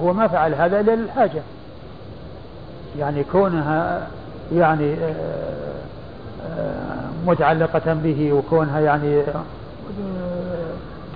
هو 0.01 0.13
ما 0.13 0.27
فعل 0.27 0.53
هذا 0.53 0.79
إلا 0.79 0.95
للحاجة. 0.95 1.41
يعني 2.99 3.23
كونها 3.23 4.07
يعني 4.55 4.93
آه، 4.93 5.73
آه، 6.49 7.09
متعلقة 7.27 7.93
به 7.93 8.33
وكونها 8.33 8.79
يعني 8.79 9.19
آه، 9.21 9.43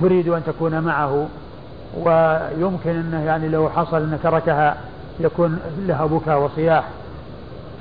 تريد 0.01 0.27
أن 0.27 0.41
تكون 0.45 0.79
معه. 0.79 1.27
ويمكن 1.97 2.89
أنه 2.89 3.23
يعني 3.25 3.47
لو 3.47 3.69
حصل 3.69 3.97
أن 3.97 4.19
تركها 4.23 4.77
يكون 5.19 5.59
لها 5.77 6.05
بكاء 6.05 6.39
وصياح. 6.39 6.83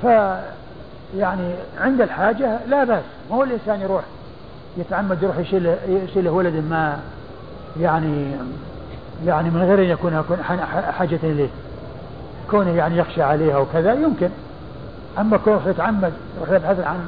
ف 0.03 0.05
يعني 1.17 1.53
عند 1.81 2.01
الحاجة 2.01 2.59
لا 2.67 2.83
بأس. 2.83 3.03
ما 3.29 3.35
هو 3.35 3.43
الإنسان 3.43 3.81
يروح 3.81 4.03
يتعمد 4.77 5.23
يروح 5.23 5.37
يشيل 5.37 5.75
يشيل 5.87 6.29
ولد 6.29 6.53
ما 6.69 6.99
يعني 7.79 8.31
يعني 9.25 9.49
من 9.49 9.61
غير 9.61 9.79
أن 9.79 9.89
يكون 9.89 10.23
حاجة 10.97 11.19
إليه. 11.23 11.49
كونه 12.51 12.75
يعني 12.75 12.97
يخشى 12.97 13.21
عليها 13.21 13.57
وكذا 13.57 13.93
يمكن. 13.93 14.29
أما 15.19 15.37
كونه 15.37 15.69
يتعمد 15.69 16.13
يروح 16.37 16.49
يبحث 16.49 16.79
عن 16.79 16.99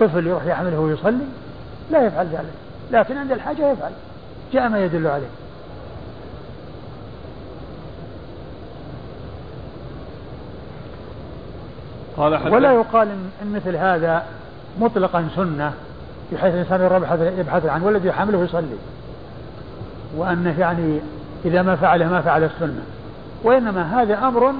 طفل 0.00 0.26
يروح 0.26 0.44
يحمله 0.44 0.78
ويصلي 0.78 1.26
لا 1.90 2.06
يفعل 2.06 2.26
ذلك. 2.26 2.54
لكن 2.90 3.16
عند 3.16 3.32
الحاجة 3.32 3.72
يفعل. 3.72 3.92
جاء 4.52 4.68
ما 4.68 4.84
يدل 4.84 5.06
عليه. 5.06 5.26
قال 12.18 12.52
ولا 12.52 12.72
يقال 12.72 13.08
إن 13.42 13.52
مثل 13.52 13.76
هذا 13.76 14.22
مطلقا 14.80 15.28
سنة 15.36 15.72
بحيث 16.32 16.54
الإنسان 16.54 16.96
يبحث 16.96 17.20
يبحث 17.38 17.66
عن 17.66 17.82
ولد 17.82 18.04
يحمله 18.04 18.38
ويصلي 18.38 18.76
وأنه 20.16 20.60
يعني 20.60 21.00
إذا 21.44 21.62
ما 21.62 21.76
فعل 21.76 22.06
ما 22.06 22.20
فعل 22.20 22.44
السنة. 22.44 22.82
وإنما 23.44 24.02
هذا 24.02 24.18
أمر 24.18 24.54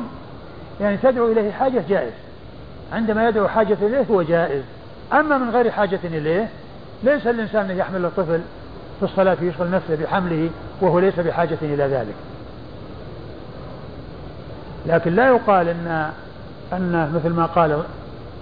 يعني 0.80 0.96
تدعو 0.96 1.32
إليه 1.32 1.52
حاجة 1.52 1.82
جائز. 1.88 2.12
عندما 2.92 3.28
يدعو 3.28 3.48
حاجة 3.48 3.76
إليه 3.82 4.04
هو 4.10 4.22
جائز. 4.22 4.62
أما 5.12 5.38
من 5.38 5.50
غير 5.50 5.70
حاجة 5.70 6.00
إليه 6.04 6.48
ليس 7.02 7.26
الإنسان 7.26 7.78
يحمل 7.78 8.04
الطفل 8.04 8.40
في 8.98 9.04
الصلاة 9.04 9.36
يشغل 9.42 9.70
نفسه 9.70 9.96
بحمله 9.96 10.50
وهو 10.80 10.98
ليس 10.98 11.20
بحاجة 11.20 11.58
إلى 11.62 11.84
ذلك. 11.84 12.14
لكن 14.86 15.14
لا 15.14 15.28
يقال 15.28 15.68
أن 15.68 16.10
أن 16.72 17.12
مثل 17.14 17.34
ما 17.34 17.46
قال 17.46 17.82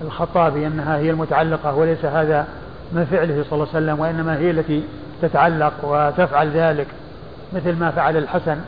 الخطابي 0.03 0.67
أنها 0.67 0.97
هي 0.97 1.11
المتعلقة 1.11 1.75
وليس 1.75 2.05
هذا 2.05 2.47
من 2.93 3.05
فعله 3.05 3.45
صلى 3.51 3.53
الله 3.53 3.69
عليه 3.75 3.85
وسلم 3.87 4.01
وإنما 4.01 4.39
هي 4.39 4.51
التي 4.51 4.85
تتعلق 5.23 5.73
وتفعل 5.83 6.51
ذلك 6.51 6.87
مثل 7.53 7.77
ما 7.77 7.91
فعل 7.91 8.17
الحسن 8.17 8.59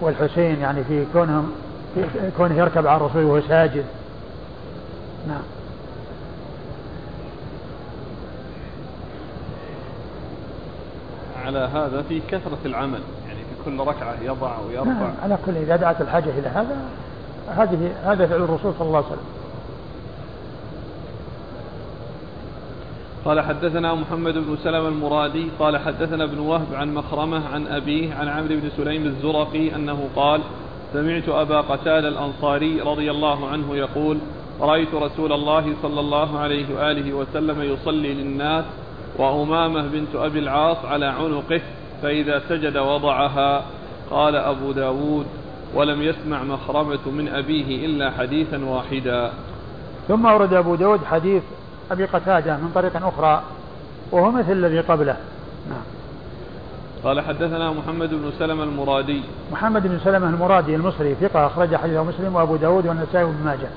والحسين 0.00 0.60
يعني 0.60 0.84
في 0.84 1.04
كونهم 1.12 1.52
في 1.94 2.04
كونه 2.36 2.54
يركب 2.54 2.86
على 2.86 2.96
الرسول 2.96 3.24
وهو 3.24 3.40
ساجد. 3.40 3.84
نعم. 5.28 5.42
على 11.46 11.58
هذا 11.58 12.04
في 12.08 12.20
كثرة 12.28 12.58
العمل 12.64 13.00
يعني 13.28 13.38
في 13.38 13.64
كل 13.64 13.80
ركعة 13.80 14.14
يضع 14.22 14.58
ويرفع. 14.58 14.90
نعم 14.90 15.12
على 15.22 15.38
كل 15.46 15.56
إذا 15.56 15.76
دعت 15.76 16.00
الحاجة 16.00 16.30
إلى 16.38 16.48
هذا 16.48 16.76
هذه 17.48 17.92
هذا 18.04 18.26
فعل 18.26 18.42
الرسول 18.42 18.72
صلى 18.78 18.88
الله 18.88 18.96
عليه 18.96 19.06
وسلم. 19.06 19.42
قال 23.24 23.40
حدثنا 23.40 23.94
محمد 23.94 24.34
بن 24.34 24.56
سلمة 24.64 24.88
المرادي 24.88 25.48
قال 25.58 25.78
حدثنا 25.78 26.24
ابن 26.24 26.38
وهب 26.38 26.74
عن 26.74 26.94
مخرمة 26.94 27.48
عن 27.48 27.66
أبيه 27.66 28.14
عن 28.14 28.28
عمرو 28.28 28.48
بن 28.48 28.70
سليم 28.76 29.06
الزرقي 29.06 29.74
أنه 29.74 30.08
قال 30.16 30.40
سمعت 30.92 31.28
أبا 31.28 31.60
قتال 31.60 32.06
الأنصاري 32.06 32.80
رضي 32.80 33.10
الله 33.10 33.48
عنه 33.48 33.76
يقول 33.76 34.18
رأيت 34.60 34.94
رسول 34.94 35.32
الله 35.32 35.74
صلى 35.82 36.00
الله 36.00 36.38
عليه 36.38 36.74
وآله 36.74 37.12
وسلم 37.12 37.62
يصلي 37.62 38.14
للناس 38.14 38.64
وأمامة 39.18 39.82
بنت 39.82 40.14
أبي 40.14 40.38
العاص 40.38 40.84
على 40.84 41.06
عنقه 41.06 41.60
فإذا 42.02 42.42
سجد 42.48 42.76
وضعها. 42.76 43.62
قال 44.10 44.36
أبو 44.36 44.72
داود 44.72 45.26
ولم 45.74 46.02
يسمع 46.02 46.42
مخرمة 46.42 47.10
من 47.12 47.28
أبيه 47.28 47.86
إلا 47.86 48.10
حديثا 48.10 48.64
واحدا. 48.64 49.32
ثم 50.08 50.26
أورد 50.26 50.54
أبو 50.54 50.74
داود 50.74 51.04
حديث 51.04 51.42
أبي 51.90 52.04
قتادة 52.04 52.56
من 52.56 52.70
طريق 52.74 53.06
أخرى 53.06 53.42
وهو 54.12 54.30
مثل 54.30 54.52
الذي 54.52 54.80
قبله. 54.80 55.16
نعم. 55.70 55.82
قال 57.04 57.20
حدثنا 57.20 57.70
محمد 57.70 58.10
بن 58.10 58.32
سلمة 58.38 58.64
المرادي. 58.64 59.22
محمد 59.52 59.86
بن 59.86 59.98
سلمة 60.04 60.28
المرادي 60.28 60.74
المصري 60.74 61.14
ثقة 61.14 61.46
أخرج 61.46 61.76
حديثه 61.76 62.04
مسلم 62.04 62.34
وأبو 62.34 62.56
داود 62.56 62.86
والنسائي 62.86 63.24
وابن 63.24 63.44
ماجه. 63.44 63.68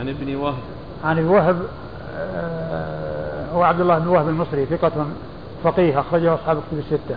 عن 0.00 0.08
ابن 0.08 0.36
وهب. 0.36 0.54
عن 1.04 1.18
ابن 1.18 1.28
وهب 1.28 1.62
آه، 2.18 3.52
هو 3.54 3.62
عبد 3.62 3.80
الله 3.80 3.98
بن 3.98 4.06
وهب 4.06 4.28
المصري 4.28 4.66
ثقة 4.66 5.06
فقيه 5.64 6.00
أخرجه 6.00 6.34
أصحاب 6.34 6.56
الكتب 6.56 6.78
الستة. 6.78 7.16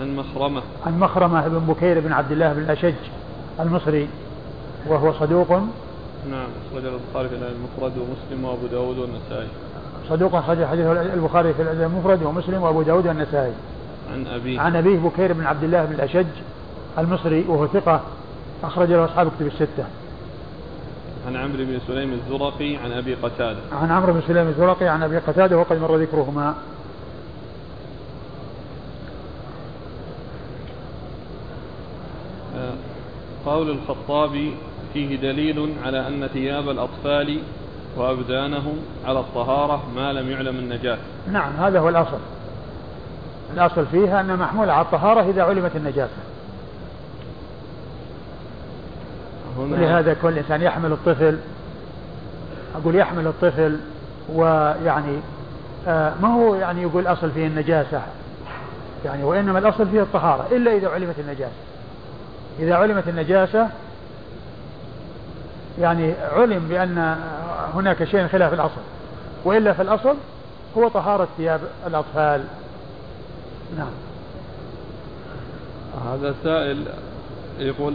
عن 0.00 0.16
مخرمة. 0.16 0.62
عن 0.86 0.98
مخرمة 0.98 1.48
بن 1.48 1.58
بكير 1.58 2.00
بن 2.00 2.12
عبد 2.12 2.32
الله 2.32 2.52
بن 2.52 2.62
الأشج. 2.62 2.94
المصري 3.60 4.08
وهو 4.86 5.12
صدوق. 5.12 5.50
نعم 6.30 6.48
أخرج 6.70 6.84
البخاري 6.84 7.28
في 7.28 7.34
المفرد 7.34 7.92
ومسلم 7.98 8.44
وأبو 8.44 8.66
داود 8.66 8.98
والنسائي. 8.98 9.48
صدوق 10.08 10.34
أخرج 10.34 10.64
حديث 10.64 10.86
البخاري 10.86 11.54
في 11.54 11.62
المفرد 11.62 12.22
ومسلم 12.22 12.62
وأبو 12.62 12.82
داود 12.82 13.06
والنسائي. 13.06 13.52
عن 14.12 14.26
أبيه. 14.26 14.60
عن 14.60 14.76
أبيه 14.76 14.98
بكير 14.98 15.32
بن 15.32 15.46
عبد 15.46 15.64
الله 15.64 15.84
بن 15.84 15.94
الأشج 15.94 16.26
المصري 16.98 17.44
وهو 17.48 17.66
ثقة 17.66 18.00
أخرج 18.64 18.92
له 18.92 19.04
أصحاب 19.04 19.30
كتب 19.36 19.46
الستة. 19.46 19.84
عن 21.26 21.36
عمرو 21.36 21.64
بن 21.64 21.78
سليم 21.86 22.12
الزرقي 22.12 22.76
عن 22.76 22.92
أبي 22.92 23.14
قتادة. 23.14 23.58
عن 23.72 23.90
عمرو 23.90 24.12
بن 24.12 24.22
سليم 24.28 24.48
الزرقي 24.48 24.88
عن 24.88 25.02
أبي 25.02 25.18
قتادة 25.18 25.58
وقد 25.58 25.80
مر 25.80 25.96
ذكرهما 25.96 26.54
آه، 32.56 32.72
قول 33.48 33.70
الخطابي 33.70 34.54
فيه 34.94 35.16
دليل 35.16 35.74
على 35.84 36.08
أن 36.08 36.28
ثياب 36.32 36.68
الأطفال 36.68 37.38
وأبدانهم 37.96 38.76
على 39.06 39.20
الطهارة 39.20 39.82
ما 39.96 40.12
لم 40.12 40.30
يعلم 40.30 40.56
النجاة. 40.58 40.98
نعم 41.32 41.52
هذا 41.58 41.80
هو 41.80 41.88
الأصل. 41.88 42.18
الأصل 43.54 43.86
فيها 43.86 44.20
أنها 44.20 44.36
محمولة 44.36 44.72
على 44.72 44.84
الطهارة 44.84 45.30
إذا 45.30 45.42
علمت 45.42 45.76
النجاسة 45.76 46.16
ولهذا 49.58 50.16
كل 50.22 50.38
إنسان 50.38 50.62
يحمل 50.62 50.92
الطفل 50.92 51.38
أقول 52.76 52.94
يحمل 52.94 53.26
الطفل 53.26 53.78
ويعني 54.34 55.18
آه 55.88 56.12
ما 56.22 56.34
هو 56.34 56.54
يعني 56.54 56.82
يقول 56.82 57.06
أصل 57.06 57.30
فيه 57.30 57.46
النجاسة؟ 57.46 58.02
يعني 59.04 59.24
وإنما 59.24 59.58
الأصل 59.58 59.86
فيه 59.88 60.02
الطهارة 60.02 60.46
إلا 60.52 60.76
إذا 60.76 60.88
علمت 60.88 61.18
النجاسة. 61.18 61.52
إذا 62.58 62.74
علمت 62.74 63.08
النجاسة 63.08 63.68
يعني 65.80 66.12
علم 66.32 66.68
بأن 66.68 67.16
هناك 67.74 68.04
شيء 68.04 68.28
خلاف 68.28 68.54
الأصل 68.54 68.80
وإلا 69.44 69.72
في 69.72 69.82
الأصل 69.82 70.14
هو 70.76 70.88
طهارة 70.88 71.28
ثياب 71.36 71.60
الأطفال. 71.86 72.44
نعم. 73.78 73.90
هذا 76.06 76.34
سائل 76.44 76.84
يقول 77.58 77.94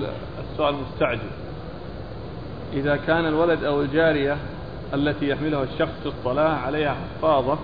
السؤال 0.52 0.76
مستعجل. 0.76 1.30
إذا 2.74 2.96
كان 2.96 3.26
الولد 3.26 3.64
أو 3.64 3.82
الجارية 3.82 4.38
التي 4.94 5.30
يحملها 5.30 5.64
الشخص 5.64 5.92
في 6.04 6.10
الصلاة 6.20 6.56
عليها 6.66 6.96
حفاظة 7.18 7.58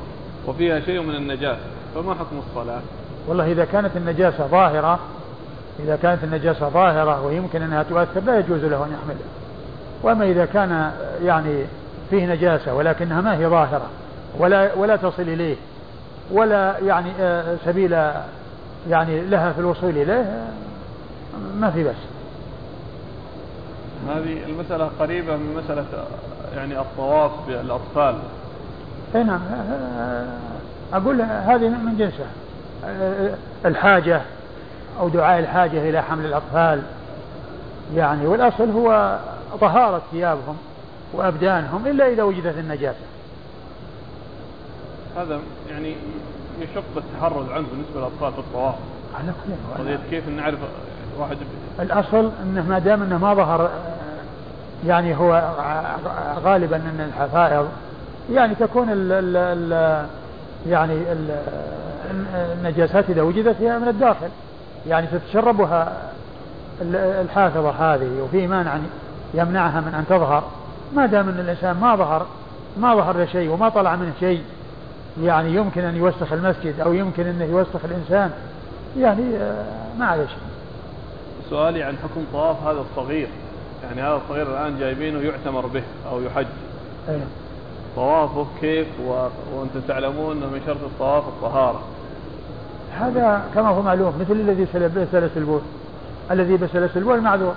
وفيها 0.47 0.79
شيء 0.79 1.01
من 1.01 1.15
النجاسة 1.15 1.59
فما 1.95 2.13
حكم 2.13 2.41
الصلاة؟ 2.49 2.81
والله 3.27 3.51
إذا 3.51 3.65
كانت 3.65 3.97
النجاسة 3.97 4.47
ظاهرة 4.47 4.99
إذا 5.83 5.95
كانت 6.01 6.23
النجاسة 6.23 6.69
ظاهرة 6.69 7.25
ويمكن 7.25 7.61
أنها 7.61 7.83
تؤثر 7.83 8.21
لا 8.25 8.39
يجوز 8.39 8.65
له 8.65 8.85
أن 8.85 8.91
يحملها 8.93 9.29
وأما 10.03 10.25
إذا 10.25 10.45
كان 10.45 10.91
يعني 11.23 11.63
فيه 12.09 12.25
نجاسة 12.25 12.73
ولكنها 12.73 13.21
ما 13.21 13.37
هي 13.37 13.47
ظاهرة 13.47 13.89
ولا 14.39 14.73
ولا 14.73 14.95
تصل 14.95 15.21
إليه 15.21 15.55
ولا 16.31 16.77
يعني 16.79 17.11
آه، 17.19 17.55
سبيل 17.65 17.91
يعني 18.89 19.21
لها 19.21 19.51
في 19.51 19.59
الوصول 19.59 19.89
إليه 19.89 20.47
ما 21.59 21.71
في 21.71 21.83
بس 21.83 21.95
هذه 24.09 24.37
المسألة 24.49 24.89
قريبة 24.99 25.35
من 25.35 25.61
مسألة 25.63 25.85
يعني 26.55 26.79
الطواف 26.79 27.31
بالأطفال. 27.47 28.15
اي 29.15 29.23
نعم 29.23 29.39
أقول 30.93 31.21
هذه 31.21 31.67
من 31.67 31.95
جنسه 31.97 32.25
الحاجة 33.65 34.21
أو 34.99 35.09
دعاء 35.09 35.39
الحاجة 35.39 35.89
إلى 35.89 36.01
حمل 36.01 36.25
الأطفال. 36.25 36.81
يعني 37.95 38.27
والأصل 38.27 38.71
هو 38.71 39.19
طهارة 39.61 40.01
ثيابهم 40.11 40.57
وأبدانهم 41.13 41.87
إلا 41.87 42.07
إذا 42.07 42.23
وجدت 42.23 42.57
النجاسة. 42.57 43.05
هذا 45.17 45.39
يعني 45.69 45.95
يشق 46.59 46.83
التحرز 46.97 47.49
عنه 47.49 47.65
بالنسبة 47.71 47.99
للأطفال 47.99 48.31
في 48.33 48.39
الطواف. 48.39 48.75
على 49.15 49.33
كيف 49.85 49.99
كيف 50.09 50.29
نعرف 50.29 50.59
واحد؟ 51.19 51.37
الأصل 51.79 52.31
أنه 52.43 52.69
ما 52.69 52.79
دام 52.79 53.03
أنه 53.03 53.17
ما 53.17 53.33
ظهر 53.33 53.69
يعني 54.87 55.17
هو 55.17 55.53
غالبا 56.43 56.75
أن 56.75 57.09
الحفائض 57.09 57.69
يعني 58.33 58.55
تكون 58.55 58.89
ال 58.89 59.11
ال 59.11 59.37
ال 59.37 60.05
يعني 60.67 60.93
ال 60.93 61.39
النجاسات 62.33 63.09
إذا 63.09 63.21
وجدت 63.21 63.61
هي 63.61 63.79
من 63.79 63.87
الداخل. 63.87 64.29
يعني 64.87 65.07
تتشربها 65.07 65.97
الحافظة 67.21 67.69
هذه 67.69 68.21
وفي 68.21 68.47
مانع 68.47 68.77
يمنعها 69.33 69.81
من 69.81 69.93
أن 69.93 70.05
تظهر. 70.09 70.43
ما 70.95 71.05
دام 71.05 71.29
أن 71.29 71.39
الإنسان 71.39 71.75
ما 71.75 71.95
ظهر 71.95 72.25
ما 72.77 72.95
ظهر 72.95 73.17
له 73.17 73.25
شيء 73.25 73.49
وما 73.49 73.69
طلع 73.69 73.95
منه 73.95 74.13
شيء 74.19 74.41
يعني 75.21 75.55
يمكن 75.55 75.81
أن 75.81 75.95
يوسخ 75.95 76.33
المسجد 76.33 76.79
أو 76.79 76.93
يمكن 76.93 77.27
أنه 77.27 77.45
يوسخ 77.45 77.85
الإنسان 77.85 78.31
يعني 78.97 79.37
آه، 79.37 79.65
ما 79.99 80.05
عليه 80.05 80.25
شيء. 80.25 80.37
سؤالي 81.49 81.83
عن 81.83 81.97
حكم 81.97 82.23
طواف 82.33 82.63
هذا 82.63 82.79
الصغير. 82.91 83.27
يعني 83.83 84.01
هذا 84.01 84.15
الصغير 84.15 84.51
الآن 84.51 84.79
جايبينه 84.79 85.19
يعتمر 85.19 85.65
به 85.65 85.83
أو 86.11 86.21
يحج. 86.21 86.45
أيه. 87.09 87.23
طوافه 87.95 88.47
كيف؟ 88.61 88.87
و... 89.07 89.27
وأنتم 89.53 89.81
تعلمون 89.87 90.37
أنه 90.37 90.45
من 90.45 90.61
شرط 90.65 90.83
الطواف 90.83 91.23
الطهارة. 91.27 91.81
هذا 92.97 93.43
كما 93.55 93.69
هو 93.69 93.81
معلوم 93.81 94.13
مثل 94.21 94.33
الذي 94.33 94.67
سلس 95.11 95.37
البول 95.37 95.61
الذي 96.31 96.57
بسلس 96.57 96.97
البول 96.97 97.21
معذور 97.21 97.53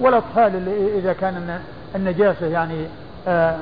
والأطفال 0.00 0.56
اللي 0.56 0.98
إذا 0.98 1.12
كان 1.12 1.60
النجاسة 1.94 2.46
يعني 2.46 2.86
آه 3.28 3.56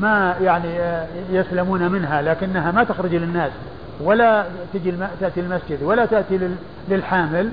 ما 0.00 0.36
يعني 0.42 0.68
آه 0.68 1.06
يسلمون 1.30 1.92
منها 1.92 2.22
لكنها 2.22 2.72
ما 2.72 2.84
تخرج 2.84 3.14
للناس 3.14 3.52
ولا 4.00 4.44
تجي 4.74 4.90
الم... 4.90 5.08
تأتي 5.20 5.40
المسجد 5.40 5.82
ولا 5.82 6.06
تأتي 6.06 6.50
للحامل 6.88 7.50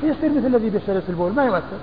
فيصير 0.00 0.30
مثل 0.30 0.46
الذي 0.46 0.70
بسلس 0.70 1.04
البول 1.08 1.32
ما 1.32 1.44
يؤثر. 1.44 1.76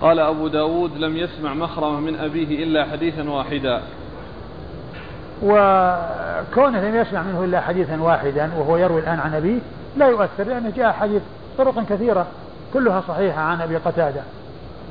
قال 0.00 0.18
أبو 0.18 0.48
داود 0.48 0.98
لم 0.98 1.16
يسمع 1.16 1.54
مخرمة 1.54 2.00
من 2.00 2.16
أبيه 2.16 2.64
إلا 2.64 2.84
حديثا 2.84 3.30
واحدا. 3.30 3.82
وكونه 5.42 6.80
لم 6.80 6.96
يسمع 6.96 7.22
منه 7.22 7.44
إلا 7.44 7.60
حديثا 7.60 8.02
واحدا 8.02 8.50
وهو 8.58 8.76
يروي 8.76 9.00
الآن 9.00 9.20
عن 9.20 9.34
أبيه 9.34 9.58
لا 9.96 10.06
يؤثر 10.08 10.44
لأنه 10.44 10.72
جاء 10.76 10.92
حديث 10.92 11.22
طرق 11.58 11.84
كثيرة 11.88 12.26
كلها 12.72 13.02
صحيحة 13.08 13.40
عن 13.40 13.60
أبي 13.60 13.76
قتادة 13.76 14.20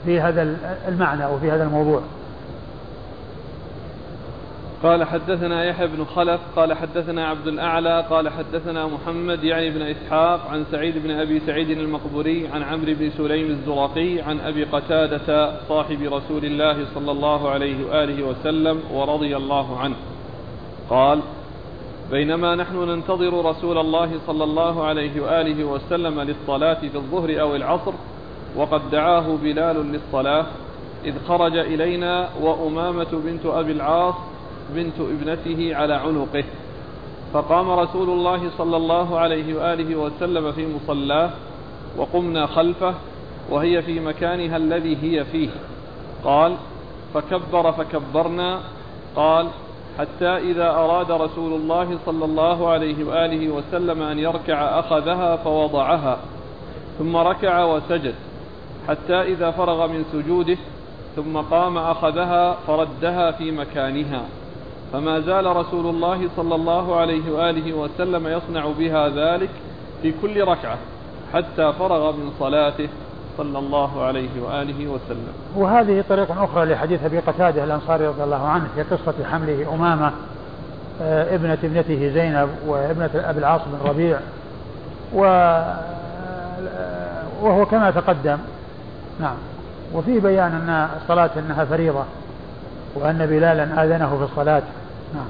في 0.06 0.22
هذا 0.22 0.56
المعنى 0.88 1.26
وفي 1.26 1.52
هذا 1.52 1.64
الموضوع. 1.64 2.02
قال 4.84 5.04
حدثنا 5.04 5.64
يحيى 5.64 5.88
بن 5.88 6.06
خلف 6.06 6.42
قال 6.56 6.74
حدثنا 6.74 7.28
عبد 7.28 7.48
الأعلى 7.48 8.06
قال 8.10 8.30
حدثنا 8.30 8.88
محمد 8.88 9.44
يعني 9.44 9.70
بن 9.70 9.82
إسحاق 9.82 10.48
عن 10.52 10.66
سعيد 10.72 11.04
بن 11.04 11.12
أبي 11.12 11.42
سعيد 11.48 11.70
المقبوري 11.70 12.48
عن 12.54 12.64
عمرو 12.64 12.94
بن 13.00 13.10
سليم 13.18 13.48
الزرقي 13.48 14.22
عن 14.22 14.40
أبي 14.40 14.64
قتادة 14.64 15.52
صاحب 15.70 16.02
رسول 16.02 16.46
الله 16.46 16.86
صلى 16.96 17.12
الله 17.12 17.50
عليه 17.50 17.86
وآله 17.86 18.24
وسلم 18.24 18.82
ورضي 18.92 19.38
الله 19.38 19.80
عنه. 19.80 19.96
قال 20.90 21.20
بينما 22.12 22.56
نحن 22.56 22.76
ننتظر 22.76 23.46
رسول 23.46 23.78
الله 23.78 24.10
صلى 24.28 24.44
الله 24.44 24.84
عليه 24.86 25.22
وآله 25.22 25.64
وسلم 25.64 26.22
للصلاة 26.22 26.74
في 26.74 26.96
الظهر 26.96 27.42
أو 27.42 27.56
العصر 27.56 27.94
وقد 28.56 28.90
دعاه 28.92 29.36
بلال 29.44 29.92
للصلاة 29.92 30.46
إذ 31.06 31.14
خرج 31.28 31.58
إلينا 31.58 32.30
وأمامة 32.42 33.08
بنت 33.26 33.46
أبي 33.46 33.72
العاص 33.72 34.16
بنت 34.76 35.00
ابنته 35.00 35.76
على 35.76 35.94
عنقه. 35.94 36.44
فقام 37.34 37.72
رسول 37.72 38.10
الله 38.10 38.50
صلى 38.58 38.78
الله 38.78 39.20
عليه 39.20 39.56
وآله 39.56 39.96
وسلم 39.96 40.52
في 40.52 40.68
مصلاه 40.76 41.30
وقمنا 41.98 42.46
خلفه 42.46 42.94
وهي 43.50 43.82
في 43.82 44.00
مكانها 44.00 44.58
الذي 44.58 44.98
هي 45.02 45.26
فيه. 45.26 45.50
قال 46.24 46.56
فكبر 47.14 47.72
فكبرنا. 47.72 48.60
قال 49.16 49.48
حتى 50.00 50.38
إذا 50.38 50.70
أراد 50.70 51.12
رسول 51.12 51.54
الله 51.54 51.98
صلى 52.06 52.26
الله 52.26 52.70
عليه 52.70 53.04
وآله 53.06 53.50
وسلم 53.50 54.02
أن 54.02 54.20
يركع 54.20 54.80
أخذها 54.80 55.36
فوضعها 55.36 56.18
ثم 57.00 57.18
ركع 57.18 57.64
وسجد 57.64 58.16
حتى 58.88 59.22
إذا 59.22 59.52
فرغ 59.52 59.88
من 59.88 60.06
سجوده 60.12 60.58
ثم 61.16 61.38
قام 61.38 61.78
أخذها 61.78 62.54
فردها 62.68 63.32
في 63.32 63.52
مكانها. 63.52 64.22
فما 64.94 65.20
زال 65.20 65.56
رسول 65.56 65.86
الله 65.86 66.30
صلى 66.36 66.56
الله 66.56 66.96
عليه 66.96 67.32
وآله 67.32 67.74
وسلم 67.74 68.28
يصنع 68.28 68.66
بها 68.80 69.10
ذلك 69.10 69.50
في 70.02 70.14
كل 70.22 70.44
ركعة 70.44 70.78
حتى 71.34 71.74
فرغ 71.80 72.12
من 72.12 72.32
صلاته. 72.40 72.90
صلى 73.38 73.60
الله 73.60 74.04
عليه 74.04 74.42
وآله 74.42 74.88
وسلم. 74.88 75.34
وهذه 75.56 76.04
طريقة 76.10 76.44
أخرى 76.44 76.66
لحديث 76.66 77.04
أبي 77.04 77.20
قتادة 77.20 77.64
الأنصاري 77.64 78.08
رضي 78.08 78.24
الله 78.24 78.48
عنه 78.48 78.68
في 78.76 78.84
قصة 78.84 79.14
حمله 79.32 79.74
أمامة 79.74 80.12
آه، 81.02 81.36
ابنة 81.36 81.58
ابنته 81.64 82.12
زينب 82.14 82.50
وابنة 82.68 83.10
أبي 83.16 83.40
العاص 83.40 83.62
بن 83.66 83.90
ربيع 83.90 84.20
و 85.14 85.26
آه، 85.26 85.78
وهو 87.42 87.66
كما 87.66 87.92
تقدم. 87.92 88.38
نعم. 89.20 89.36
وفيه 89.94 90.20
بيان 90.20 90.52
أن 90.52 90.88
الصلاة 91.02 91.30
أنها 91.38 91.66
فريضة 91.66 92.04
وأن 92.96 93.26
بلالا 93.26 93.84
آذنه 93.84 94.18
في 94.18 94.24
الصلاة. 94.24 94.64
نعم. 95.16 95.30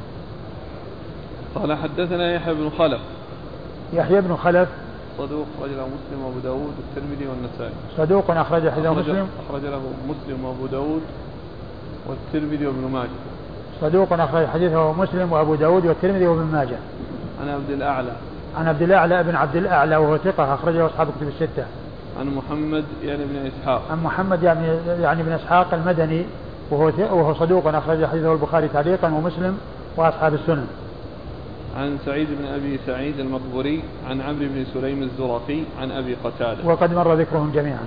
قال 1.56 1.78
حدثنا 1.78 2.34
يحيى 2.34 2.54
بن 2.54 2.70
خلف. 2.80 3.02
يحيى 3.94 4.22
بن 4.22 4.36
خلف 4.36 4.70
صدوق 5.18 5.46
أخرج 5.58 5.70
له 5.70 5.88
مسلم 5.88 6.26
وأبو 6.26 6.40
داود 6.40 6.74
والترمذي 6.78 7.28
والنسائي. 7.28 7.74
صدوق 7.98 8.32
أخرج 8.32 8.70
حديثه 8.70 8.94
مسلم. 8.94 9.28
أخرج 9.50 9.62
له 9.62 9.82
مسلم 10.10 10.46
وأبو 10.46 10.66
داود 10.66 11.02
والترمذي 12.08 12.68
وابن 12.68 12.92
ماجه. 12.94 13.20
صدوق 13.82 14.14
أخرج 14.14 14.48
حديثه 14.48 14.94
مسلم 14.94 15.32
وأبو 15.32 15.56
داود 15.56 15.86
والترمذي 15.86 16.28
وابن 16.28 16.46
ماجه. 16.54 16.78
عن 17.42 17.50
عبد 17.50 17.70
الأعلى. 17.70 18.12
عن 18.58 18.68
عبد 18.68 18.82
الأعلى 18.82 19.24
بن 19.24 19.36
عبد 19.36 19.56
الأعلى 19.56 19.98
وهو 19.98 20.18
ثقة 20.18 20.54
أخرجه 20.54 20.86
أصحاب 20.86 21.08
كتب 21.08 21.28
الستة. 21.28 21.66
عن 22.20 22.36
محمد 22.36 22.84
يعني 23.04 23.24
بن 23.26 23.52
إسحاق. 23.52 23.82
عن 23.92 24.04
محمد 24.04 24.44
يعني 24.44 24.68
يعني 25.02 25.24
بن 25.24 25.32
إسحاق 25.32 25.74
المدني 25.74 26.26
وهو 26.72 26.92
وهو 27.00 27.34
صدوق 27.34 27.68
أخرج 27.68 28.06
حديثه 28.06 28.34
البخاري 28.34 28.68
تعليقا 28.68 29.08
ومسلم 29.08 29.58
وأصحاب 29.98 30.34
السنن. 30.34 30.68
عن 31.76 31.98
سعيد 32.06 32.28
بن 32.40 32.46
أبي 32.46 32.80
سعيد 32.86 33.20
المقبوري 33.20 33.82
عن 34.10 34.22
عمرو 34.22 34.46
بن 34.48 34.66
سليم 34.74 35.04
الزرقي 35.04 35.60
عن 35.82 35.92
أبي 35.92 36.16
قتادة. 36.24 36.66
وقد 36.66 36.94
مر 36.94 37.14
ذكرهم 37.14 37.52
جميعا. 37.52 37.86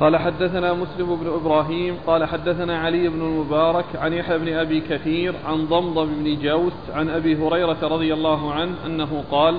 قال 0.00 0.16
حدثنا 0.16 0.74
مسلم 0.74 1.16
بن 1.16 1.26
إبراهيم 1.26 1.96
قال 2.06 2.24
حدثنا 2.24 2.78
علي 2.78 3.08
بن 3.08 3.20
المبارك 3.20 3.84
عن 3.94 4.12
يحيى 4.12 4.38
بن 4.38 4.48
أبي 4.48 4.80
كثير 4.80 5.34
عن 5.46 5.66
ضمضم 5.66 6.06
بن 6.06 6.38
جوس 6.42 6.72
عن 6.94 7.08
أبي 7.08 7.36
هريرة 7.36 7.78
رضي 7.82 8.14
الله 8.14 8.52
عنه 8.52 8.74
أنه 8.86 9.24
قال 9.30 9.58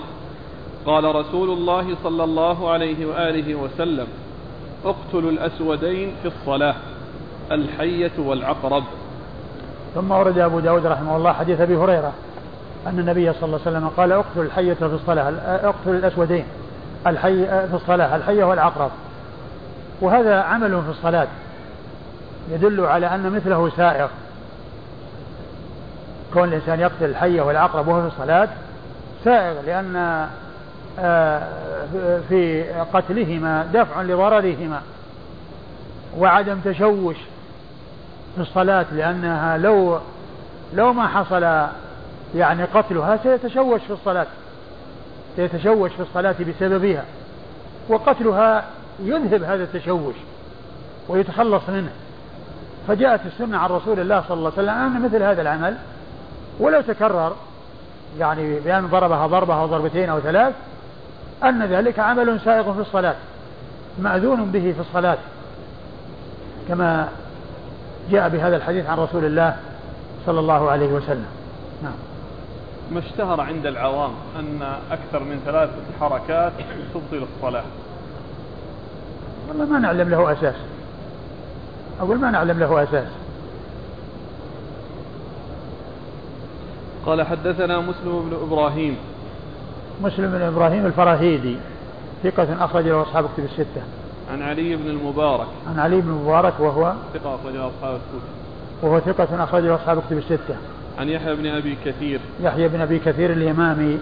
قال 0.85 1.15
رسول 1.15 1.49
الله 1.49 1.95
صلى 2.03 2.23
الله 2.23 2.69
عليه 2.69 3.05
وآله 3.05 3.55
وسلم 3.55 4.07
اقتلوا 4.85 5.31
الأسودين 5.31 6.15
في 6.21 6.27
الصلاة 6.27 6.75
الحية 7.51 8.11
والعقرب. 8.17 8.83
ثم 9.95 10.11
ورد 10.11 10.39
أبو 10.39 10.59
داود 10.59 10.85
رحمه 10.85 11.17
الله 11.17 11.33
حديث 11.33 11.61
أبي 11.61 11.75
هريرة 11.75 12.13
أن 12.87 12.99
النبي 12.99 13.33
صلى 13.33 13.43
الله 13.43 13.59
عليه 13.65 13.77
وسلم 13.77 13.87
قال 13.97 14.11
اقتلوا 14.11 14.45
الحية 14.45 14.73
في 14.73 14.85
الصلاة 14.85 15.33
اقتلوا 15.47 15.95
الأسودين 15.95 16.45
الحي 17.07 17.45
في 17.45 17.73
الصلاة 17.73 18.15
الحية 18.15 18.43
والعقرب. 18.43 18.91
وهذا 20.01 20.41
عمل 20.41 20.81
في 20.81 20.89
الصلاة 20.89 21.27
يدل 22.51 22.85
على 22.85 23.07
أن 23.07 23.31
مثله 23.31 23.69
سائغ. 23.77 24.07
كون 26.33 26.47
الإنسان 26.47 26.79
يقتل 26.79 27.05
الحية 27.05 27.41
والعقرب 27.41 27.87
وهو 27.87 28.01
في 28.01 28.07
الصلاة 28.07 28.47
سائغ 29.23 29.61
لأن 29.61 30.27
في 32.29 32.65
قتلهما 32.93 33.69
دفع 33.73 34.01
لضررهما 34.01 34.81
وعدم 36.17 36.59
تشوش 36.59 37.15
في 38.35 38.41
الصلاة 38.41 38.85
لأنها 38.91 39.57
لو 39.57 39.99
لو 40.73 40.93
ما 40.93 41.07
حصل 41.07 41.67
يعني 42.35 42.63
قتلها 42.63 43.19
سيتشوش 43.23 43.81
في 43.81 43.93
الصلاة 43.93 44.27
سيتشوش 45.35 45.91
في 45.91 46.01
الصلاة 46.01 46.35
بسببها 46.39 47.03
وقتلها 47.89 48.63
يذهب 48.99 49.43
هذا 49.43 49.63
التشوش 49.63 50.15
ويتخلص 51.07 51.69
منه. 51.69 51.91
فجاءت 52.87 53.19
السنة 53.25 53.57
عن 53.57 53.69
رسول 53.69 53.99
الله 53.99 54.23
صلى 54.27 54.37
الله 54.37 54.51
عليه 54.57 54.63
وسلم 54.63 54.95
أن 54.95 55.01
مثل 55.01 55.23
هذا 55.23 55.41
العمل 55.41 55.75
ولو 56.59 56.81
تكرر 56.81 57.35
يعني 58.19 58.59
بأن 58.59 58.87
ضربها 58.87 59.27
ضربة 59.27 59.61
أو 59.61 59.65
ضربتين 59.65 60.09
أو 60.09 60.19
ثلاث 60.19 60.53
أن 61.43 61.65
ذلك 61.65 61.99
عمل 61.99 62.39
سائغ 62.39 62.73
في 62.73 62.79
الصلاة 62.79 63.15
مأذون 63.99 64.51
به 64.51 64.73
في 64.73 64.79
الصلاة 64.79 65.17
كما 66.67 67.09
جاء 68.11 68.29
بهذا 68.29 68.57
الحديث 68.57 68.85
عن 68.85 68.97
رسول 68.97 69.25
الله 69.25 69.57
صلى 70.25 70.39
الله 70.39 70.71
عليه 70.71 70.87
وسلم. 70.87 71.25
نعم. 71.83 71.93
ما 72.91 72.99
اشتهر 72.99 73.41
عند 73.41 73.65
العوام 73.65 74.11
أن 74.39 74.61
أكثر 74.91 75.23
من 75.23 75.41
ثلاثة 75.45 75.81
حركات 75.99 76.51
تبطل 76.93 77.25
الصلاة؟ 77.35 77.63
والله 79.47 79.65
ما 79.65 79.79
نعلم 79.79 80.09
له 80.09 80.31
أساس. 80.31 80.55
أقول 82.01 82.17
ما 82.17 82.31
نعلم 82.31 82.59
له 82.59 82.83
أساس. 82.83 83.07
قال 87.05 87.23
حدثنا 87.23 87.79
مسلم 87.79 88.29
بن 88.29 88.37
إبراهيم 88.47 88.97
مسلم 90.03 90.31
بن 90.31 90.41
إبراهيم 90.41 90.85
الفراهيدي 90.85 91.57
ثقة 92.23 92.65
أخرج 92.65 92.87
له 92.87 93.01
أصحاب 93.01 93.25
كتب 93.25 93.43
الستة. 93.43 93.81
عن 94.31 94.41
علي 94.41 94.75
بن 94.75 94.89
المبارك. 94.89 95.47
عن 95.69 95.79
علي 95.79 96.01
بن 96.01 96.09
المبارك 96.09 96.53
وهو 96.59 96.93
ثقة 97.13 97.35
أخرج 97.35 97.53
له 97.53 97.67
أصحاب 97.67 97.93
الكتب. 97.93 98.29
وهو 98.81 98.99
ثقة 98.99 99.43
أخرج 99.43 99.63
له 99.63 99.75
أصحاب 99.75 100.01
كتب 100.07 100.17
الستة. 100.17 100.55
عن 100.99 101.09
يحيى 101.09 101.35
بن 101.35 101.45
أبي 101.45 101.77
كثير. 101.85 102.19
يحيى 102.41 102.67
بن 102.67 102.81
أبي 102.81 102.99
كثير 102.99 103.31
اليمامي 103.31 103.99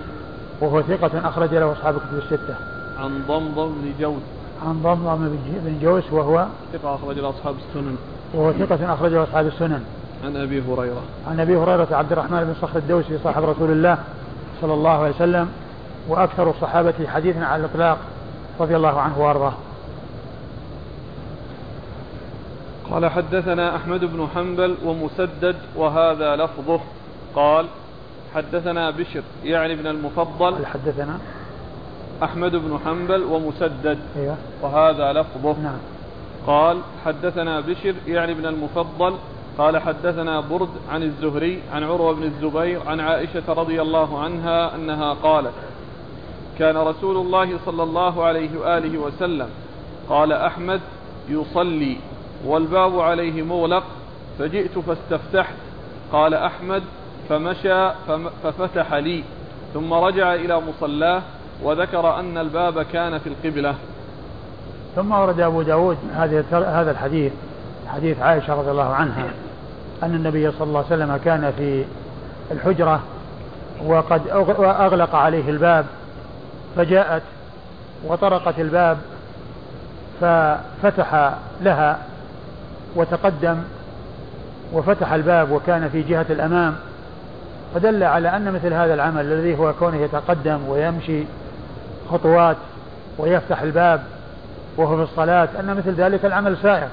وهو 0.61 0.81
ثقة 0.81 1.27
أخرج 1.29 1.53
له 1.53 1.71
أصحاب 1.71 1.95
كتب 1.95 2.17
الستة. 2.17 2.55
عن 2.99 3.23
ضمضم 3.27 3.67
بن 3.67 3.91
جوز. 3.99 4.21
عن 4.65 4.81
ضمضم 4.83 5.37
بن 5.65 5.79
جوس 5.81 6.03
وهو 6.11 6.45
ثقة 6.73 6.95
أخرج 6.95 7.19
له 7.19 7.29
أصحاب 7.29 7.55
السنن. 7.69 7.97
وهو 8.33 8.53
ثقة 8.53 8.93
أخرج 8.93 9.11
له 9.11 9.23
أصحاب 9.23 9.47
السنن. 9.47 9.83
عن 10.25 10.35
أبي 10.35 10.61
هريرة. 10.61 11.01
عن 11.27 11.39
أبي 11.39 11.57
هريرة 11.57 11.87
عبد 11.91 12.11
الرحمن 12.11 12.43
بن 12.43 12.53
صخر 12.61 12.79
الدوسي 12.79 13.17
صاحب 13.23 13.43
رسول 13.43 13.71
الله 13.71 13.97
صلى 14.61 14.73
الله 14.73 14.89
عليه 14.89 15.15
وسلم. 15.15 15.49
وأكثر 16.07 16.49
الصحابة 16.49 17.07
حديثا 17.07 17.39
على 17.39 17.65
الإطلاق 17.65 17.97
رضي 18.59 18.75
الله 18.75 19.01
عنه 19.01 19.19
وأرضاه. 19.19 19.53
قال 22.91 23.11
حدثنا 23.11 23.75
أحمد 23.75 24.05
بن 24.05 24.27
حنبل 24.35 24.75
ومسدد 24.85 25.55
وهذا 25.75 26.35
لفظه. 26.35 26.79
قال 27.35 27.65
حدثنا 28.35 28.89
بشر 28.89 29.21
يعني 29.43 29.73
ابن 29.73 29.87
المفضل. 29.87 30.65
حدثنا 30.65 31.19
أحمد 32.23 32.51
بن 32.51 32.79
حنبل 32.85 33.23
ومسدد 33.23 33.99
أيوة. 34.17 34.35
وهذا 34.61 35.13
لفظه. 35.13 35.55
نعم. 35.63 35.77
قال 36.47 36.77
حدثنا 37.05 37.59
بشر 37.59 37.95
يعني 38.07 38.31
ابن 38.31 38.45
المفضل. 38.45 39.15
قال 39.57 39.77
حدثنا 39.77 40.39
برد 40.39 40.69
عن 40.91 41.03
الزهري 41.03 41.61
عن 41.73 41.83
عروة 41.83 42.13
بن 42.13 42.23
الزبير 42.23 42.79
عن 42.87 42.99
عائشة 42.99 43.43
رضي 43.47 43.81
الله 43.81 44.19
عنها 44.19 44.75
أنها 44.75 45.13
قالت 45.13 45.53
كان 46.59 46.77
رسول 46.77 47.17
الله 47.17 47.49
صلى 47.65 47.83
الله 47.83 48.23
عليه 48.23 48.49
وآله 48.59 48.97
وسلم 48.97 49.47
قال 50.09 50.31
أحمد 50.31 50.81
يصلي 51.29 51.97
والباب 52.45 52.99
عليه 52.99 53.43
مغلق 53.43 53.83
فجئت 54.39 54.79
فاستفتحت 54.79 55.53
قال 56.11 56.33
أحمد 56.33 56.83
فمشى 57.29 57.89
ففتح 58.43 58.93
لي 58.93 59.23
ثم 59.73 59.93
رجع 59.93 60.33
إلى 60.33 60.61
مصلاه 60.61 61.21
وذكر 61.63 62.19
أن 62.19 62.37
الباب 62.37 62.81
كان 62.81 63.17
في 63.17 63.29
القبلة. 63.29 63.75
ثم 64.95 65.11
ورد 65.11 65.39
أبو 65.39 65.61
داود 65.61 65.97
هذا 66.51 66.91
الحديث 66.91 67.31
حديث 67.87 68.19
عائشة 68.19 68.55
رضي 68.55 68.71
الله 68.71 68.93
عنها 68.93 69.25
أن 70.03 70.15
النبي 70.15 70.51
صلى 70.51 70.67
الله 70.67 70.85
عليه 70.91 70.95
وسلم 70.95 71.17
كان 71.25 71.53
في 71.57 71.85
الحجرة 72.51 72.99
وقد 73.85 74.27
أغلق 74.57 75.15
عليه 75.15 75.49
الباب 75.49 75.85
فجاءت 76.77 77.21
وطرقت 78.07 78.59
الباب 78.59 78.97
ففتح 80.21 81.33
لها 81.61 81.97
وتقدم 82.95 83.57
وفتح 84.73 85.13
الباب 85.13 85.51
وكان 85.51 85.89
في 85.89 86.01
جهة 86.01 86.25
الأمام 86.29 86.75
فدل 87.75 88.03
على 88.03 88.29
أن 88.35 88.51
مثل 88.53 88.73
هذا 88.73 88.93
العمل 88.93 89.21
الذي 89.21 89.57
هو 89.57 89.73
كونه 89.73 89.97
يتقدم 89.97 90.59
ويمشي 90.67 91.23
خطوات 92.11 92.57
ويفتح 93.17 93.61
الباب 93.61 94.03
وهو 94.77 94.97
في 94.97 95.11
الصلاة 95.11 95.47
أن 95.59 95.75
مثل 95.77 95.91
ذلك 95.93 96.25
العمل 96.25 96.57
سائر. 96.57 96.87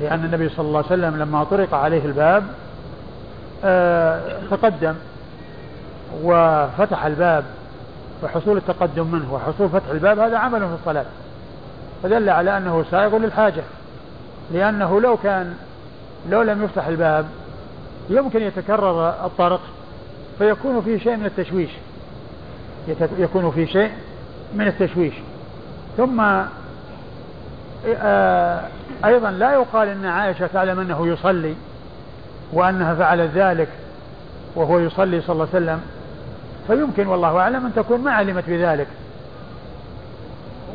لأن 0.00 0.24
النبي 0.24 0.48
صلى 0.48 0.66
الله 0.66 0.78
عليه 0.78 0.86
وسلم 0.86 1.16
لما 1.16 1.44
طرق 1.44 1.74
عليه 1.74 2.04
الباب 2.04 2.44
آه 3.64 4.20
تقدم 4.50 4.94
وفتح 6.22 7.04
الباب 7.04 7.44
وحصول 8.22 8.56
التقدم 8.56 9.06
منه 9.06 9.34
وحصول 9.34 9.68
فتح 9.68 9.88
الباب 9.90 10.18
هذا 10.18 10.38
عمل 10.38 10.60
في 10.60 10.74
الصلاة. 10.80 11.04
فدل 12.02 12.28
على 12.28 12.56
أنه 12.56 12.84
سائغ 12.90 13.16
للحاجة 13.16 13.62
لأنه 14.52 15.00
لو 15.00 15.16
كان 15.16 15.54
لو 16.30 16.42
لم 16.42 16.64
يفتح 16.64 16.86
الباب 16.86 17.26
يمكن 18.10 18.42
يتكرر 18.42 19.08
الطرق 19.08 19.60
فيكون 20.38 20.82
فيه 20.82 20.98
شيء 20.98 21.16
من 21.16 21.26
التشويش. 21.26 21.70
يكون 23.18 23.50
فيه 23.50 23.66
شيء 23.66 23.90
من 24.54 24.66
التشويش. 24.66 25.14
ثم 25.96 26.20
آه، 27.86 28.60
أيضا 29.04 29.30
لا 29.30 29.52
يقال 29.52 29.88
أن 29.88 30.04
عائشة 30.04 30.46
تعلم 30.46 30.80
أنه 30.80 31.06
يصلي 31.06 31.54
وأنها 32.52 32.94
فعلت 32.94 33.30
ذلك 33.34 33.68
وهو 34.54 34.78
يصلي 34.78 35.20
صلى 35.20 35.32
الله 35.32 35.48
عليه 35.54 35.64
وسلم. 35.64 35.80
فيمكن 36.66 37.06
والله 37.06 37.38
أعلم 37.38 37.66
أن 37.66 37.74
تكون 37.74 38.00
ما 38.00 38.12
علمت 38.12 38.44
بذلك. 38.46 38.86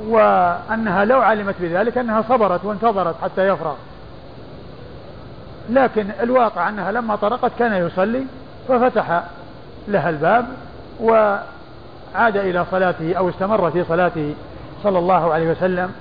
وأنها 0.08 1.06
لو 1.06 1.22
علمت 1.22 1.56
بذلك 1.60 1.98
أنها 1.98 2.22
صبرت 2.22 2.66
وانتظرت 2.66 3.16
حتى 3.22 3.48
يفرغ. 3.48 3.76
لكن 5.70 6.08
الواقع 6.22 6.70
أنها 6.70 6.92
لما 6.92 7.16
طرقت 7.16 7.52
كان 7.60 7.74
يصلي 7.74 8.24
ففتح 8.68 9.24
لها 9.88 10.10
الباب 10.10 10.46
وعاد 11.02 12.38
إلى 12.38 12.66
صلاته 12.72 13.16
أو 13.16 13.30
استمر 13.30 13.72
في 13.72 13.84
صلاته 13.84 14.34
صلى 14.84 15.00
الله 15.00 15.34
عليه 15.34 15.52
وسلم. 15.52 15.92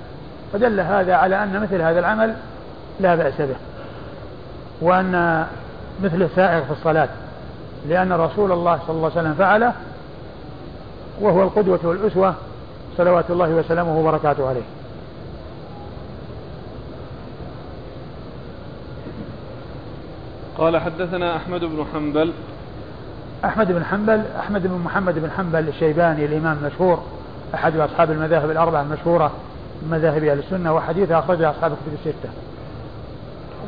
فدل 0.53 0.79
هذا 0.79 1.15
على 1.15 1.43
أن 1.43 1.59
مثل 1.59 1.81
هذا 1.81 1.99
العمل 1.99 2.35
لا 2.99 3.15
بأس 3.15 3.41
به. 3.41 3.55
وأن 4.81 5.45
مثله 6.03 6.29
سائغ 6.35 6.63
في 6.63 6.71
الصلاة 6.71 7.09
لأن 7.89 8.13
رسول 8.13 8.51
الله 8.51 8.79
صلى 8.87 8.95
الله 8.95 9.11
عليه 9.11 9.19
وسلم 9.19 9.33
فعله 9.33 9.73
وهو 11.21 11.43
القدوة 11.43 11.79
والأسوة 11.83 12.33
صلوات 12.97 13.25
الله 13.29 13.49
وسلامه 13.49 13.99
وبركاته 13.99 14.49
عليه. 14.49 14.61
قال 20.57 20.77
حدثنا 20.77 21.35
أحمد 21.35 21.59
بن 21.59 21.85
حنبل. 21.93 22.33
أحمد 23.45 23.71
بن 23.71 23.85
حنبل 23.85 24.23
أحمد 24.39 24.67
بن 24.67 24.81
محمد 24.85 25.19
بن 25.19 25.31
حنبل 25.31 25.67
الشيباني 25.67 26.25
الإمام 26.25 26.57
المشهور 26.61 27.03
أحد 27.55 27.77
أصحاب 27.77 28.11
المذاهب 28.11 28.51
الأربعة 28.51 28.81
المشهورة 28.81 29.31
من 29.81 29.97
مذاهب 29.97 30.23
أهل 30.23 30.39
السنة 30.39 30.73
وحديثه 30.73 31.19
أخرجه 31.19 31.49
أصحاب 31.49 31.71
الكتب 31.71 31.93
الستة. 31.93 32.29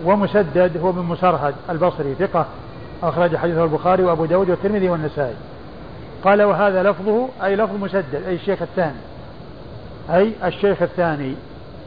ومسدد 0.06 0.78
هو 0.78 0.92
بن 0.92 1.02
مسرهد 1.02 1.54
البصري 1.70 2.16
ثقة 2.20 2.46
أخرج 3.04 3.36
حديثه 3.36 3.64
البخاري 3.64 4.04
وأبو 4.04 4.26
داود 4.26 4.50
والترمذي 4.50 4.90
والنسائي. 4.90 5.36
قال 6.24 6.44
وهذا 6.44 6.84
لفظه 6.84 7.30
أي 7.44 7.56
لفظ 7.56 7.76
مسدد 7.76 8.24
أي 8.28 8.36
الشيخ 8.36 8.62
الثاني. 8.62 9.00
أي 10.10 10.34
الشيخ 10.44 10.82
الثاني. 10.82 11.36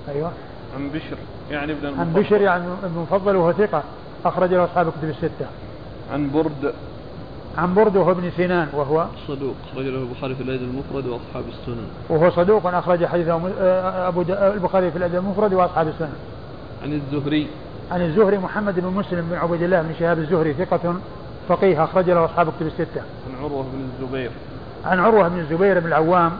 أيوة. 0.08 0.32
عن 0.76 0.88
بشر 0.88 1.16
يعني 1.50 1.72
ابن 1.72 1.86
المفضل. 1.86 2.00
عن 2.00 2.12
بشر 2.12 2.40
يعني 2.40 2.64
ابن 2.64 2.96
المفضل 2.96 3.36
وهو 3.36 3.52
ثقة 3.52 3.82
أخرج 4.24 4.54
له 4.54 4.64
أصحاب 4.64 4.88
الكتب 4.88 5.08
الستة. 5.08 5.46
عن 6.12 6.30
برد. 6.30 6.74
عن 7.58 7.74
برد 7.74 7.96
وهو 7.96 8.10
ابن 8.10 8.30
سنان 8.36 8.68
وهو 8.72 9.06
صدوق 9.28 9.54
أخرج 9.72 9.84
له 9.86 9.98
البخاري 9.98 10.34
في 10.34 10.42
الأدب 10.42 10.62
المفرد 10.62 11.06
وأصحاب 11.06 11.44
السنن. 11.48 11.86
وهو 12.08 12.30
صدوق 12.30 12.66
أخرج 12.66 13.04
حديثه 13.04 13.40
آه، 13.60 14.08
أبو 14.08 14.24
البخاري 14.30 14.90
في 14.90 14.98
الأدب 14.98 15.14
المفرد 15.14 15.54
وأصحاب 15.54 15.88
السنن. 15.88 16.16
عن 16.82 16.92
الزهري. 16.92 17.46
عن 17.93 18.03
الزهري 18.03 18.38
محمد 18.38 18.80
بن 18.80 18.86
مسلم 18.86 19.28
بن 19.30 19.36
عبيد 19.36 19.62
الله 19.62 19.82
بن 19.82 19.95
شهاب 19.99 20.18
الزهري 20.18 20.53
ثقة 20.53 20.95
فقيه 21.49 21.84
أخرج 21.84 22.11
له 22.11 22.24
أصحاب 22.24 22.49
الكتب 22.49 22.66
الستة. 22.66 23.01
عن 23.28 23.45
عروة 23.45 23.62
بن 23.62 23.88
الزبير. 24.03 24.30
عن 24.84 25.01
عروة 25.01 25.28
بن 25.28 25.38
الزبير 25.38 25.80
بن 25.80 25.86
العوام 25.86 26.32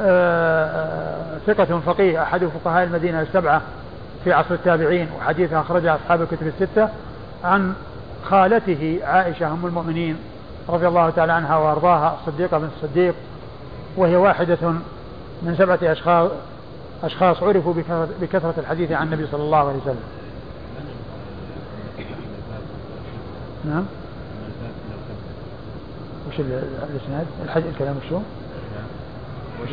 آه، 0.00 1.38
ثقة 1.46 1.80
فقيه 1.86 2.22
أحد 2.22 2.44
فقهاء 2.44 2.84
المدينة 2.84 3.22
السبعة 3.22 3.62
في 4.24 4.32
عصر 4.32 4.54
التابعين 4.54 5.08
وحديثه 5.18 5.60
أخرجه 5.60 5.94
أصحاب 5.94 6.22
الكتب 6.22 6.46
الستة 6.46 6.88
عن 7.44 7.74
خالته 8.24 8.98
عائشة 9.04 9.46
أم 9.46 9.66
المؤمنين 9.66 10.16
رضي 10.68 10.88
الله 10.88 11.10
تعالى 11.10 11.32
عنها 11.32 11.56
وأرضاها 11.56 12.18
الصديقة 12.20 12.58
بنت 12.58 12.70
الصديق 12.82 13.14
وهي 13.96 14.16
واحدة 14.16 14.72
من 15.42 15.54
سبعة 15.58 15.78
أشخاص 15.82 16.30
أشخاص 17.04 17.42
عرفوا 17.42 17.74
بكثرة 18.20 18.54
الحديث 18.58 18.92
عن 18.92 19.06
النبي 19.06 19.26
صلى 19.26 19.42
الله 19.42 19.58
عليه 19.58 19.78
وسلم 19.82 20.02
نعم. 23.66 23.84
وش 26.28 26.40
الإسناد؟ 26.40 27.26
الحديث 27.44 27.66
الكلام 27.72 27.96
شو؟ 28.08 28.16
وش 29.62 29.70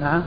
نعم. 0.00 0.22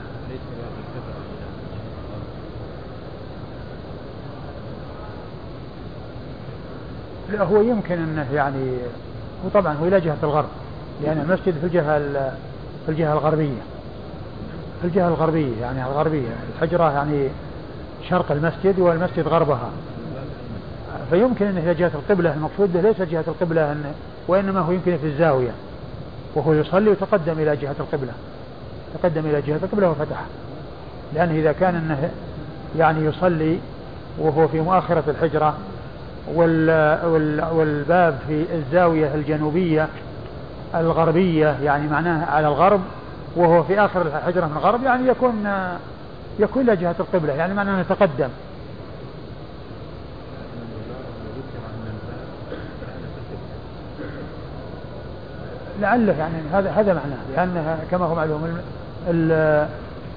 لا 7.32 7.42
هو 7.42 7.60
يمكن 7.60 7.94
أنه 7.94 8.26
يعني 8.34 8.76
وطبعا 9.44 9.74
هو 9.74 9.86
إلى 9.86 10.00
جهة 10.00 10.16
الغرب. 10.22 10.48
لأن 11.02 11.18
المسجد 11.18 11.58
في 11.60 11.66
الجهة 11.66 11.98
في 12.86 12.88
الجهة 12.88 13.12
الغربية. 13.12 13.73
في 14.84 14.90
الجهة 14.90 15.08
الغربية 15.08 15.60
يعني 15.60 15.82
الغربية. 15.86 16.28
الحجرة 16.54 16.92
يعني 16.92 17.28
شرق 18.08 18.32
المسجد 18.32 18.78
والمسجد 18.78 19.28
غربها. 19.28 19.70
فيمكن 21.10 21.46
انه 21.46 21.60
إلى 21.60 21.74
جهة 21.74 21.90
القبلة 21.94 22.34
المقصود 22.34 22.72
به 22.72 22.80
ليس 22.80 23.02
جهة 23.02 23.24
القبلة 23.28 23.72
إن 23.72 23.84
وإنما 24.28 24.60
هو 24.60 24.72
يمكن 24.72 24.96
في 24.96 25.06
الزاوية. 25.06 25.50
وهو 26.34 26.52
يصلي 26.52 26.90
وتقدم 26.90 27.32
إلى 27.32 27.56
جهة 27.56 27.74
القبلة. 27.80 28.12
تقدم 28.94 29.26
إلى 29.26 29.40
جهة 29.40 29.56
القبلة 29.56 29.90
وفتح. 29.90 30.24
لأنه 31.14 31.32
إذا 31.32 31.52
كان 31.52 31.74
إنه 31.74 32.10
يعني 32.78 33.04
يصلي 33.04 33.58
وهو 34.18 34.48
في 34.48 34.60
مؤخره 34.60 35.04
الحجرة 35.08 35.54
والباب 37.52 38.18
في 38.28 38.44
الزاوية 38.54 39.14
الجنوبية 39.14 39.88
الغربية 40.74 41.56
يعني 41.62 41.88
معناه 41.88 42.26
على 42.26 42.48
الغرب 42.48 42.80
وهو 43.36 43.62
في 43.62 43.80
آخر 43.80 44.02
الحجرة 44.02 44.46
من 44.46 44.56
الغرب 44.56 44.82
يعني 44.82 45.08
يكون 45.08 45.48
يكون 46.38 46.62
إلى 46.62 46.76
جهة 46.76 46.94
القبلة 47.00 47.32
يعني 47.32 47.54
معناه 47.54 47.82
نتقدم 47.82 48.28
لعله 55.80 56.18
يعني 56.18 56.34
هذا 56.52 56.70
هذا 56.70 56.94
معناه 56.94 57.18
لأن 57.36 57.78
كما 57.90 58.04
هو 58.04 58.14
معلوم 58.14 58.58
ال 59.08 59.32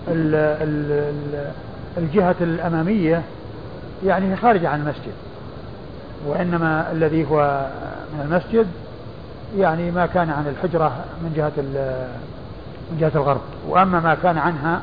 ال 0.07 0.35
ال 0.35 1.51
الجهة 1.97 2.35
الأمامية 2.41 3.21
يعني 4.05 4.35
خارجة 4.35 4.69
عن 4.69 4.79
المسجد 4.81 5.13
وإنما 6.27 6.91
الذي 6.91 7.25
هو 7.31 7.67
من 8.13 8.21
المسجد 8.21 8.67
يعني 9.57 9.91
ما 9.91 10.05
كان 10.05 10.29
عن 10.29 10.47
الحجرة 10.47 10.91
من 11.21 11.33
جهة 11.35 11.51
من 12.91 12.97
جهة 12.99 13.11
الغرب. 13.15 13.41
وأما 13.67 13.99
ما 13.99 14.15
كان 14.15 14.37
عنها 14.37 14.81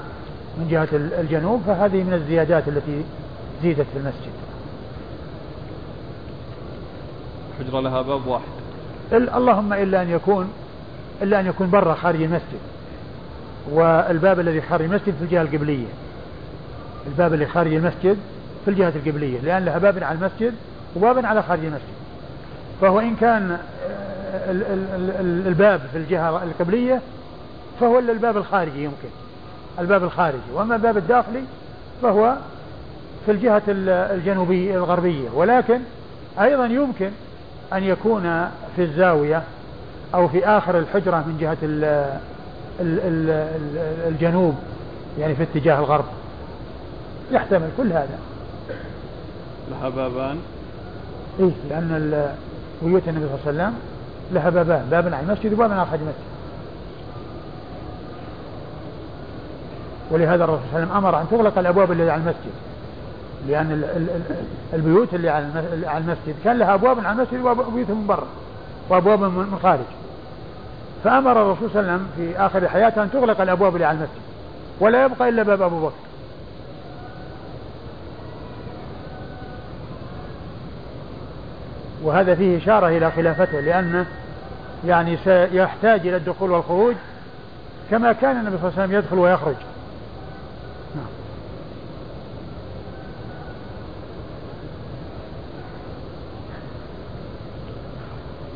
من 0.59 0.69
جهة 0.69 0.89
الجنوب 0.93 1.63
فهذه 1.67 2.03
من 2.03 2.13
الزيادات 2.13 2.69
التي 2.69 3.05
زيدت 3.63 3.87
في 3.93 3.99
المسجد. 3.99 4.33
الحجرة 7.61 7.81
لها 7.81 8.03
باب 8.03 8.27
واحد. 8.27 8.45
اللهم 9.13 9.73
إلا 9.73 10.03
أن 10.03 10.11
يكون 10.11 10.49
إلا 11.23 11.41
أن 11.41 11.47
يكون 11.47 11.71
برا 11.71 11.95
خارج 11.95 12.23
المسجد. 12.23 12.61
والباب 13.71 14.41
الذي 14.41 14.61
خارج 14.61 14.85
المسجد 14.85 15.15
في 15.19 15.25
الجهة 15.25 15.43
القبلية. 15.43 15.87
الباب 17.07 17.35
اللي 17.35 17.47
خارج 17.47 17.75
المسجد 17.75 18.19
في 18.65 18.71
الجهة 18.71 18.93
القبلية. 18.97 19.41
لأن 19.41 19.65
لها 19.65 19.79
باب 19.79 20.05
على 20.05 20.19
المسجد 20.19 20.55
وباب 20.97 21.27
على 21.27 21.43
خارج 21.43 21.65
المسجد. 21.65 21.95
فهو 22.81 23.01
إن 23.01 23.17
كان 23.17 23.59
الباب 25.47 25.81
في 25.93 25.99
الجهة 25.99 26.43
القبلية 26.43 27.01
فهو 27.81 27.99
الباب 27.99 28.37
الخارجي 28.37 28.85
يمكن. 28.85 29.09
الباب 29.79 30.05
الخارجي. 30.05 30.53
وأما 30.55 30.77
الباب 30.77 30.97
الداخلي 30.97 31.43
فهو 32.03 32.37
في 33.27 33.33
الجهة 33.33 33.63
الجنوبية 33.69 34.75
الغربية. 34.75 35.29
ولكن 35.35 35.81
أيضا 36.41 36.67
يمكن 36.67 37.11
أن 37.73 37.85
يكون 37.85 38.23
في 38.77 38.83
الزاوية 38.83 39.43
أو 40.15 40.29
في 40.29 40.47
آخر 40.47 40.79
الحجرة 40.79 41.17
من 41.17 41.39
جهة 41.41 41.57
الجنوب 44.09 44.55
يعني 45.19 45.35
في 45.35 45.43
اتجاه 45.43 45.79
الغرب. 45.79 46.05
يحتمل 47.31 47.69
كل 47.77 47.93
هذا. 47.93 48.19
لها 49.71 49.89
بابان؟ 49.89 50.37
إيه 51.41 51.51
لأن 51.71 52.29
بيوت 52.83 53.03
النبي 53.09 53.27
صلى 53.27 53.51
الله 53.51 53.63
عليه 53.63 53.73
وسلم 53.73 53.75
لها 54.33 54.51
بابان. 54.51 54.87
باب 54.91 55.15
على 55.15 55.27
المسجد 55.27 55.53
وباب 55.53 55.73
على 55.73 55.87
خارج 55.87 56.01
المسجد. 56.01 56.34
ولهذا 60.11 60.45
الرسول 60.45 60.63
صلى 60.73 60.83
الله 60.83 60.95
عليه 60.95 60.95
وسلم 60.95 61.07
أمر 61.07 61.21
أن 61.21 61.27
تغلق 61.31 61.59
الأبواب 61.59 61.93
اللي 61.93 62.11
على 62.11 62.21
المسجد. 62.23 62.53
لأن 63.49 63.83
البيوت 64.75 65.15
اللي 65.15 65.29
على 65.29 65.99
المسجد 65.99 66.35
كان 66.45 66.59
لها 66.59 66.75
أبواب 66.75 66.99
على 67.05 67.13
المسجد 67.13 67.41
وبيوت 67.45 67.91
من 67.91 68.07
برا 68.07 68.27
وأبواب 68.89 69.21
من 69.21 69.59
خارج. 69.63 69.85
فأمر 71.05 71.43
الرسول 71.43 71.71
صلى 71.71 71.81
الله 71.81 71.93
عليه 71.93 72.03
وسلم 72.03 72.09
في 72.17 72.39
آخر 72.39 72.69
حياته 72.69 73.03
أن 73.03 73.11
تغلق 73.11 73.41
الأبواب 73.41 73.75
اللي 73.75 73.87
على 73.87 73.99
المسجد 73.99 74.21
ولا 74.81 75.05
يبقى 75.05 75.29
إلا 75.29 75.43
باب 75.43 75.63
أبو 75.63 75.81
بكر. 75.87 75.95
وهذا 82.03 82.35
فيه 82.35 82.59
إشارة 82.59 82.89
إلى 82.89 83.11
خلافته 83.11 83.61
لأنه 83.61 84.07
يعني 84.87 85.17
سيحتاج 85.25 86.01
إلى 86.07 86.17
الدخول 86.17 86.51
والخروج 86.51 86.95
كما 87.91 88.13
كان 88.13 88.37
النبي 88.37 88.59
صلى 88.59 88.69
الله 88.69 88.81
عليه 88.81 88.85
وسلم 88.85 88.99
يدخل 88.99 89.19
ويخرج 89.19 89.55
نعم. 90.95 91.07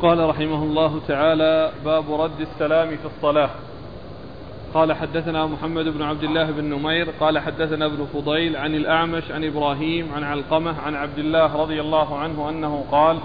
قال 0.02 0.28
رحمه 0.28 0.62
الله 0.62 1.00
تعالى 1.08 1.72
باب 1.84 2.20
رد 2.20 2.40
السلام 2.40 2.88
في 2.88 3.06
الصلاة. 3.16 3.50
قال 4.74 4.92
حدثنا 4.92 5.46
محمد 5.46 5.84
بن 5.84 6.02
عبد 6.02 6.24
الله 6.24 6.50
بن 6.50 6.64
نمير 6.64 7.10
قال 7.20 7.38
حدثنا 7.38 7.86
ابن 7.86 8.06
فضيل 8.14 8.56
عن 8.56 8.74
الأعمش 8.74 9.30
عن 9.30 9.44
إبراهيم 9.44 10.06
عن 10.14 10.24
علقمة 10.24 10.80
عن 10.80 10.94
عبد 10.94 11.18
الله 11.18 11.56
رضي 11.56 11.80
الله 11.80 12.18
عنه 12.18 12.48
أنه 12.48 12.84
قال 12.92 13.18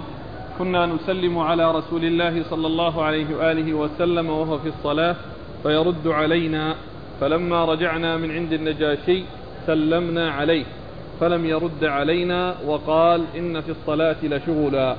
كنا 0.58 0.86
نسلم 0.86 1.38
على 1.38 1.72
رسول 1.72 2.04
الله 2.04 2.42
صلى 2.50 2.66
الله 2.66 3.04
عليه 3.04 3.36
وآله 3.36 3.74
وسلم 3.74 4.30
وهو 4.30 4.58
في 4.58 4.68
الصلاة 4.68 5.16
فيرد 5.62 6.06
علينا 6.06 6.74
فلما 7.20 7.64
رجعنا 7.64 8.16
من 8.16 8.30
عند 8.30 8.52
النجاشي 8.52 9.24
سلمنا 9.66 10.30
عليه 10.30 10.64
فلم 11.20 11.46
يرد 11.46 11.84
علينا 11.84 12.54
وقال 12.66 13.24
إن 13.36 13.60
في 13.60 13.70
الصلاة 13.70 14.16
لشغلا. 14.22 14.96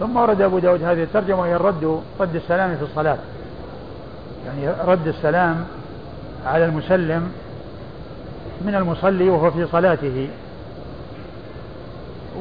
ثم 0.00 0.16
ورد 0.16 0.40
أبو 0.40 0.58
داود 0.58 0.82
هذه 0.82 1.02
الترجمة 1.02 1.40
وهي 1.40 1.56
الرد 1.56 2.00
رد 2.20 2.34
السلام 2.34 2.76
في 2.76 2.82
الصلاة. 2.82 3.18
يعني 4.46 4.74
رد 4.86 5.06
السلام 5.06 5.64
على 6.46 6.64
المسلم 6.64 7.32
من 8.60 8.74
المصلي 8.74 9.28
وهو 9.28 9.50
في 9.50 9.66
صلاته. 9.66 10.28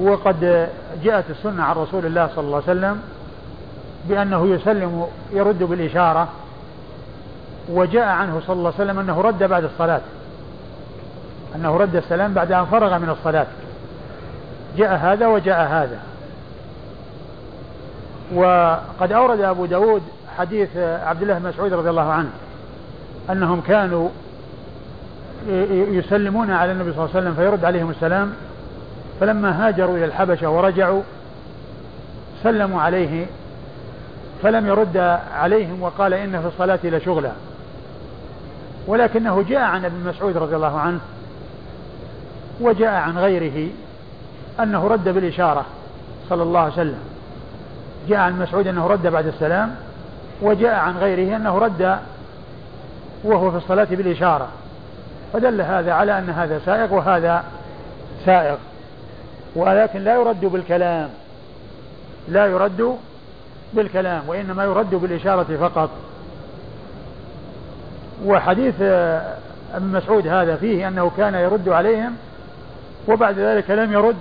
وقد 0.01 0.67
جاءت 1.03 1.25
السنة 1.29 1.63
عن 1.63 1.75
رسول 1.75 2.05
الله 2.05 2.29
صلى 2.35 2.45
الله 2.45 2.61
عليه 2.67 2.79
وسلم 2.79 3.01
بأنه 4.09 4.47
يسلم 4.47 5.05
يرد 5.31 5.63
بالإشارة 5.63 6.27
وجاء 7.69 8.07
عنه 8.07 8.41
صلى 8.47 8.55
الله 8.55 8.73
عليه 8.79 8.83
وسلم 8.83 8.99
أنه 8.99 9.21
رد 9.21 9.43
بعد 9.43 9.63
الصلاة. 9.63 10.01
أنه 11.55 11.77
رد 11.77 11.95
السلام 11.95 12.33
بعد 12.33 12.51
أن 12.51 12.65
فرغ 12.65 12.97
من 12.97 13.09
الصلاة. 13.09 13.47
جاء 14.77 14.95
هذا 14.95 15.27
وجاء 15.27 15.67
هذا. 15.67 15.99
وقد 18.33 19.11
أورد 19.11 19.41
أبو 19.41 19.65
داود 19.65 20.01
حديث 20.37 20.77
عبد 20.77 21.21
الله 21.21 21.39
بن 21.39 21.49
مسعود 21.49 21.73
رضي 21.73 21.89
الله 21.89 22.11
عنه 22.11 22.29
أنهم 23.29 23.61
كانوا 23.61 24.09
يسلمون 25.71 26.51
على 26.51 26.71
النبي 26.71 26.93
صلى 26.93 26.99
الله 27.05 27.15
عليه 27.15 27.19
وسلم 27.19 27.33
فيرد 27.33 27.65
عليهم 27.65 27.89
السلام 27.89 28.33
فلما 29.19 29.67
هاجروا 29.67 29.97
إلى 29.97 30.05
الحبشة 30.05 30.49
ورجعوا 30.49 31.01
سلموا 32.43 32.81
عليه 32.81 33.25
فلم 34.43 34.67
يرد 34.67 34.97
عليهم 35.33 35.81
وقال 35.81 36.13
إن 36.13 36.41
في 36.41 36.47
الصلاة 36.47 36.79
لشغلا 36.83 37.31
ولكنه 38.87 39.45
جاء 39.49 39.61
عن 39.61 39.85
ابن 39.85 40.09
مسعود 40.09 40.37
رضي 40.37 40.55
الله 40.55 40.79
عنه 40.79 40.99
وجاء 42.61 42.93
عن 42.93 43.17
غيره 43.17 43.69
أنه 44.59 44.87
رد 44.87 45.09
بالإشارة 45.09 45.65
صلى 46.29 46.43
الله 46.43 46.59
عليه 46.59 46.73
وسلم. 46.73 47.10
جاء 48.07 48.19
عن 48.19 48.39
مسعود 48.39 48.67
أنه 48.67 48.87
رد 48.87 49.07
بعد 49.07 49.27
السلام 49.27 49.75
وجاء 50.41 50.75
عن 50.75 50.97
غيره 50.97 51.35
أنه 51.35 51.57
رد 51.57 51.97
وهو 53.23 53.51
في 53.51 53.57
الصلاة 53.57 53.87
بالإشارة. 53.91 54.47
فدل 55.33 55.61
هذا 55.61 55.93
على 55.93 56.17
أن 56.17 56.29
هذا 56.29 56.61
سائق 56.65 56.93
وهذا 56.93 57.43
سائق. 58.25 58.57
ولكن 59.55 60.03
لا 60.03 60.15
يرد 60.15 60.45
بالكلام. 60.45 61.09
لا 62.27 62.45
يرد 62.45 62.97
بالكلام 63.73 64.21
وإنما 64.27 64.63
يرد 64.63 64.95
بالإشارة 64.95 65.57
فقط. 65.59 65.89
وحديث 68.25 68.81
ابن 69.73 69.87
مسعود 69.87 70.27
هذا 70.27 70.55
فيه 70.55 70.87
أنه 70.87 71.11
كان 71.17 71.33
يرد 71.33 71.69
عليهم 71.69 72.15
وبعد 73.07 73.39
ذلك 73.39 73.69
لم 73.69 73.93
يرد 73.93 74.17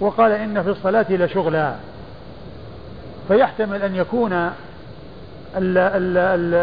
وقال 0.00 0.32
إن 0.32 0.62
في 0.62 0.70
الصلاة 0.70 1.06
لشغلا. 1.10 1.74
فيحتمل 3.28 3.82
أن 3.82 3.96
يكون 3.96 4.32
ال 4.32 5.78
ال 5.78 6.16
ال 6.18 6.54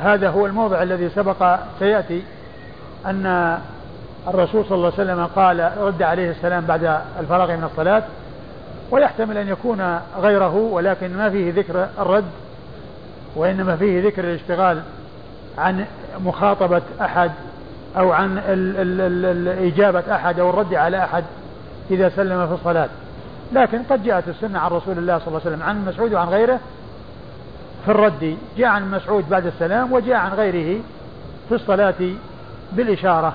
هذا 0.00 0.28
هو 0.28 0.46
الموضع 0.46 0.82
الذي 0.82 1.08
سبق 1.08 1.56
سيأتي 1.78 2.22
أن 3.06 3.58
الرسول 4.28 4.64
صلى 4.64 4.74
الله 4.74 4.92
عليه 4.98 5.04
وسلم 5.12 5.26
قال 5.26 5.70
رد 5.78 6.02
عليه 6.02 6.30
السلام 6.30 6.64
بعد 6.64 7.00
الفراغ 7.20 7.56
من 7.56 7.64
الصلاة 7.64 8.02
ويحتمل 8.90 9.38
أن 9.38 9.48
يكون 9.48 9.98
غيره 10.20 10.56
ولكن 10.56 11.16
ما 11.16 11.30
فيه 11.30 11.52
ذكر 11.52 11.88
الرد 11.98 12.24
وإنما 13.36 13.76
فيه 13.76 14.06
ذكر 14.06 14.24
الاشتغال 14.24 14.82
عن 15.58 15.84
مخاطبة 16.24 16.82
أحد 17.00 17.30
أو 17.96 18.12
عن 18.12 18.38
ال 18.38 18.76
ال 18.76 19.24
ال 19.24 19.72
إجابة 19.72 20.14
أحد 20.14 20.40
أو 20.40 20.50
الرد 20.50 20.74
على 20.74 20.98
أحد 20.98 21.24
إذا 21.90 22.08
سلم 22.08 22.46
في 22.46 22.54
الصلاة. 22.54 22.88
لكن 23.52 23.82
قد 23.82 24.04
جاءت 24.04 24.28
السنة 24.28 24.58
عن 24.58 24.70
رسول 24.70 24.98
الله 24.98 25.18
صلى 25.18 25.28
الله 25.28 25.40
عليه 25.40 25.50
وسلم 25.50 25.62
عن 25.62 25.84
مسعود 25.84 26.14
وعن 26.14 26.28
غيره 26.28 26.60
في 27.84 27.90
الرد. 27.90 28.36
جاء 28.58 28.68
عن 28.68 28.90
مسعود 28.90 29.28
بعد 29.28 29.46
السلام 29.46 29.92
وجاء 29.92 30.16
عن 30.16 30.32
غيره 30.32 30.80
في 31.48 31.54
الصلاة 31.54 31.94
بالإشارة 32.72 33.32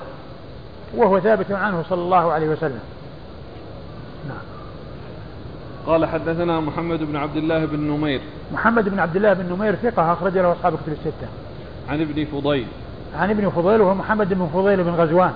وهو 0.95 1.19
ثابت 1.19 1.51
عنه 1.51 1.83
صلى 1.89 2.01
الله 2.01 2.31
عليه 2.31 2.49
وسلم. 2.49 2.79
نعم. 4.27 4.37
قال 5.87 6.05
حدثنا 6.05 6.59
محمد 6.59 7.03
بن 7.03 7.15
عبد 7.15 7.35
الله 7.35 7.65
بن 7.65 7.79
نمير. 7.79 8.21
محمد 8.53 8.89
بن 8.89 8.99
عبد 8.99 9.15
الله 9.15 9.33
بن 9.33 9.53
نمير 9.53 9.75
ثقة 9.75 10.13
أخرج 10.13 10.37
له 10.37 10.51
أصحاب 10.51 10.73
كتب 10.73 10.91
الستة. 10.91 11.27
عن 11.89 12.01
ابن 12.01 12.25
فضيل. 12.25 12.67
عن 13.15 13.29
ابن 13.29 13.49
فضيل 13.49 13.81
وهو 13.81 13.93
محمد 13.93 14.33
بن 14.33 14.49
فضيل 14.53 14.83
بن 14.83 14.91
غزوان 14.91 15.33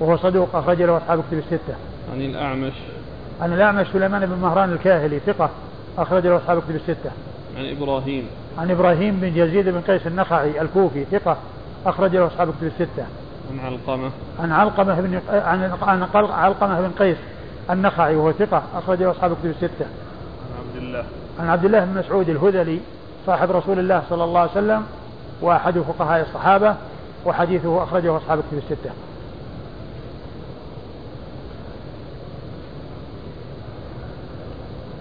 وهو 0.00 0.16
صدوق 0.16 0.56
أخرج 0.56 0.82
له 0.82 0.96
أصحاب 0.96 1.24
كتب 1.30 1.38
الستة. 1.38 1.74
عن 2.12 2.20
الأعمش. 2.20 2.72
عن 3.40 3.52
الأعمش 3.52 3.86
سليمان 3.92 4.26
بن 4.26 4.38
مهران 4.42 4.72
الكاهلي 4.72 5.18
ثقة 5.18 5.50
أخرج 5.98 6.26
له 6.26 6.36
أصحاب 6.36 6.62
كتب 6.62 6.74
الستة. 6.74 7.10
عن 7.58 7.76
إبراهيم. 7.76 8.26
عن 8.58 8.70
إبراهيم 8.70 9.16
بن 9.20 9.36
يزيد 9.36 9.68
بن 9.68 9.80
قيس 9.80 10.06
النخعي 10.06 10.60
الكوفي 10.60 11.04
ثقة 11.04 11.36
أخرج 11.86 12.16
له 12.16 12.26
أصحاب 12.26 12.48
كتب 12.48 12.66
الستة. 12.66 13.06
عن 13.50 13.58
علقمة. 13.64 14.10
عن 14.40 14.52
علقمة 14.52 15.00
بن 15.00 15.20
عن 15.28 15.72
عن 15.82 16.02
علقمة 16.30 16.80
بن 16.80 16.90
قيس 16.98 17.16
النخعي 17.70 18.16
وهو 18.16 18.32
ثقة 18.32 18.62
أخرج 18.74 19.02
له 19.02 19.10
أصحاب 19.10 19.32
كتب 19.32 19.50
الستة. 19.50 19.86
عن 19.86 20.58
عبد 20.58 20.76
الله. 20.82 21.04
عن 21.40 21.48
عبد 21.48 21.64
الله 21.64 21.84
بن 21.84 21.98
مسعود 21.98 22.28
الهذلي 22.28 22.80
صاحب 23.26 23.50
رسول 23.50 23.78
الله 23.78 24.02
صلى 24.10 24.24
الله 24.24 24.40
عليه 24.40 24.50
وسلم 24.50 24.86
وأحد 25.42 25.78
فقهاء 25.78 26.20
الصحابة 26.20 26.74
وحديثه 27.24 27.82
أخرجه 27.82 28.16
أصحاب 28.16 28.38
كتب 28.38 28.58
الستة. 28.58 28.90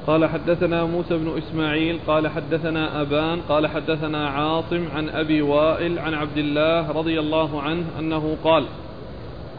قال 0.08 0.26
حدثنا 0.26 0.86
موسى 0.86 1.18
بن 1.18 1.38
إسماعيل 1.38 1.99
قال 2.08 2.28
حدثنا 2.28 3.01
أبان 3.01 3.41
قال 3.49 3.68
حدثنا 3.68 4.30
عاصم 4.30 4.88
عن 4.95 5.10
أبي 5.10 5.41
وائل 5.41 5.99
عن 5.99 6.14
عبد 6.14 6.38
الله 6.38 6.91
رضي 6.91 7.20
الله 7.20 7.62
عنه 7.62 7.86
أنه 7.99 8.38
قال 8.43 8.66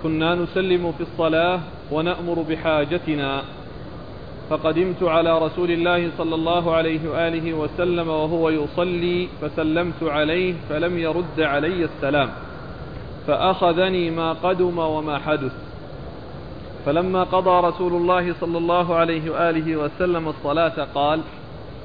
كنا 0.02 0.34
نسلم 0.34 0.92
في 0.92 1.00
الصلاة 1.00 1.60
ونأمر 1.92 2.44
بحاجتنا 2.48 3.42
فقدمت 4.50 5.02
على 5.02 5.38
رسول 5.38 5.70
الله 5.70 6.10
صلى 6.18 6.34
الله 6.34 6.74
عليه 6.74 7.10
وآله 7.10 7.52
وسلم 7.54 8.08
وهو 8.08 8.50
يصلي 8.50 9.28
فسلمت 9.42 10.02
عليه 10.02 10.54
فلم 10.68 10.98
يرد 10.98 11.40
علي 11.40 11.84
السلام 11.84 12.30
فأخذني 13.26 14.10
ما 14.10 14.32
قدم 14.32 14.78
وما 14.78 15.18
حدث. 15.18 15.65
فلما 16.86 17.24
قضى 17.24 17.66
رسول 17.68 17.92
الله 17.92 18.34
صلى 18.40 18.58
الله 18.58 18.94
عليه 18.94 19.30
وآله 19.30 19.76
وسلم 19.76 20.28
الصلاة 20.28 20.86
قال 20.94 21.20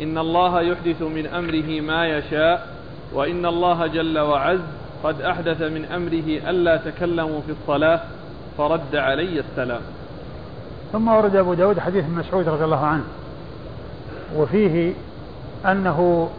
إن 0.02 0.18
الله 0.18 0.62
يحدث 0.62 1.02
من 1.02 1.26
أمره 1.28 1.82
ما 1.82 2.08
يشاء 2.08 2.68
وإن 3.14 3.46
الله 3.46 3.88
جل 3.88 4.20
وعز 4.20 4.60
قد 5.04 5.22
أحدث 5.22 5.62
من 5.62 5.86
أمره 5.86 6.50
ألا 6.50 6.78
تكلموا 6.78 7.42
في 7.42 7.52
الصلاة 7.52 8.00
فرد 8.58 8.96
علي 8.96 9.40
السلام. 9.40 9.82
ثم 10.92 11.08
ورد 11.08 11.36
أبو 11.36 11.54
داود 11.54 11.80
حديث 11.80 12.06
مسعود 12.06 12.50
رضي 12.50 12.64
الله 12.64 12.86
عنه 12.86 13.04
وفيه 14.36 14.94
أنه 15.66 16.30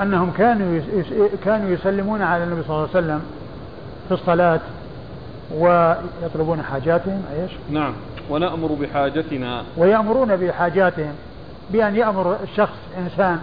أنهم 0.00 0.30
كانوا 0.30 0.80
كانوا 1.44 1.70
يسلمون 1.70 2.22
على 2.22 2.44
النبي 2.44 2.62
صلى 2.62 2.70
الله 2.70 2.88
عليه 2.94 2.98
وسلم 2.98 3.22
في 4.08 4.14
الصلاة 4.14 4.60
ويطلبون 5.54 6.62
حاجاتهم 6.62 7.22
إيش؟ 7.40 7.52
نعم. 7.70 7.92
ونأمر 8.30 8.68
بحاجتنا. 8.80 9.62
ويأمرون 9.76 10.36
بحاجاتهم 10.36 11.12
بأن 11.70 11.96
يأمر 11.96 12.36
الشخص 12.42 12.76
إنسان 12.98 13.38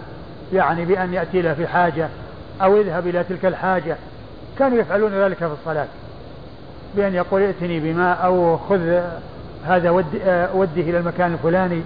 يعني 0.54 0.86
بأن 0.86 1.14
يأتي 1.14 1.42
له 1.42 1.54
في 1.54 1.68
حاجة 1.68 2.10
أو 2.62 2.78
يذهب 2.78 3.08
إلى 3.08 3.24
تلك 3.24 3.46
الحاجة. 3.46 3.98
كانوا 4.60 4.78
يفعلون 4.78 5.12
ذلك 5.12 5.38
في 5.38 5.54
الصلاة. 5.62 5.88
بأن 6.96 7.14
يقول 7.14 7.42
ائتني 7.42 7.80
بماء 7.80 8.26
أو 8.26 8.58
خذ 8.58 9.02
هذا 9.66 9.90
ود 9.90 10.06
وده 10.54 10.82
إلى 10.82 10.98
المكان 10.98 11.34
الفلاني. 11.34 11.82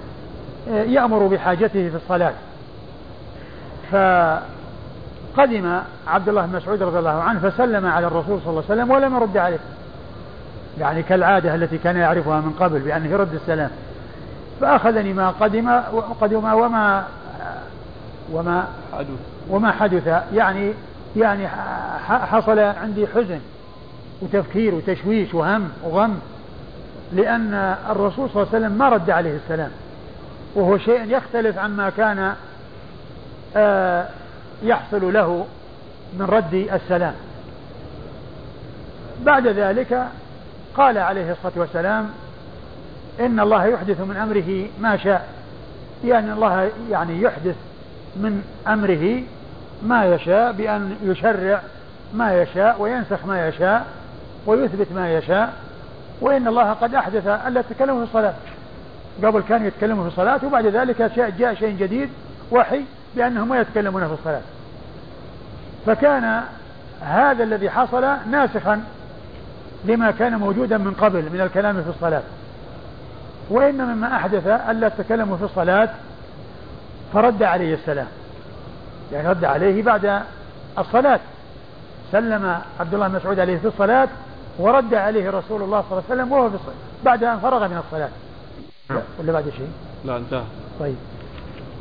يأمر 0.67 1.27
بحاجته 1.27 1.89
في 1.89 1.95
الصلاة. 1.95 2.33
فقدم 3.91 5.79
عبد 6.07 6.29
الله 6.29 6.45
بن 6.45 6.55
مسعود 6.55 6.83
رضي 6.83 6.99
الله 6.99 7.21
عنه 7.21 7.49
فسلم 7.49 7.85
على 7.85 8.07
الرسول 8.07 8.39
صلى 8.41 8.49
الله 8.49 8.63
عليه 8.69 8.81
وسلم 8.81 8.91
ولم 8.91 9.15
يرد 9.15 9.37
عليه. 9.37 9.59
يعني 10.79 11.03
كالعادة 11.03 11.55
التي 11.55 11.77
كان 11.77 11.97
يعرفها 11.97 12.41
من 12.41 12.55
قبل 12.59 12.79
بأنه 12.79 13.07
يرد 13.09 13.33
السلام. 13.33 13.69
فأخذني 14.61 15.13
ما 15.13 15.29
قدم 15.29 15.69
قدم 16.21 16.53
وما 16.53 17.07
وما 18.31 18.67
حدث. 18.93 19.19
وما 19.49 19.71
حدث. 19.71 20.23
يعني 20.33 20.73
يعني 21.15 21.47
حصل 22.07 22.59
عندي 22.59 23.07
حزن 23.07 23.39
وتفكير 24.21 24.75
وتشويش 24.75 25.33
وهم 25.33 25.69
وغم 25.83 26.19
لأن 27.13 27.75
الرسول 27.89 28.29
صلى 28.29 28.43
الله 28.43 28.53
عليه 28.53 28.65
وسلم 28.65 28.71
ما 28.71 28.89
رد 28.89 29.09
عليه 29.09 29.35
السلام. 29.35 29.71
وهو 30.55 30.77
شيء 30.77 31.03
يختلف 31.07 31.57
عما 31.57 31.89
كان 31.89 32.33
آه، 33.55 34.05
يحصل 34.63 35.13
له 35.13 35.45
من 36.19 36.25
رد 36.25 36.53
السلام. 36.53 37.13
بعد 39.25 39.47
ذلك 39.47 40.07
قال 40.79 40.97
عليه 40.97 41.31
الصلاة 41.31 41.53
والسلام 41.55 42.09
إن 43.19 43.39
الله 43.39 43.65
يحدث 43.65 44.01
من 44.01 44.17
أمره 44.17 44.67
ما 44.81 44.97
شاء 44.97 45.27
يعني 46.05 46.33
الله 46.33 46.71
يعني 46.89 47.21
يحدث 47.21 47.55
من 48.15 48.43
أمره 48.67 49.23
ما 49.83 50.05
يشاء 50.05 50.51
بأن 50.51 50.95
يشرع 51.03 51.61
ما 52.13 52.41
يشاء 52.41 52.81
وينسخ 52.81 53.25
ما 53.25 53.47
يشاء 53.47 53.85
ويثبت 54.45 54.87
ما 54.95 55.13
يشاء. 55.13 55.53
وإن 56.21 56.47
الله 56.47 56.73
قد 56.73 56.95
أحدث 56.95 57.27
ألا 57.27 57.61
تكلموا 57.61 58.05
في 58.05 58.07
الصلاة. 58.07 58.33
قبل 59.23 59.41
كانوا 59.41 59.67
يتكلموا 59.67 60.03
في 60.03 60.09
الصلاة 60.09 60.39
وبعد 60.45 60.65
ذلك 60.65 61.01
جاء 61.39 61.53
شيء 61.53 61.77
جديد 61.79 62.09
وحي 62.51 62.81
بأنهم 63.15 63.49
ما 63.49 63.59
يتكلمون 63.59 64.07
في 64.07 64.13
الصلاة. 64.13 64.41
فكان 65.85 66.41
هذا 67.01 67.43
الذي 67.43 67.69
حصل 67.69 68.05
ناسخا 68.31 68.83
لما 69.85 70.11
كان 70.11 70.35
موجودا 70.35 70.77
من 70.77 70.93
قبل 70.93 71.21
من 71.33 71.41
الكلام 71.41 71.83
في 71.83 71.89
الصلاة. 71.89 72.21
وإن 73.49 73.75
مما 73.75 74.15
أحدث 74.15 74.47
ألا 74.47 74.87
التكلم 74.87 75.37
في 75.37 75.43
الصلاة 75.43 75.89
فرد 77.13 77.43
عليه 77.43 77.73
السلام. 77.73 78.07
يعني 79.13 79.29
رد 79.29 79.45
عليه 79.45 79.83
بعد 79.83 80.21
الصلاة. 80.77 81.19
سلم 82.11 82.59
عبد 82.79 82.93
الله 82.93 83.07
مسعود 83.07 83.39
عليه 83.39 83.57
في 83.57 83.67
الصلاة 83.67 84.07
ورد 84.59 84.93
عليه 84.93 85.29
رسول 85.29 85.61
الله 85.61 85.81
صلى 85.81 85.91
الله 85.91 86.03
عليه 86.09 86.21
وسلم 86.21 86.31
وهو 86.31 86.49
في 86.49 86.55
الصلاة 86.55 86.75
بعد 87.05 87.23
أن 87.23 87.39
فرغ 87.39 87.67
من 87.67 87.77
الصلاة. 87.77 88.09
ولا 89.19 89.31
بعد 89.31 89.49
شيء؟ 89.57 89.69
لا 90.05 90.17
انتهى. 90.17 90.43
طيب. 90.79 90.95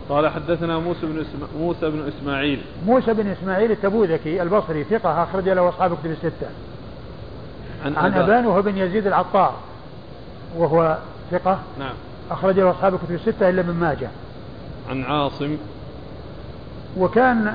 قال 0.08 0.28
حدثنا 0.28 0.78
موسى 0.78 1.06
بن 1.06 1.24
موسى 1.58 1.90
بن 1.90 2.08
إسماعيل. 2.08 2.62
موسى 2.86 3.14
بن 3.14 3.28
إسماعيل 3.28 3.70
التبوذكي 3.70 4.42
البصري 4.42 4.84
ثقة 4.84 5.22
أخرج 5.22 5.48
له 5.48 5.68
أصحاب 5.68 5.96
كتب 5.98 6.10
الستة. 6.10 6.46
عن, 7.84 7.96
عن 7.96 8.14
أبان 8.14 8.46
وهو 8.46 8.62
بن 8.62 8.78
يزيد 8.78 9.06
العطار 9.06 9.54
وهو 10.56 10.98
ثقة. 11.30 11.58
نعم. 11.78 11.94
أخرج 12.30 12.58
له 12.58 12.70
أصحاب 12.70 12.94
الكتب 12.94 13.14
الستة 13.14 13.48
إلا 13.48 13.62
من 13.62 13.74
ماجه. 13.74 14.08
عن 14.90 15.04
عاصم. 15.04 15.56
وكان 16.96 17.54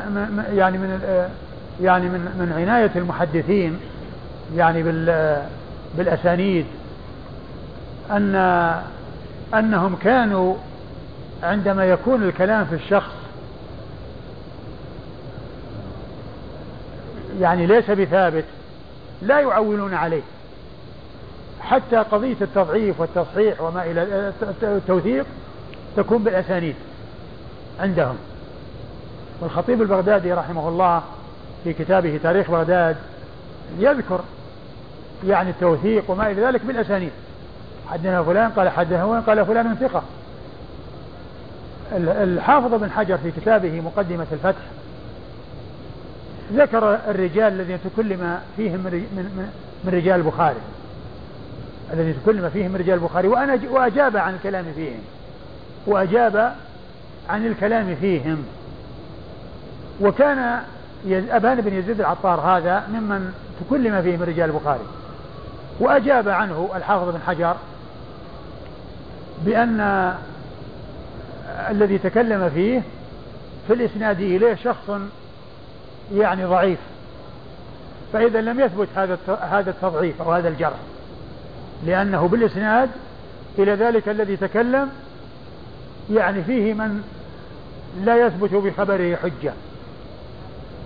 يعني 0.53 0.77
من 0.77 0.99
يعني 1.81 2.09
من 2.09 2.19
من 2.19 2.53
عناية 2.57 2.91
المحدثين 2.95 3.79
يعني 4.55 4.83
بال 4.83 5.41
بالأسانيد 5.97 6.65
أن 8.11 8.35
أنهم 9.53 9.95
كانوا 9.95 10.55
عندما 11.43 11.85
يكون 11.85 12.23
الكلام 12.23 12.65
في 12.65 12.75
الشخص 12.75 13.13
يعني 17.41 17.65
ليس 17.65 17.91
بثابت. 17.91 18.45
لا 19.23 19.39
يعولون 19.39 19.93
عليه. 19.93 20.21
حتى 21.61 21.97
قضية 21.97 22.35
التضعيف 22.41 22.99
والتصحيح 22.99 23.61
وما 23.61 23.83
إلى 23.85 24.33
التوثيق 24.63 25.25
تكون 25.97 26.23
بالأسانيد 26.23 26.75
عندهم. 27.79 28.15
والخطيب 29.41 29.81
البغدادي 29.81 30.33
رحمه 30.33 30.69
الله 30.69 31.01
في 31.63 31.73
كتابه 31.73 32.19
تاريخ 32.23 32.51
بغداد 32.51 32.95
يذكر 33.79 34.19
يعني 35.25 35.49
التوثيق 35.49 36.11
وما 36.11 36.31
إلى 36.31 36.41
ذلك 36.41 36.65
بالأسانيد. 36.65 37.11
حدثنا 37.89 38.23
فلان 38.23 38.51
قال 38.51 38.69
حدثنا 38.69 39.05
فلان 39.05 39.21
قال 39.21 39.45
فلان 39.45 39.75
ثقة. 39.75 40.03
الحافظ 41.97 42.73
بن 42.73 42.91
حجر 42.91 43.17
في 43.17 43.31
كتابه 43.31 43.81
مقدمة 43.81 44.25
الفتح 44.31 44.61
ذكر 46.53 46.99
الرجال 47.07 47.53
الذين 47.53 47.77
تكلم 47.83 48.39
فيهم 48.57 48.79
من, 48.79 49.49
من 49.83 49.93
رجال 49.93 50.15
البخاري. 50.15 50.59
الذي 51.93 52.13
تكلم 52.13 52.49
فيهم 52.49 52.71
من 52.71 52.75
رجال 52.75 52.95
البخاري. 52.95 53.27
وأنا 53.27 53.59
وأجاب 53.69 54.17
عن 54.17 54.33
الكلام 54.33 54.65
فيهم. 54.75 54.99
وأجاب 55.87 56.55
عن 57.29 57.45
الكلام 57.45 57.95
فيهم. 57.95 58.43
وكان 60.01 60.59
أبان 61.09 61.61
بن 61.61 61.73
يزيد 61.73 61.99
العطار 61.99 62.39
هذا 62.39 62.87
ممن 62.93 63.33
تكلم 63.61 64.01
فيه 64.01 64.17
من 64.17 64.23
رجال 64.23 64.49
البخاري. 64.49 64.83
وأجاب 65.79 66.29
عنه 66.29 66.69
الحافظ 66.75 67.09
بن 67.09 67.19
حجر 67.27 67.55
بأن 69.45 70.13
الذي 71.69 71.97
تكلم 71.97 72.49
فيه 72.49 72.81
في 73.67 73.73
الإسناد 73.73 74.19
إليه 74.19 74.55
شخص 74.55 74.89
يعني 76.13 76.45
ضعيف. 76.45 76.79
فإذا 78.13 78.41
لم 78.41 78.59
يثبت 78.59 78.87
هذا 78.95 79.17
هذا 79.41 79.69
التضعيف 79.69 80.21
أو 80.21 80.31
هذا 80.31 80.49
الجرح 80.49 80.77
لأنه 81.85 82.27
بالإسناد 82.27 82.89
إلى 83.59 83.71
ذلك 83.71 84.09
الذي 84.09 84.37
تكلم 84.37 84.89
يعني 86.11 86.43
فيه 86.43 86.73
من 86.73 87.03
لا 88.03 88.25
يثبت 88.27 88.53
بخبره 88.53 89.15
حجة. 89.15 89.53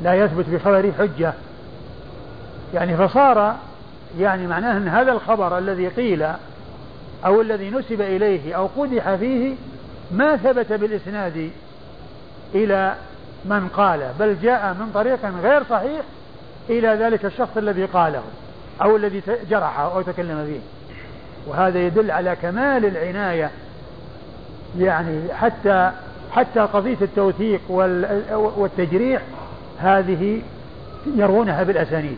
لا 0.02 0.14
يثبت 0.14 0.46
بخبره 0.50 0.92
حجة. 1.00 1.34
يعني 2.74 2.98
فصار 2.98 3.56
يعني 4.20 4.48
معناه 4.48 4.78
أن 4.78 4.88
هذا 4.88 5.12
الخبر 5.12 5.58
الذي 5.58 5.88
قيل 5.88 6.28
أو 7.26 7.42
الذي 7.42 7.70
نسب 7.70 8.02
إليه 8.02 8.54
أو 8.54 8.70
قدح 8.78 9.16
فيه 9.16 9.56
ما 10.12 10.38
ثبت 10.38 10.74
بالإسناد 10.74 11.50
إلى 12.56 12.96
من 13.46 13.68
قال 13.68 14.12
بل 14.20 14.38
جاء 14.42 14.74
من 14.74 14.92
طريق 14.94 15.20
غير 15.44 15.64
صحيح 15.70 16.02
إلى 16.70 16.88
ذلك 16.88 17.26
الشخص 17.26 17.58
الذي 17.58 17.86
قاله 17.86 18.24
أو 18.82 18.96
الذي 18.96 19.22
جرحه 19.50 19.96
أو 19.96 20.02
تكلم 20.02 20.46
فيه 20.46 20.60
وهذا 21.48 21.80
يدل 21.80 22.12
على 22.12 22.36
كمال 22.42 22.86
العناية. 22.86 23.52
يعني 24.80 25.34
حتى 25.34 25.92
حتى 26.32 26.60
قضية 26.60 26.98
التوثيق 27.02 27.62
والتجريح 28.32 29.22
هذه 29.80 30.42
يروونها 31.16 31.64
بالأسانيد. 31.64 32.18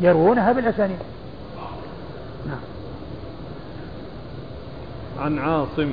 يروونها 0.00 0.52
بالأسانيد. 0.52 0.98
نعم. 2.46 2.60
عن 5.20 5.38
عاصم. 5.38 5.92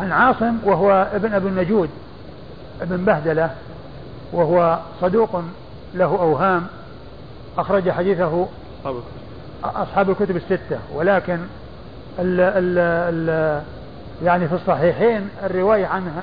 عن 0.00 0.12
عاصم 0.12 0.56
وهو 0.64 1.08
ابن 1.14 1.32
أبي 1.32 1.48
النجود. 1.48 1.90
ابن 2.80 3.04
بهدلة 3.04 3.54
وهو 4.32 4.78
صدوق 5.00 5.42
له 5.94 6.04
أوهام 6.04 6.66
أخرج 7.58 7.90
حديثه 7.90 8.46
أصحاب 9.64 10.10
الكتب. 10.10 10.36
الستة 10.36 10.78
ولكن 10.94 11.38
ال 12.18 12.40
ال 12.40 12.78
ال 12.78 13.62
يعني 14.24 14.48
في 14.48 14.54
الصحيحين 14.54 15.28
الرواية 15.42 15.86
عنه 15.86 16.22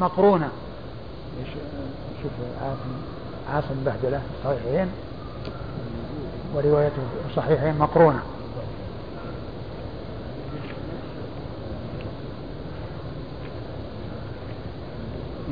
مقرونة. 0.00 0.48
شوف 2.22 2.32
عاصم 2.62 2.92
عاصم 3.54 3.84
بهدلة 3.84 4.18
في 4.18 4.48
الصحيحين 4.50 4.88
وروايته 6.54 7.02
في 7.24 7.30
الصحيحين 7.30 7.78
مقرونة. 7.78 8.22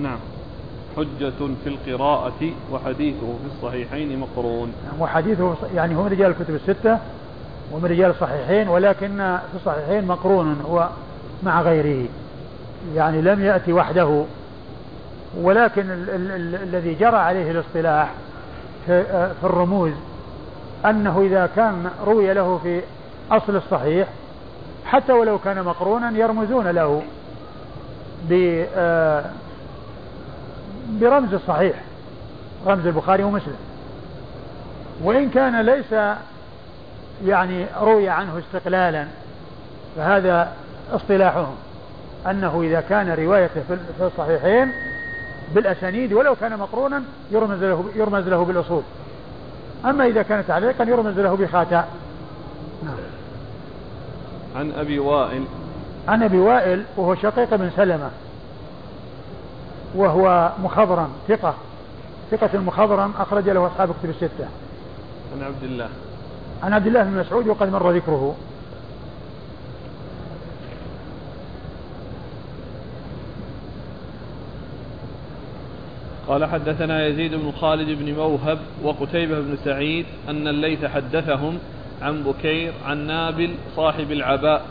نعم. 0.02 0.18
حجة 0.97 1.32
في 1.64 1.68
القراءة 1.68 2.52
وحديثه 2.72 3.20
في 3.20 3.56
الصحيحين 3.56 4.18
مقرون. 4.18 4.72
وحديثه 5.01 5.55
يعني 5.74 5.97
هو 5.97 6.02
من 6.02 6.10
رجال 6.10 6.31
الكتب 6.31 6.55
الستة 6.55 6.98
ومن 7.72 7.85
رجال 7.85 8.10
الصحيحين 8.10 8.68
ولكن 8.68 9.39
في 9.51 9.56
الصحيحين 9.56 10.06
مقرون 10.06 10.60
هو 10.60 10.89
مع 11.43 11.62
غيره. 11.62 12.09
يعني 12.94 13.22
لم 13.22 13.44
يأتي 13.44 13.72
وحده. 13.72 14.24
ولكن 15.36 15.90
ال 15.90 16.10
ال 16.10 16.31
ال 16.31 16.55
الذي 16.55 16.94
جرى 16.94 17.16
عليه 17.16 17.51
الاصطلاح 17.51 18.12
في, 18.86 19.05
في 19.40 19.44
الرموز 19.44 19.93
أنه 20.85 21.20
إذا 21.20 21.51
كان 21.56 21.90
روي 22.06 22.35
له 22.35 22.59
في 22.62 22.81
أصل 23.31 23.56
الصحيح 23.56 24.09
حتى 24.85 25.12
ولو 25.12 25.39
كان 25.39 25.64
مقرونا 25.64 26.18
يرمزون 26.18 26.68
له 26.68 27.02
ب 28.28 28.64
آه، 28.77 29.24
برمز 30.89 31.35
الصحيح 31.35 31.77
رمز 32.66 32.86
البخاري 32.86 33.23
ومسلم. 33.23 33.57
وإن 35.02 35.28
كان 35.31 35.61
ليس 35.61 36.16
يعني 37.27 37.66
روي 37.81 38.09
عنه 38.09 38.39
استقلالا 38.39 39.07
فهذا 39.97 40.52
اصطلاحهم. 40.93 41.55
أنه 42.27 42.62
إذا 42.62 42.81
كان 42.81 43.11
روايته 43.11 43.62
في 43.98 44.05
الصحيحين 44.05 44.73
بالأسانيد 45.55 46.12
ولو 46.12 46.35
كان 46.35 46.59
مقرونا 46.59 47.02
يرمز 47.31 47.62
له 47.62 47.85
يرمز 47.94 48.28
له 48.28 48.44
بالأصول. 48.44 48.82
أما 49.85 50.07
إذا 50.07 50.23
كان 50.23 50.44
تعليقا 50.48 50.85
يرمز 50.85 51.19
له 51.19 51.36
بخاتم 51.36 51.82
نعم. 52.82 52.94
عن 54.57 54.73
أبي 54.78 54.98
وائل. 54.98 55.44
عن 56.09 56.23
أبي 56.23 56.39
وائل 56.39 56.85
وهو 56.97 57.15
شقيق 57.15 57.55
بن 57.55 57.70
سلمة. 57.77 58.11
وهو 59.94 60.52
مخضرم 60.62 61.08
ثقة. 61.28 61.54
ثقة 62.30 62.50
المخضرم 62.54 63.12
أخرج 63.18 63.48
له 63.48 63.66
أصحاب 63.66 63.88
كتب 63.88 64.10
الستة. 64.10 64.48
عن 65.34 65.42
عبد 65.42 65.62
الله. 65.62 65.88
عن 66.62 66.72
عبد 66.72 66.86
الله 66.86 67.02
بن 67.02 67.20
مسعود 67.20 67.48
وقد 67.48 67.72
مر 67.72 67.90
ذكره. 67.90 68.36
قال 76.30 76.44
حدثنا 76.44 77.06
يزيد 77.06 77.34
بن 77.34 77.52
خالد 77.60 77.98
بن 77.98 78.14
موهب 78.14 78.58
وقتيبة 78.82 79.40
بن 79.40 79.56
سعيد 79.64 80.06
أن 80.28 80.48
الليث 80.48 80.84
حدثهم 80.84 81.58
عن 82.02 82.22
بكير 82.22 82.72
عن 82.86 83.06
نابل 83.06 83.54
صاحب 83.76 84.12
العباء 84.12 84.62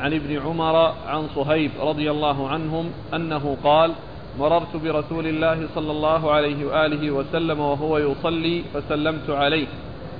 عن 0.00 0.12
ابن 0.14 0.38
عمر 0.38 0.94
عن 1.06 1.28
صهيب 1.34 1.70
رضي 1.80 2.10
الله 2.10 2.48
عنهم 2.48 2.90
أنه 3.14 3.56
قال 3.64 3.92
مررت 4.38 4.76
برسول 4.84 5.26
الله 5.26 5.68
صلى 5.74 5.90
الله 5.90 6.32
عليه 6.32 6.66
وآله 6.66 7.10
وسلم 7.10 7.60
وهو 7.60 7.98
يصلي 7.98 8.62
فسلمت 8.74 9.30
عليه. 9.30 9.66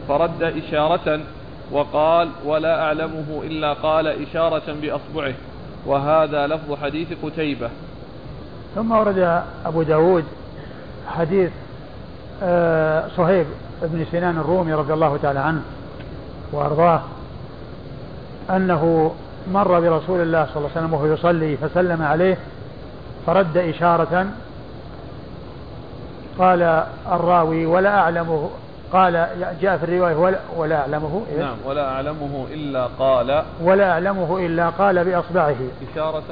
فرد 0.08 0.42
إشارة 0.42 1.20
وقال 1.72 2.28
ولا 2.44 2.82
أعلمه 2.82 3.42
إلا 3.44 3.72
قال 3.72 4.06
إشارة 4.06 4.74
بأصبعه. 4.82 5.34
وهذا 5.86 6.46
لفظ 6.46 6.74
حديث 6.82 7.08
قتيبة. 7.22 7.70
ثم 8.74 8.92
ورد 8.92 9.42
أبو 9.66 9.82
داود 9.82 10.24
حديث 11.08 11.50
آه، 12.42 13.08
صهيب 13.16 13.46
بن 13.82 14.06
سنان 14.12 14.38
الرومي 14.38 14.72
رضي 14.72 14.92
الله 14.92 15.18
تعالى 15.22 15.38
عنه 15.38 15.62
وأرضاه 16.52 17.00
أنه 18.50 19.14
مر 19.52 19.80
برسول 19.80 20.20
الله 20.20 20.46
صلى 20.46 20.56
الله 20.56 20.70
عليه 20.76 20.80
وسلم 20.80 20.94
وهو 20.94 21.06
يصلي 21.06 21.56
فسلم 21.56 22.02
عليه 22.02 22.38
فرد 23.26 23.56
إشارة 23.56 24.26
قال 26.38 26.84
الراوي 27.12 27.66
ولا 27.66 27.98
أعلمه 27.98 28.50
قال 28.92 29.26
جاء 29.62 29.76
في 29.76 29.84
الرواية 29.84 30.16
ولا, 30.16 30.38
ولا 30.56 30.80
أعلمه 30.80 31.22
إيه؟ 31.32 31.40
نعم 31.40 31.56
ولا 31.64 31.88
أعلمه 31.88 32.46
إلا 32.52 32.88
قال. 32.98 33.42
ولا 33.62 33.90
أعلمه 33.90 34.46
إلا 34.46 34.68
قال 34.68 35.04
بأصبعه. 35.04 35.56
إشارة؟ 35.92 36.22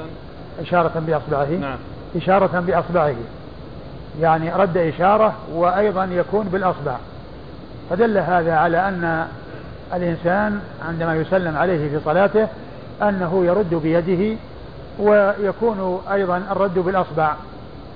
إشارة 0.61 0.99
بأصبعه؟ 1.07 1.45
نعم. 1.45 1.77
إشارة 2.15 2.59
بأصبعه. 2.59 3.15
يعني 4.21 4.53
رد 4.53 4.77
إشارة 4.77 5.33
وأيضا 5.53 6.05
يكون 6.05 6.45
بالأصبع. 6.47 6.95
فدل 7.89 8.17
هذا 8.17 8.55
على 8.55 8.87
أن 8.87 9.27
الإنسان 9.93 10.59
عندما 10.87 11.15
يسلم 11.15 11.57
عليه 11.57 11.89
في 11.89 11.99
صلاته 12.05 12.47
أنه 13.01 13.45
يرد 13.45 13.73
بيده 13.73 14.37
ويكون 14.99 16.01
أيضا 16.11 16.37
الرد 16.37 16.79
بالأصبع. 16.79 17.33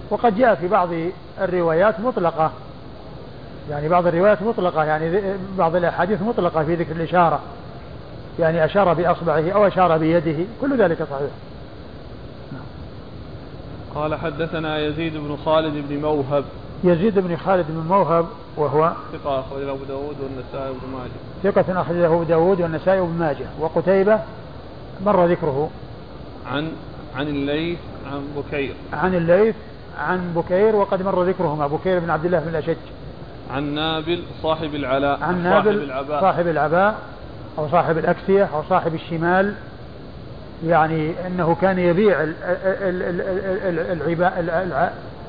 وقد 0.10 0.38
جاء 0.38 0.56
في 0.56 0.68
بعض 0.68 0.90
الروايات 1.42 2.00
مطلقة. 2.00 2.52
يعني 3.70 3.90
بعض 3.90 4.08
الروايات 4.08 4.42
مطلقة 4.42 4.84
يعني 4.84 5.22
بعض 5.58 5.76
الأحاديث 5.76 6.22
مطلقة 6.22 6.64
في 6.64 6.76
ذكر 6.76 6.92
الإشارة. 6.92 7.40
يعني 8.40 8.66
أشار 8.66 8.94
بأصبعه 8.94 9.50
أو 9.52 9.68
أشار 9.68 9.98
بيده. 9.98 10.46
كل 10.62 10.78
ذلك 10.78 10.98
صحيح. 10.98 11.32
قال 13.96 14.16
حدثنا 14.16 14.78
يزيد 14.78 15.18
بن 15.18 15.38
خالد 15.46 15.88
بن 15.90 16.02
موهب. 16.02 16.44
يزيد 16.84 17.20
بن 17.20 17.38
خالد 17.38 17.66
بن 17.70 17.88
موهب 17.90 18.26
وهو 18.58 18.92
ثقة 19.14 19.40
أخرجه 19.40 19.72
أبو 19.72 19.84
داود 19.88 20.16
والنسائي 20.24 20.70
وابن 20.70 20.88
ماجه. 20.94 21.52
ثقة 21.54 21.82
أخرجه 21.82 22.06
أبو 22.06 22.24
داود 22.24 22.62
والنسائي 22.62 23.00
وابن 23.00 23.20
ماجه. 23.20 23.46
وقتيبة 23.60 24.20
مر 25.06 25.26
ذكره. 25.26 25.70
عن 26.52 26.72
عن 27.16 27.28
الليث 27.28 27.80
عن 28.12 28.22
بكير. 28.38 28.74
عن 28.94 29.16
الليث 29.16 29.56
عن 30.00 30.34
بكير 30.36 30.76
وقد 30.76 31.02
مر 31.02 31.24
ذكرهما. 31.24 31.68
بكير 31.68 32.00
بن 32.00 32.10
عبد 32.10 32.26
الله 32.26 32.40
بن 32.40 32.50
الأشج 32.50 32.78
عن 33.52 33.64
نابل 33.64 34.24
صاحب 34.44 34.76
العلاء 34.76 35.20
عن 35.22 35.44
نابل 35.44 35.64
صاحب 35.64 35.84
العباء. 35.84 36.22
صاحب 36.22 36.48
العباء 36.48 36.96
أو 37.58 37.70
صاحب 37.70 37.98
الأكسية 37.98 38.50
أو 38.56 38.64
صاحب 38.70 38.96
الشمال. 38.96 39.54
يعني 40.66 41.14
أنه 41.28 41.58
كان 41.62 41.80
يبيع 41.80 42.26
العباء 43.94 44.34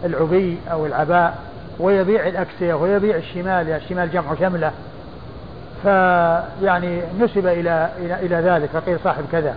العبي 0.04 0.58
أو 0.72 0.86
العباء 0.86 1.38
ويبيع 1.78 2.28
الأكسية 2.28 2.74
ويبيع 2.74 3.16
الشمال 3.16 3.68
يعني 3.68 3.84
الشمال 3.84 4.10
جمع 4.10 4.34
شملة. 4.34 4.72
فيعني 5.82 7.00
نسب 7.20 7.46
إلى 7.46 7.90
إلى 7.98 8.14
إلى 8.26 8.36
ذلك 8.36 8.68
فقيل 8.68 8.98
صاحب 9.04 9.24
كذا. 9.32 9.54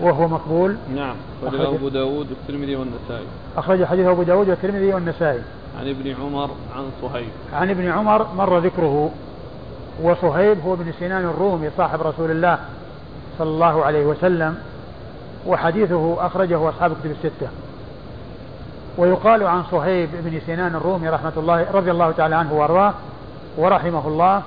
وهو 0.00 0.28
مقبول. 0.28 0.76
نعم 0.94 1.16
أخرجه 1.46 1.68
أبو 1.68 1.88
داود 1.88 2.26
والترمذي 2.30 2.76
والنسائي. 2.76 3.26
أخرج 3.56 3.84
حديث 3.84 4.06
أبو 4.06 4.22
داود 4.22 4.48
والترمذي 4.48 4.94
والنسائي. 4.94 5.40
عن 5.80 5.88
ابن 5.88 6.14
عمر 6.20 6.50
عن 6.76 6.84
صهيب. 7.02 7.28
عن 7.52 7.70
ابن 7.70 7.90
عمر 7.90 8.26
مر 8.36 8.58
ذكره 8.58 9.10
وصهيب 10.02 10.60
هو 10.60 10.74
ابن 10.74 10.92
سنان 11.00 11.24
الرومي 11.24 11.70
صاحب 11.76 12.02
رسول 12.02 12.30
الله 12.30 12.58
صلى 13.38 13.48
الله 13.48 13.84
عليه 13.84 14.06
وسلم 14.06 14.58
وحديثه 15.46 16.26
أخرجه 16.26 16.68
أصحاب 16.68 16.92
كتب 16.92 17.10
الستة. 17.10 17.48
ويقال 18.98 19.46
عن 19.46 19.62
صهيب 19.70 20.08
بن 20.12 20.40
سنان 20.46 20.74
الرومي 20.74 21.08
رحمة 21.08 21.32
الله 21.36 21.66
رضي 21.72 21.90
الله 21.90 22.10
تعالى 22.10 22.34
عنه 22.34 22.54
وأرضاه 22.54 22.94
ورحمه 23.56 24.08
الله 24.08 24.42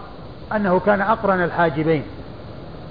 أنه 0.55 0.79
كان 0.85 1.01
أقرن 1.01 1.43
الحاجبين. 1.43 2.03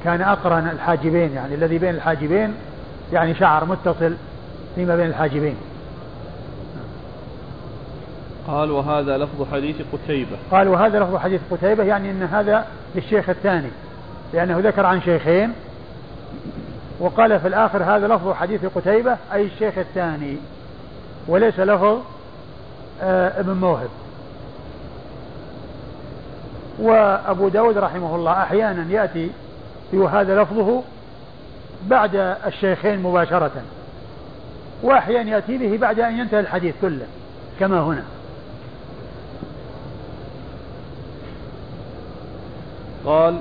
كان 0.05 0.23
أقرن 0.23 0.69
الحاجبين 0.69 1.33
يعني 1.33 1.55
الذي 1.55 1.79
بين 1.79 1.95
الحاجبين 1.95 2.55
يعني 3.13 3.35
شعر 3.35 3.65
متصل 3.65 4.15
فيما 4.75 4.97
بين 4.97 5.07
الحاجبين. 5.07 5.57
قال 8.47 8.71
وهذا 8.71 9.19
لفظ 9.19 9.47
حديث 9.53 9.77
قتيبة. 9.93 10.37
قال 10.51 10.69
وهذا 10.69 11.01
لفظ 11.01 11.17
حديث 11.17 11.41
قتيبة 11.51 11.85
يعني 11.85 12.11
أن 12.11 12.23
هذا 12.23 12.67
للشيخ 12.95 13.29
الثاني 13.29 13.71
لأنه 14.33 14.59
ذكر 14.59 14.87
عن 14.87 15.03
شيخين. 15.03 15.53
وقال 17.01 17.41
في 17.41 17.49
الآخر 17.49 17.83
هذا 17.83 18.09
لفظ 18.09 18.33
حديث 18.33 18.65
قتيبة 18.65 19.17
أي 19.33 19.47
الشيخ 19.47 19.79
الثاني 19.79 20.37
وليس 21.29 21.61
لفظ 21.61 21.99
آه 23.03 23.41
ابن 23.41 23.53
موهب. 23.53 23.89
وأبو 26.79 27.49
داود 27.49 27.79
رحمه 27.79 28.15
الله 28.15 28.33
أحيانا 28.33 28.93
يأتي 28.93 29.31
وهذا 29.93 30.43
لفظه 30.43 30.83
بعد 31.87 32.37
الشيخين 32.47 33.03
مباشرة. 33.03 33.63
وأحيانا 34.83 35.31
يأتي 35.31 35.59
به 35.59 35.77
بعد 35.77 36.01
أن 36.01 36.19
ينتهي 36.19 36.41
الحديث 36.41 36.75
كله 36.83 37.07
كما 37.61 37.81
هنا. 37.81 38.05
قال 43.07 43.41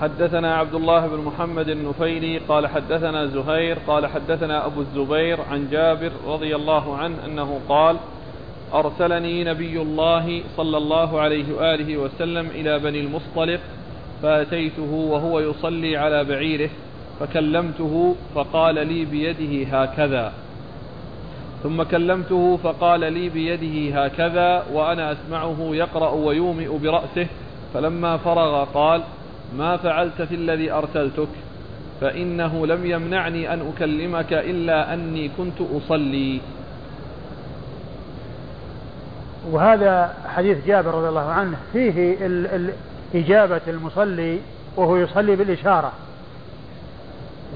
حدثنا 0.00 0.54
عبد 0.54 0.74
الله 0.74 1.06
بن 1.06 1.18
محمد 1.18 1.68
النفيلي 1.68 2.38
قال 2.38 2.66
حدثنا 2.66 3.26
زهير 3.26 3.78
قال 3.86 4.06
حدثنا 4.06 4.66
أبو 4.66 4.80
الزبير 4.80 5.38
عن 5.50 5.68
جابر 5.70 6.12
رضي 6.26 6.56
الله 6.56 6.96
عنه 6.96 7.16
أنه 7.24 7.60
قال 7.68 7.96
أرسلني 8.74 9.44
نبي 9.44 9.82
الله 9.82 10.42
صلى 10.56 10.76
الله 10.76 11.20
عليه 11.20 11.54
وآله 11.54 11.96
وسلم 11.96 12.46
إلى 12.46 12.78
بني 12.78 13.00
المصطلق 13.00 13.60
فأتيته 14.22 14.92
وهو 14.92 15.40
يصلي 15.40 15.96
على 15.96 16.24
بعيره 16.24 16.70
فكلمته 17.20 18.16
فقال 18.34 18.74
لي 18.74 19.04
بيده 19.04 19.78
هكذا. 19.78 20.32
ثم 21.62 21.82
كلمته 21.82 22.58
فقال 22.62 23.00
لي 23.12 23.28
بيده 23.28 24.04
هكذا 24.04 24.64
وأنا 24.72 25.12
أسمعه 25.12 25.56
يقرأ 25.60 26.10
ويومئ 26.10 26.78
برأسه 26.78 27.26
فلما 27.74 28.16
فرغ 28.16 28.64
قال 28.64 29.02
ما 29.58 29.76
فعلت 29.76 30.22
في 30.22 30.34
الذي 30.34 30.72
أرسلتك؟ 30.72 31.28
فإنه 32.00 32.66
لم 32.66 32.86
يمنعني 32.86 33.52
أن 33.52 33.72
أكلمك 33.76 34.32
إلا 34.32 34.94
أني 34.94 35.30
كنت 35.38 35.60
أصلي. 35.76 36.40
وهذا 39.50 40.14
حديث 40.28 40.66
جابر 40.66 40.94
رضي 40.94 41.08
الله 41.08 41.30
عنه 41.30 41.56
فيه 41.72 42.26
ال 42.26 42.46
ال 42.46 42.70
إجابة 43.14 43.60
المصلي 43.68 44.38
وهو 44.76 44.96
يصلي 44.96 45.36
بالإشارة. 45.36 45.92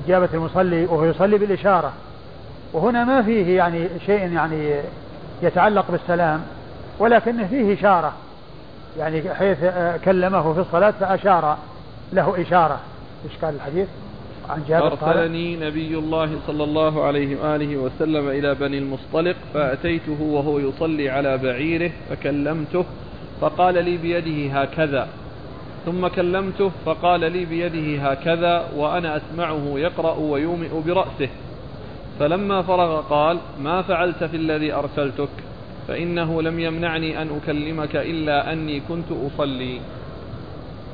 إجابة 0.06 0.28
المصلي 0.34 0.84
وهو 0.84 1.04
يصلي 1.04 1.38
بالإشارة. 1.38 1.92
وهنا 2.72 3.04
ما 3.04 3.22
فيه 3.22 3.56
يعني 3.56 3.88
شيء 4.06 4.32
يعني 4.32 4.74
يتعلق 5.42 5.90
بالسلام 5.90 6.42
ولكنه 6.98 7.46
فيه 7.46 7.74
إشارة. 7.74 8.12
يعني 8.98 9.34
حيث 9.34 9.58
كلمه 10.04 10.54
في 10.54 10.60
الصلاة 10.60 10.90
فأشار 10.90 11.58
له 12.12 12.42
إشارة. 12.42 12.80
إيش 13.24 13.44
قال 13.44 13.54
الحديث؟ 13.54 13.88
عن 14.50 14.64
جابر 14.68 14.92
أرسلني 14.92 15.56
نبي 15.56 15.98
الله 15.98 16.30
صلى 16.46 16.64
الله 16.64 17.04
عليه 17.04 17.42
وآله 17.42 17.76
وسلم 17.76 18.28
إلى 18.28 18.54
بني 18.54 18.78
المصطلق 18.78 19.36
فأتيته 19.54 20.22
وهو 20.22 20.58
يصلي 20.58 21.10
على 21.10 21.38
بعيره 21.38 21.90
فكلمته 22.10 22.84
فقال 23.40 23.84
لي 23.84 23.96
بيده 23.96 24.60
هكذا. 24.60 25.08
ثم 25.86 26.06
كلمته 26.06 26.70
فقال 26.86 27.20
لي 27.20 27.44
بيده 27.44 28.10
هكذا 28.10 28.68
وأنا 28.76 29.16
أسمعه 29.16 29.72
يقرأ 29.74 30.14
ويومئ 30.14 30.68
برأسه. 30.86 31.28
فلما 32.20 32.62
فرغ 32.62 33.00
قال 33.00 33.38
ما 33.60 33.82
فعلت 33.82 34.24
في 34.24 34.36
الذي 34.36 34.72
أرسلتك؟ 34.72 35.28
فإنه 35.88 36.42
لم 36.42 36.60
يمنعني 36.60 37.22
أن 37.22 37.28
أكلمك 37.42 37.96
إلا 37.96 38.52
أني 38.52 38.82
كنت 38.88 39.06
أصلي. 39.10 39.80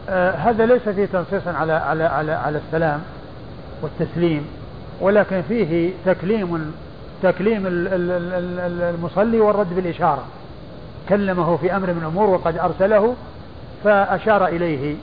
آه 0.09 0.31
هذا 0.31 0.67
ليس 0.67 0.89
فيه 0.89 1.05
تنصيص 1.05 1.49
على 1.49 1.73
على 1.73 2.05
على 2.05 2.33
على 2.33 2.59
السلام 2.59 3.03
والتسليم 3.83 4.47
ولكن 5.01 5.43
فيه 5.43 5.91
تكليم 6.07 6.73
تكليم 7.23 7.63
المصلي 7.67 9.41
والرد 9.41 9.75
بالإشارة. 9.75 10.25
كلمه 11.09 11.57
في 11.57 11.77
أمر 11.77 11.87
من 11.87 11.99
الأمور 12.03 12.31
وقد 12.31 12.59
أرسله 12.59 13.15
فأشار 13.85 14.47
إليه. 14.47 14.97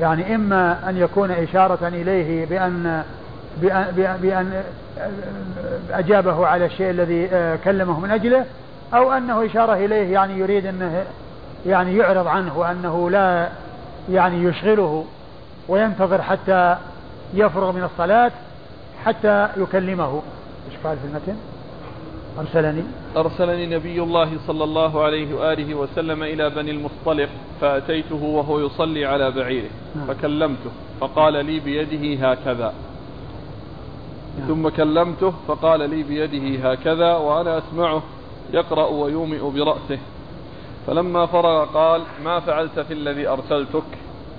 يعني 0.00 0.34
إما 0.34 0.88
أن 0.88 0.96
يكون 0.96 1.30
إشارة 1.30 1.88
إليه 1.88 2.46
بأن 2.46 3.02
بأن, 3.62 4.18
بأن 4.22 4.62
أجابه 5.90 6.46
على 6.46 6.66
الشيء 6.66 6.90
الذي 6.90 7.28
آه، 7.32 7.58
كلمه 7.64 8.00
من 8.00 8.10
أجله 8.10 8.44
أو 8.94 9.12
أنه 9.12 9.46
إشارة 9.46 9.74
إليه 9.74 10.12
يعني 10.12 10.38
يريد 10.38 10.66
أنه 10.66 11.04
يعني 11.66 11.96
يعرض 11.96 12.26
عنه 12.26 12.58
وأنه 12.58 13.10
لا 13.10 13.48
يعني 14.10 14.44
يشغله 14.44 15.04
وينتظر 15.68 16.22
حتى 16.22 16.76
يفرغ 17.34 17.72
من 17.72 17.84
الصلاة 17.84 18.32
حتى 19.04 19.48
يكلمه. 19.56 20.22
إيش 20.70 20.80
قال 20.84 20.96
في 20.98 21.04
المتن؟ 21.06 21.36
أرسلني. 22.38 22.82
أرسلني 23.16 23.66
نبي 23.66 24.02
الله 24.02 24.30
صلى 24.46 24.64
الله 24.64 25.02
عليه 25.02 25.34
وآله 25.34 25.74
وسلم 25.74 26.22
إلى 26.22 26.50
بني 26.50 26.70
المصطلق 26.70 27.28
فأتيته 27.60 28.22
وهو 28.24 28.60
يصلي 28.60 29.06
على 29.06 29.30
بعيره 29.30 29.70
نعم. 29.96 30.06
فكلمته 30.06 30.70
فقال 31.00 31.46
لي 31.46 31.60
بيده 31.60 32.30
هكذا 32.30 32.74
نعم. 34.38 34.48
ثم 34.48 34.68
كلمته 34.68 35.32
فقال 35.48 35.90
لي 35.90 36.02
بيده 36.02 36.70
هكذا 36.70 37.16
وأنا 37.16 37.58
أسمعه 37.58 38.02
يقرأ 38.52 38.86
ويومئ 38.86 39.50
برأسه 39.50 39.98
فلما 40.86 41.26
فرغ 41.26 41.64
قال 41.64 42.02
ما 42.24 42.40
فعلت 42.40 42.80
في 42.80 42.94
الذي 42.94 43.28
أرسلتك 43.28 43.82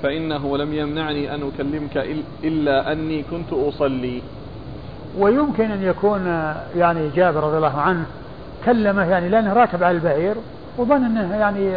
فإنه 0.03 0.57
لم 0.57 0.73
يمنعني 0.73 1.35
أن 1.35 1.51
أكلمك 1.55 1.97
إلا 2.43 2.91
أني 2.91 3.23
كنت 3.23 3.53
أصلي 3.53 4.21
ويمكن 5.17 5.71
أن 5.71 5.83
يكون 5.83 6.25
يعني 6.75 7.09
جابر 7.15 7.43
رضي 7.43 7.57
الله 7.57 7.77
عنه 7.77 8.05
كلمه 8.65 9.09
يعني 9.09 9.29
لأنه 9.29 9.53
راكب 9.53 9.83
على 9.83 9.97
البعير 9.97 10.35
وظن 10.77 11.03
أنه 11.03 11.35
يعني 11.35 11.73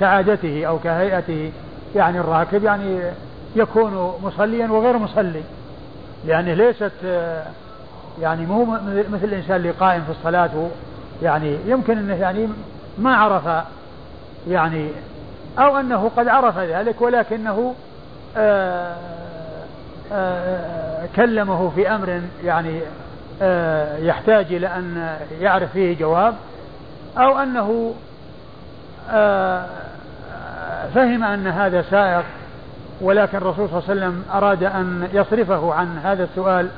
كعادته 0.00 0.66
أو 0.66 0.78
كهيئته 0.78 1.52
يعني 1.96 2.20
الراكب 2.20 2.64
يعني 2.64 3.00
يكون 3.56 4.12
مصليا 4.22 4.66
وغير 4.66 4.98
مصلي. 4.98 5.42
لأنه 6.26 6.54
ليست 6.54 6.92
يعني 8.20 8.46
مو 8.46 8.64
مثل 9.10 9.24
الإنسان 9.24 9.56
اللي 9.56 9.70
قائم 9.70 10.02
في 10.02 10.10
الصلاة 10.10 10.68
يعني 11.22 11.56
يمكن 11.66 11.98
أنه 11.98 12.14
يعني 12.14 12.48
ما 12.98 13.16
عرف 13.16 13.64
يعني 14.48 14.88
أو 15.58 15.76
أنه 15.76 16.10
قد 16.16 16.28
عرف 16.28 16.58
ذلك 16.58 17.00
ولكنه 17.00 17.74
آآ 18.36 18.94
آآ 20.12 21.06
كلمه 21.16 21.70
في 21.74 21.88
أمر 21.88 22.20
يعني 22.44 22.80
يحتاج 24.06 24.46
إلى 24.50 24.66
أن 24.66 25.16
يعرف 25.40 25.72
فيه 25.72 25.98
جواب 25.98 26.34
أو 27.18 27.38
أنه 27.38 27.94
فهم 30.94 31.24
أن 31.24 31.46
هذا 31.46 31.82
سائق 31.82 32.24
ولكن 33.00 33.38
الرسول 33.38 33.68
صلى 33.68 33.78
الله 33.78 33.90
عليه 33.90 34.00
وسلم 34.00 34.24
أراد 34.32 34.64
أن 34.64 35.08
يصرفه 35.12 35.74
عن 35.74 35.98
هذا 36.04 36.24
السؤال 36.24 36.68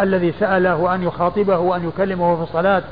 الذي 0.00 0.34
سأله 0.40 0.94
أن 0.94 1.02
يخاطبه 1.02 1.58
وأن 1.58 1.88
يكلمه 1.88 2.36
في 2.36 2.42
الصلاة. 2.42 2.82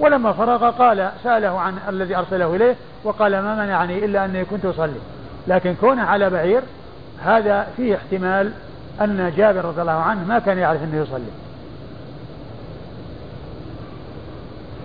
ولما 0.00 0.32
فرغ 0.32 0.70
قال 0.70 1.10
سأله 1.22 1.60
عن 1.60 1.74
الذي 1.88 2.16
أرسله 2.16 2.56
إليه 2.56 2.74
وقال 3.04 3.32
ما 3.32 3.54
منعني 3.54 4.04
إلا 4.04 4.24
أني 4.24 4.44
كنت 4.44 4.64
أصلي. 4.64 5.00
لكن 5.48 5.74
كونه 5.74 6.02
على 6.02 6.30
بعير 6.30 6.62
هذا 7.24 7.66
فيه 7.76 7.96
احتمال 7.96 8.52
أن 9.00 9.32
جابر 9.36 9.64
رضي 9.64 9.80
الله 9.80 9.92
عنه 9.92 10.24
ما 10.24 10.38
كان 10.38 10.58
يعرف 10.58 10.82
أنه 10.82 11.02
يصلي. 11.02 11.43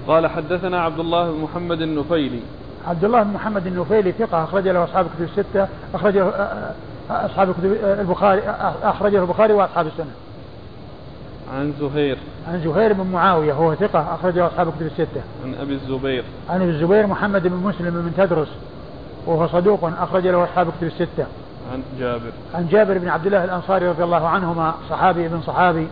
قال 0.10 0.27
حدثنا 0.27 0.81
عبد 0.81 0.99
الله 0.99 1.31
بن 1.31 1.41
محمد 1.41 1.81
النفيلي 1.81 2.40
عبد 2.88 3.03
الله 3.03 3.23
بن 3.23 3.34
محمد 3.34 3.68
النفيلي 3.68 4.11
ثقة 4.11 4.44
أخرج 4.44 4.68
له 4.68 4.84
أصحاب 4.84 5.06
الكتب 5.06 5.23
الستة 5.23 5.68
أخرجه 5.94 6.31
أصحاب 7.10 7.49
الكتب 7.49 7.77
البخاري 7.84 8.41
أخرجه 8.84 9.22
البخاري 9.22 9.53
وأصحاب 9.53 9.88
السنة. 9.88 10.11
عن 11.53 11.73
زهير 11.80 12.18
عن 12.48 12.61
زهير 12.64 12.94
بن 12.94 13.07
معاوية 13.11 13.53
هو 13.53 13.76
ثقة 13.76 14.15
أخرجه 14.15 14.48
أصحاب 14.48 14.68
الكتب 14.68 14.86
الستة. 14.86 15.22
عن 15.44 15.56
أبي 15.61 15.73
الزبير 15.73 16.23
عن 16.49 16.61
أبي 16.61 16.72
الزبير 16.72 17.07
محمد 17.07 17.48
بن 17.48 17.56
مسلم 17.56 17.90
بن 17.90 18.26
تدرس 18.26 18.49
وهو 19.26 19.48
صدوق 19.48 19.91
أخرج 19.99 20.27
له 20.27 20.44
أصحاب 20.44 20.68
الكتب 20.68 20.88
الستة. 20.88 21.26
عن 21.73 21.84
جابر 21.99 22.31
عن 22.56 22.68
جابر 22.68 22.98
بن 22.98 23.07
عبد 23.07 23.26
الله 23.26 23.44
الأنصاري 23.44 23.90
رضي 23.90 24.03
الله 24.03 24.27
عنهما 24.27 24.73
صحابي 24.90 25.26
ابن 25.26 25.41
صحابي 25.41 25.88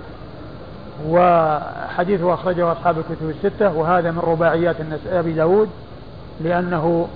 وحديثه 1.05 2.33
أخرجه 2.33 2.71
أصحاب 2.71 2.97
الكتب 2.97 3.29
الستة 3.29 3.77
وهذا 3.77 4.11
من 4.11 4.19
رباعيات 4.19 4.75
أبي 5.11 5.33
داود 5.33 5.69
لأنه 6.41 7.07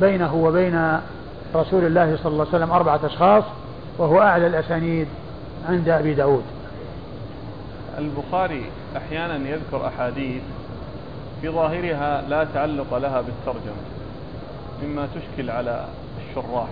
بينه 0.00 0.34
وبين 0.34 1.00
رسول 1.54 1.84
الله 1.84 2.16
صلى 2.16 2.32
الله 2.32 2.46
عليه 2.46 2.56
وسلم 2.56 2.70
أربعة 2.70 3.00
أشخاص 3.04 3.44
وهو 3.98 4.22
أعلى 4.22 4.46
الأسانيد 4.46 5.08
عند 5.68 5.88
أبي 5.88 6.14
داود. 6.14 6.44
البخاري 7.98 8.70
أحيانا 8.96 9.48
يذكر 9.48 9.86
أحاديث 9.86 10.42
في 11.40 11.48
ظاهرها 11.48 12.22
لا 12.28 12.46
تعلق 12.54 12.98
لها 12.98 13.20
بالترجمة 13.20 13.82
مما 14.82 15.08
تشكل 15.14 15.50
على 15.50 15.84
الشراح. 16.30 16.68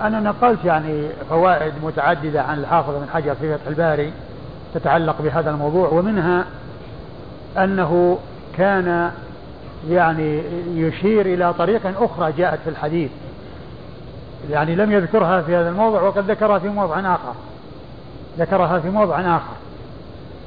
أنا 0.00 0.20
نقلت 0.20 0.64
يعني 0.64 1.08
فوائد 1.30 1.72
متعددة 1.82 2.42
عن 2.42 2.58
الحافظ 2.58 2.94
بن 2.94 3.06
حجر 3.14 3.34
في 3.34 3.54
فتح 3.54 3.66
الباري 3.66 4.12
تتعلق 4.74 5.22
بهذا 5.22 5.50
الموضوع 5.50 5.88
ومنها 5.88 6.44
أنه 7.58 8.18
كان 8.58 9.10
يعني 9.88 10.42
يشير 10.74 11.26
إلى 11.26 11.54
طريق 11.54 12.02
أخرى 12.02 12.32
جاءت 12.32 12.58
في 12.64 12.70
الحديث. 12.70 13.10
يعني 14.50 14.74
لم 14.74 14.92
يذكرها 14.92 15.42
في 15.42 15.56
هذا 15.56 15.68
الموضع 15.68 16.02
وقد 16.02 16.30
ذكرها 16.30 16.58
في 16.58 16.68
موضع 16.68 17.14
آخر. 17.14 17.34
ذكرها 18.38 18.78
في 18.78 18.90
موضع 18.90 19.20
آخر. 19.20 19.54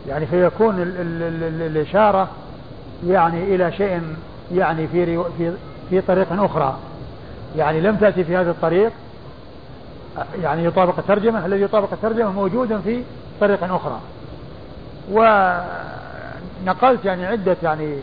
يعني 0.07 0.25
فيكون 0.25 0.81
ال 0.81 1.01
ال 1.01 1.43
ال 1.43 1.61
الإشارة 1.61 2.27
يعني 3.07 3.55
إلى 3.55 3.71
شيء 3.71 4.01
يعني 4.51 4.87
في 4.87 5.23
في 5.37 5.51
في 5.89 6.01
طريق 6.01 6.43
أخرى. 6.43 6.77
يعني 7.57 7.81
لم 7.81 7.95
تأتي 7.95 8.23
في 8.23 8.37
هذا 8.37 8.51
الطريق 8.51 8.91
يعني 10.41 10.65
يطابق 10.65 10.99
الترجمة 10.99 11.45
الذي 11.45 11.61
يطابق 11.61 11.93
الترجمة 11.93 12.31
موجود 12.31 12.81
في 12.83 13.03
طريق 13.41 13.63
أخرى. 13.63 13.99
ونقلت 15.11 17.05
يعني 17.05 17.25
عدة 17.25 17.57
يعني 17.63 17.97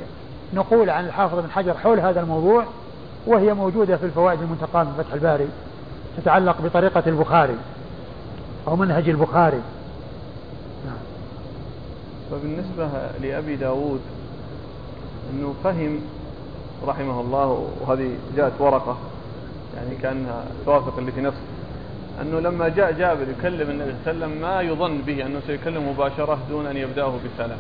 نقول 0.55 0.91
عن 0.91 1.07
الحافظ 1.07 1.39
بن 1.39 1.51
حجر 1.51 1.75
حول 1.75 2.01
هذا 2.01 2.21
الموضوع 2.21 2.65
وهي 3.27 3.55
موجودة 3.55 3.97
في 3.97 4.07
الفوائد 4.07 4.43
المنتقاة 4.43 4.85
من 4.85 4.95
فتح 4.99 5.13
الباري 5.13 5.49
تتعلق 6.17 6.61
بطريقة 6.61 7.03
البخاري 7.07 7.57
أو 8.69 8.77
منهج 8.77 9.09
البخاري. 9.09 9.61
نعم. 10.87 10.99
فبالنسبة 12.31 12.89
لأبي 13.23 13.57
داود 13.57 14.01
أنه 15.33 15.55
فهم 15.65 16.01
رحمه 16.87 17.21
الله 17.21 17.69
وهذه 17.81 18.11
جاءت 18.37 18.53
ورقة 18.59 18.97
يعني 19.77 19.97
كأنها 20.03 20.45
توافق 20.65 20.99
اللي 20.99 21.13
في 21.13 21.21
نفسه. 21.21 21.56
أنه 22.23 22.41
لما 22.41 22.69
جاء 22.69 22.93
جابر 22.93 23.27
يكلم 23.39 23.71
النبي 23.71 23.93
صلى 24.05 24.13
الله 24.13 24.25
عليه 24.25 24.35
وسلم 24.35 24.43
ما 24.43 24.61
يظن 24.61 24.99
به 25.07 25.27
أنه 25.27 25.41
سيكلم 25.47 25.89
مباشرة 25.89 26.39
دون 26.51 26.67
أن 26.67 26.77
يبدأه 26.77 27.15
بسلام 27.25 27.59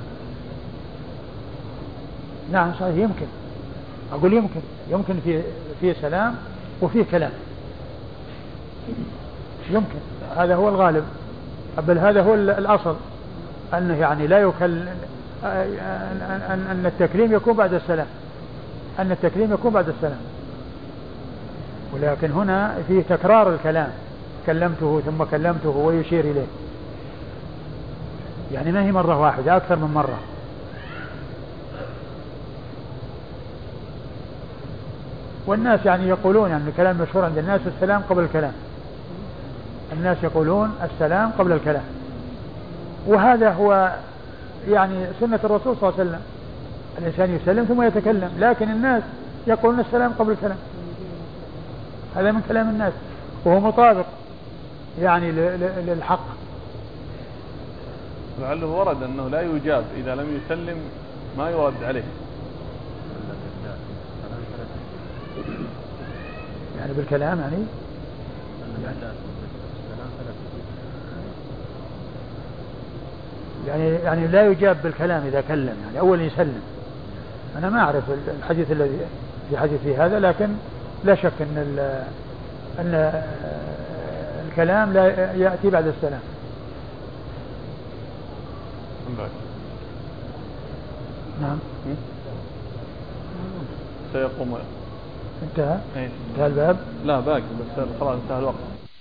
نعم 2.53 2.73
صحيح 2.73 2.97
يمكن. 2.97 3.27
أقول 4.13 4.33
يمكن. 4.33 4.61
يمكن 4.91 5.15
في 5.25 5.43
في 5.81 5.95
سلام 5.95 6.35
وفي 6.83 7.05
كلام. 7.05 7.31
يمكن. 9.71 9.99
هذا 10.37 10.55
هو 10.55 10.69
الغالب. 10.69 11.05
بل 11.79 11.99
هذا 11.99 12.23
هو 12.23 12.35
الأصل. 12.35 12.97
أنه 13.75 13.95
يعني 13.95 14.27
لا 14.27 14.39
يكل 14.39 14.79
أن 15.45 16.67
أن 16.71 16.87
التكريم 16.87 17.33
يكون 17.33 17.55
بعد 17.55 17.75
السلام. 17.75 18.07
أن 18.99 19.11
التكريم 19.13 19.53
يكون 19.53 19.73
بعد 19.73 19.89
السلام. 19.89 20.21
ولكن 21.95 22.31
هنا 22.31 22.79
فيه 22.89 23.03
تكرار 23.03 23.55
الكلام. 23.55 23.91
كلمته 24.47 25.03
ثم 25.07 25.25
كلمته 25.25 25.69
ويشير 25.69 26.25
إليه. 26.25 26.47
يعني 28.53 28.73
ما 28.73 28.85
هي 28.85 28.93
مرة 28.93 29.21
واحدة 29.21 29.57
أكثر 29.57 29.77
من 29.77 29.91
مرة. 29.95 30.19
والناس 35.47 35.87
يعني 35.87 36.09
يقولون 36.09 36.51
يعني 36.51 36.69
الكلام 36.69 36.97
مشهور 36.97 37.25
عند 37.25 37.39
الناس 37.39 37.61
السلام 37.67 38.03
قبل 38.11 38.23
الكلام. 38.23 38.53
الناس 39.93 40.17
يقولون 40.23 40.75
السلام 40.85 41.31
قبل 41.39 41.53
الكلام. 41.53 41.85
وهذا 43.07 43.51
هو 43.51 43.93
يعني 44.69 45.07
سنة 45.21 45.41
الرسول 45.45 45.77
صلى 45.77 45.89
الله 45.89 46.01
عليه 46.01 46.11
وسلم. 46.11 46.21
الإنسان 46.99 47.37
يسلم 47.37 47.65
ثم 47.65 47.83
يتكلم 47.83 48.31
لكن 48.39 48.71
الناس 48.71 49.03
يقولون 49.47 49.81
السلام 49.81 50.13
قبل 50.19 50.33
الكلام. 50.33 50.59
هذا 52.17 52.33
من 52.33 52.41
كلام 52.49 52.69
الناس. 52.69 52.93
وهو 53.45 53.61
مطابق. 53.61 54.05
يعني 55.03 55.33
للحق. 55.87 56.27
لعله 58.41 58.67
ورد 58.67 59.03
أنه 59.03 59.29
لا 59.29 59.43
يجاب 59.43 59.85
إذا 59.97 60.15
لم 60.15 60.41
يسلم 60.45 60.77
ما 61.39 61.51
يرد 61.51 61.85
عليه. 61.85 62.05
يعني 66.79 66.93
بالكلام 66.93 67.41
يعني؟ 67.41 67.57
يعني 73.67 73.89
يعني 73.89 74.27
لا 74.27 74.47
يجاب 74.47 74.77
بالكلام 74.83 75.27
إذا 75.27 75.41
كلم 75.41 75.77
يعني 75.87 76.01
أول 76.01 76.21
يسلم. 76.21 76.63
أنا 77.59 77.71
ما 77.71 77.81
أعرف 77.81 78.05
الحديث 78.39 78.71
الذي 78.71 78.99
في 79.51 79.59
حديث 79.59 79.87
هذا 79.99 80.21
لكن 80.21 80.49
لا 81.05 81.15
شك 81.15 81.33
أن 81.41 81.79
أن 82.79 83.23
الكلام 84.57 84.93
لا 84.93 85.33
يأتي 85.33 85.71
بعد 85.71 85.87
السلام. 85.87 86.21
نعم. 91.43 91.59
سيقوم. 94.13 94.59
انتهى؟ 95.43 95.79
إيه. 95.97 96.09
انتهى 96.31 96.47
الباب؟ 96.47 96.77
لا 97.05 97.21
باقي 97.21 97.41
بس 97.41 97.85
خلاص 98.01 98.17
انتهى 98.23 98.39
الوقت. 98.39 98.55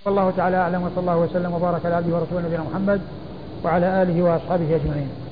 والله 0.04 0.32
تعالى 0.36 0.56
أعلم 0.56 0.82
وصلى 0.82 1.00
الله 1.00 1.16
وسلم 1.16 1.52
وبارك 1.52 1.86
على 1.86 1.94
عبده 1.94 2.16
ورسوله 2.16 2.46
نبينا 2.46 2.62
محمد 2.62 3.00
وعلى 3.64 4.02
آله 4.02 4.22
وأصحابه 4.22 4.76
أجمعين. 4.76 5.25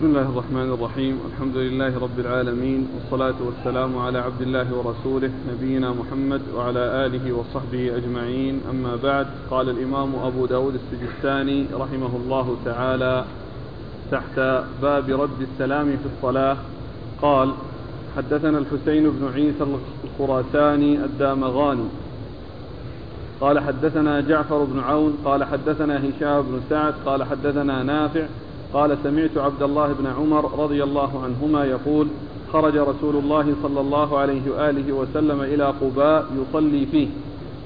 بسم 0.00 0.08
الله 0.08 0.28
الرحمن 0.28 0.72
الرحيم. 0.72 1.20
الحمد 1.32 1.56
لله 1.56 1.98
رب 1.98 2.18
العالمين 2.18 2.88
والصلاة 2.94 3.34
والسلام 3.46 3.98
على 3.98 4.18
عبد 4.18 4.42
الله 4.42 4.66
ورسوله 4.74 5.30
نبينا 5.52 5.92
محمد 5.92 6.40
وعلى 6.56 7.06
آله 7.06 7.32
وصحبه 7.32 7.96
أجمعين. 7.96 8.60
أما 8.70 8.96
بعد 9.02 9.26
قال 9.50 9.68
الإمام 9.68 10.14
أبو 10.24 10.46
داود 10.46 10.74
السجستاني 10.74 11.66
رحمه 11.74 12.16
الله 12.16 12.56
تعالى 12.64 13.24
تحت 14.10 14.64
باب 14.82 15.10
رد 15.10 15.40
السلام 15.52 15.86
في 15.86 16.08
الصلاة 16.16 16.56
قال 17.22 17.52
حدثنا 18.16 18.58
الحسين 18.58 19.10
بن 19.10 19.30
عيسى 19.34 19.64
الخراساني 20.04 21.04
الدامغاني. 21.04 21.88
قال 23.40 23.60
حدثنا 23.60 24.20
جعفر 24.20 24.64
بن 24.64 24.80
عون 24.80 25.18
قال 25.24 25.44
حدثنا 25.44 25.98
هشام 25.98 26.42
بن 26.42 26.60
سعد 26.70 26.94
قال 27.06 27.24
حدثنا 27.24 27.82
نافع 27.82 28.26
قال 28.74 28.98
سمعت 29.02 29.38
عبد 29.38 29.62
الله 29.62 29.92
بن 29.92 30.06
عمر 30.06 30.58
رضي 30.58 30.82
الله 30.82 31.22
عنهما 31.24 31.64
يقول 31.64 32.06
خرج 32.52 32.76
رسول 32.76 33.16
الله 33.16 33.54
صلى 33.62 33.80
الله 33.80 34.18
عليه 34.18 34.50
وآله 34.50 34.92
وسلم 34.92 35.40
إلى 35.40 35.64
قباء 35.64 36.26
يصلي 36.36 36.86
فيه. 36.86 37.08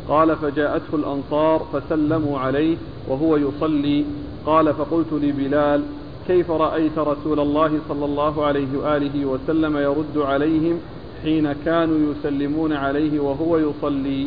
قال 0.08 0.36
فجاءته 0.36 0.94
الأنصار 0.94 1.66
فسلموا 1.72 2.38
عليه 2.38 2.76
وهو 3.08 3.36
يصلي. 3.36 4.04
قال 4.46 4.74
فقلت 4.74 5.12
لبلال 5.12 5.82
كيف 6.26 6.50
رأيت 6.50 6.98
رسول 6.98 7.40
الله 7.40 7.78
صلى 7.88 8.04
الله 8.04 8.44
عليه 8.44 8.78
وآله 8.78 9.26
وسلم 9.26 9.76
يرد 9.76 10.16
عليهم 10.18 10.78
حين 11.22 11.52
كانوا 11.64 12.12
يسلمون 12.12 12.72
عليه 12.72 13.20
وهو 13.20 13.58
يصلي؟ 13.58 14.26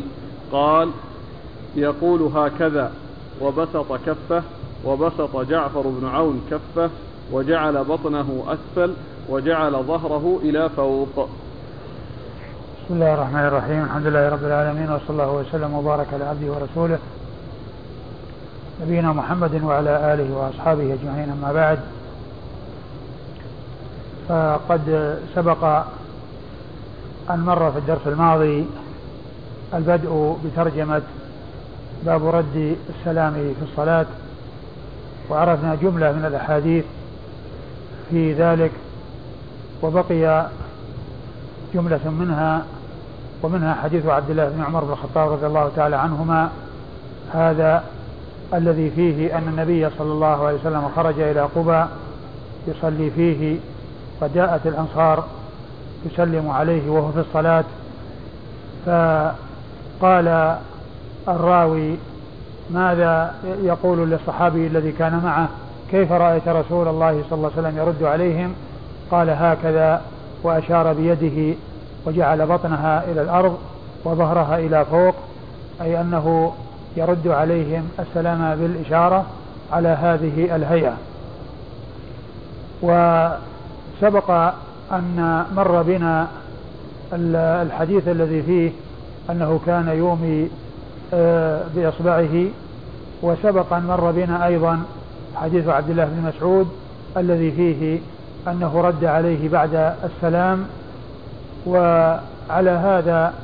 قال 0.52 0.88
يقول 1.76 2.22
هكذا. 2.22 2.92
وبسط 3.42 3.92
كفه 4.06 4.42
وبسط 4.84 5.36
جعفر 5.36 5.82
بن 5.82 6.08
عون 6.08 6.40
كفه 6.50 6.90
وجعل 7.32 7.84
بطنه 7.84 8.44
أسفل 8.48 8.94
وجعل 9.28 9.72
ظهره 9.72 10.40
إلى 10.42 10.68
فوق. 10.68 11.28
بسم 12.84 12.94
الله 12.94 13.14
الرحمن 13.14 13.44
الرحيم. 13.44 13.84
الحمد 13.84 14.06
لله 14.06 14.28
رب 14.28 14.44
العالمين 14.44 14.90
وصلى 14.92 15.10
الله 15.10 15.32
وسلم 15.32 15.74
وبارك 15.74 16.06
على 16.12 16.24
عبده 16.24 16.52
ورسوله 16.52 16.98
نبينا 18.82 19.12
محمد 19.12 19.62
وعلى 19.62 20.14
آله 20.14 20.36
وأصحابه 20.36 20.94
أجمعين 20.94 21.30
أما 21.30 21.52
بعد. 21.52 21.78
فقد 24.28 25.16
سبق 25.34 25.64
أن 27.30 27.40
مر 27.40 27.72
في 27.72 27.78
الدرس 27.78 28.06
الماضي 28.06 28.66
البدء 29.74 30.36
بترجمة 30.44 31.02
باب 32.06 32.26
رد 32.26 32.76
السلام 32.98 33.32
في 33.32 33.64
الصلاة. 33.72 34.06
وعرفنا 35.30 35.74
جملة 35.74 36.12
من 36.12 36.24
الأحاديث 36.24 36.84
في 38.10 38.32
ذلك 38.32 38.70
وبقي 39.82 40.46
جملة 41.74 42.10
منها 42.10 42.64
ومنها 43.42 43.74
حديث 43.74 44.06
عبد 44.06 44.30
الله 44.30 44.48
بن 44.48 44.62
عمر 44.62 44.84
بن 44.84 44.92
الخطاب 44.92 45.32
رضي 45.32 45.46
الله 45.46 45.70
تعالى 45.76 45.96
عنهما 45.96 46.50
هذا 47.34 47.84
الذي 48.54 48.90
فيه 48.90 49.38
أن 49.38 49.48
النبي 49.48 49.90
صلى 49.98 50.12
الله 50.12 50.46
عليه 50.46 50.58
وسلم 50.58 50.88
خرج 50.96 51.20
إلى 51.20 51.40
قبى 51.40 51.84
يصلي 52.66 53.10
فيه 53.10 53.56
فجاءت 54.20 54.66
الأنصار 54.66 55.24
تسلم 56.04 56.50
عليه 56.50 56.90
وهو 56.90 57.12
في 57.12 57.20
الصلاة 57.20 57.64
فقال 58.86 60.58
الراوي 61.28 61.96
ماذا 62.70 63.34
يقول 63.62 64.10
للصحابي 64.10 64.66
الذي 64.66 64.92
كان 64.92 65.20
معه؟ 65.24 65.48
كيف 65.90 66.12
رأيت 66.12 66.48
رسول 66.48 66.88
الله 66.88 67.22
صلى 67.30 67.36
الله 67.36 67.50
عليه 67.56 67.68
وسلم 67.68 67.78
يرد 67.78 68.02
عليهم؟ 68.02 68.54
قال 69.10 69.30
هكذا 69.30 70.02
وأشار 70.42 70.92
بيده 70.92 71.56
وجعل 72.06 72.46
بطنها 72.46 73.04
إلى 73.12 73.22
الأرض 73.22 73.58
وظهرها 74.04 74.58
إلى 74.58 74.84
فوق 74.84 75.14
أي 75.82 76.00
أنه 76.00 76.52
يرد 76.96 77.28
عليهم 77.28 77.88
السلام 77.98 78.56
بالإشارة 78.56 79.24
على 79.72 79.88
هذه 79.88 80.56
الهيئة. 80.56 80.96
وسبق 82.82 84.30
أن 84.92 85.44
مر 85.56 85.82
بنا 85.82 86.26
الحديث 87.62 88.08
الذي 88.08 88.42
فيه 88.42 88.70
أنه 89.30 89.60
كان 89.66 89.88
يومي 89.88 90.48
بإصبعه 91.74 92.46
وسبق 93.22 93.72
أن 93.72 93.86
مر 93.86 94.10
بنا 94.10 94.46
أيضا 94.46 94.82
حديث 95.36 95.68
عبد 95.68 95.90
الله 95.90 96.04
بن 96.04 96.28
مسعود 96.28 96.68
الذي 97.16 97.52
فيه 97.52 97.98
أنه 98.48 98.80
رد 98.80 99.04
عليه 99.04 99.48
بعد 99.48 99.94
السلام 100.04 100.66
وعلى 101.66 102.70
هذا 102.70 103.34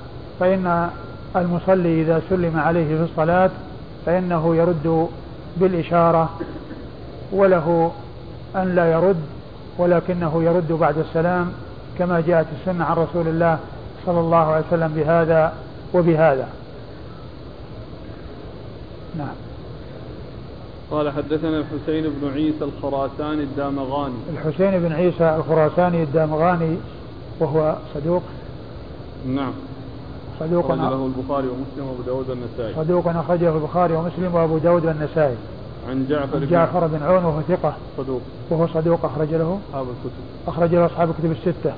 فإن 0.41 0.89
المصلي 1.37 2.03
إذا 2.03 2.23
سلم 2.31 2.59
عليه 2.59 2.97
في 2.97 3.03
الصلاة 3.03 3.51
فإنه 4.07 4.57
يرد 4.57 5.09
بالإشارة 5.57 6.31
وله 7.33 7.93
أن 8.57 8.75
لا 8.75 8.93
يرد 8.93 9.21
ولكنه 9.79 10.43
يرد 10.43 10.73
بعد 10.73 10.99
السلام 10.99 11.53
كما 11.99 12.21
جاءت 12.21 12.47
السنة 12.61 12.85
عن 12.85 12.97
رسول 12.97 13.29
الله 13.29 13.59
صلى 14.07 14.21
الله 14.21 14.53
عليه 14.53 14.65
وسلم 14.67 14.93
بهذا 14.97 15.53
وبهذا. 15.95 16.47
نعم. 19.19 19.35
قال 20.91 21.11
حدثنا 21.11 21.59
الحسين 21.59 22.05
بن 22.21 22.29
عيسى 22.35 22.65
الخراساني 22.65 23.43
الدامغاني. 23.43 24.15
الحسين 24.33 24.79
بن 24.81 24.93
عيسى 24.93 25.37
الخراساني 25.37 26.03
الدامغاني 26.03 26.77
وهو 27.41 27.77
صدوق. 27.95 28.23
نعم. 29.27 29.53
صدوق 30.41 30.65
أخرج 30.65 30.79
له 30.79 31.11
البخاري 31.17 31.49
ومسلم 31.49 31.89
وأبو 31.89 32.03
داود 32.07 32.31
والنسائي. 32.31 32.75
صدوق 32.75 33.09
أخرجه 33.09 33.57
البخاري 33.57 33.95
ومسلم 33.95 34.35
وأبو 34.35 34.59
داود 34.59 34.87
والنسائي. 34.87 35.37
عن 35.89 36.07
جعفر 36.09 36.37
عن 36.37 36.47
جعفر 36.47 36.87
بن 36.87 37.03
عون 37.03 37.25
وهو 37.25 37.41
ثقة. 37.49 37.75
صدوق. 37.99 38.21
وهو 38.51 38.67
صدوق 38.67 39.05
أخرج 39.05 39.35
له 39.35 39.59
أصحاب 39.69 39.87
الكتب. 39.87 40.49
أخرج 40.49 40.75
له 40.75 40.87
أصحاب 40.87 41.11
الكتب 41.11 41.31
الستة. 41.31 41.73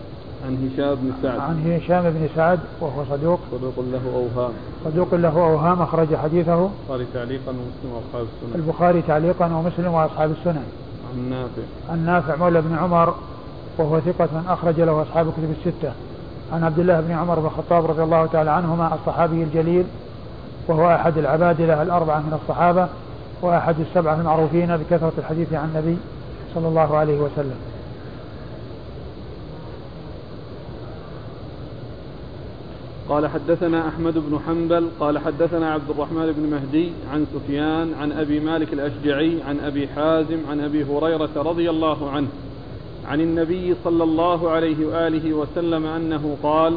عن 0.47 0.71
هشام 0.73 0.95
بن 0.95 1.13
سعد. 1.23 1.41
عن 1.41 1.81
هشام 1.83 2.11
بن 2.11 2.29
سعد 2.37 2.59
وهو 2.81 3.05
صدوق. 3.11 3.41
صدوق 3.53 3.75
له 3.79 4.01
أوهام. 4.15 4.53
صدوق 4.85 5.15
له 5.15 5.41
أوهام 5.41 5.83
أخرج 5.83 6.17
حديثه. 6.17 6.71
البخاري 6.91 7.07
تعليقا 7.15 7.51
ومسلم 7.51 7.93
وأصحاب 7.95 8.27
السنن 8.27 8.55
البخاري 8.55 9.03
تعليقا 9.03 9.47
ومسلم 9.47 9.95
وأصحاب 9.95 10.31
السنن 10.31 10.65
عن 11.13 11.31
نافع. 11.31 11.63
عن 11.91 12.07
نافع 12.07 12.37
مولى 12.37 12.61
بن 12.61 12.77
عمر 12.79 13.15
وهو 13.79 14.01
ثقة 14.01 14.29
أخرج 14.49 14.81
له 14.81 15.03
أصحاب 15.03 15.29
الكتب 15.29 15.55
الستة. 15.59 15.93
عن 16.53 16.65
عبد 16.65 16.79
الله 16.79 17.01
بن 17.01 17.13
عمر 17.13 17.39
بن 17.39 17.47
الخطاب 17.47 17.87
رضي 17.87 18.03
الله 18.03 18.27
تعالى 18.27 18.51
عنهما 18.51 18.95
الصحابي 18.95 19.43
الجليل 19.43 19.85
وهو 20.69 20.95
أحد 20.95 21.19
العبادلة 21.19 21.83
الأربعة 21.83 22.19
من 22.19 22.39
الصحابة 22.43 22.89
وأحد 23.43 23.75
السبعة 23.81 24.15
المعروفين 24.15 24.77
بكثرة 24.77 25.13
الحديث 25.19 25.53
عن 25.53 25.69
النبي 25.75 25.97
صلى 26.55 26.69
الله 26.69 26.97
عليه 26.97 27.21
وسلم. 27.21 27.57
قال 33.09 33.27
حدثنا 33.27 33.89
أحمد 33.89 34.15
بن 34.15 34.39
حنبل 34.47 34.89
قال 35.01 35.19
حدثنا 35.19 35.73
عبد 35.73 35.91
الرحمن 35.91 36.33
بن 36.33 36.51
مهدي 36.51 36.93
عن 37.13 37.27
سفيان 37.35 37.95
عن 38.01 38.13
أبي 38.13 38.41
مالك 38.41 38.73
الأشجعي 38.73 39.43
عن 39.49 39.61
أبي 39.61 39.89
حازم 39.89 40.39
عن 40.51 40.61
أبي 40.61 40.85
هريرة 40.85 41.31
رضي 41.37 41.71
الله 41.71 42.11
عنه 42.11 42.29
عن 43.07 43.21
النبي 43.21 43.75
صلى 43.85 44.05
الله 44.05 44.51
عليه 44.51 44.87
وآله 44.87 45.33
وسلم 45.33 45.87
أنه 45.87 46.37
قال 46.43 46.77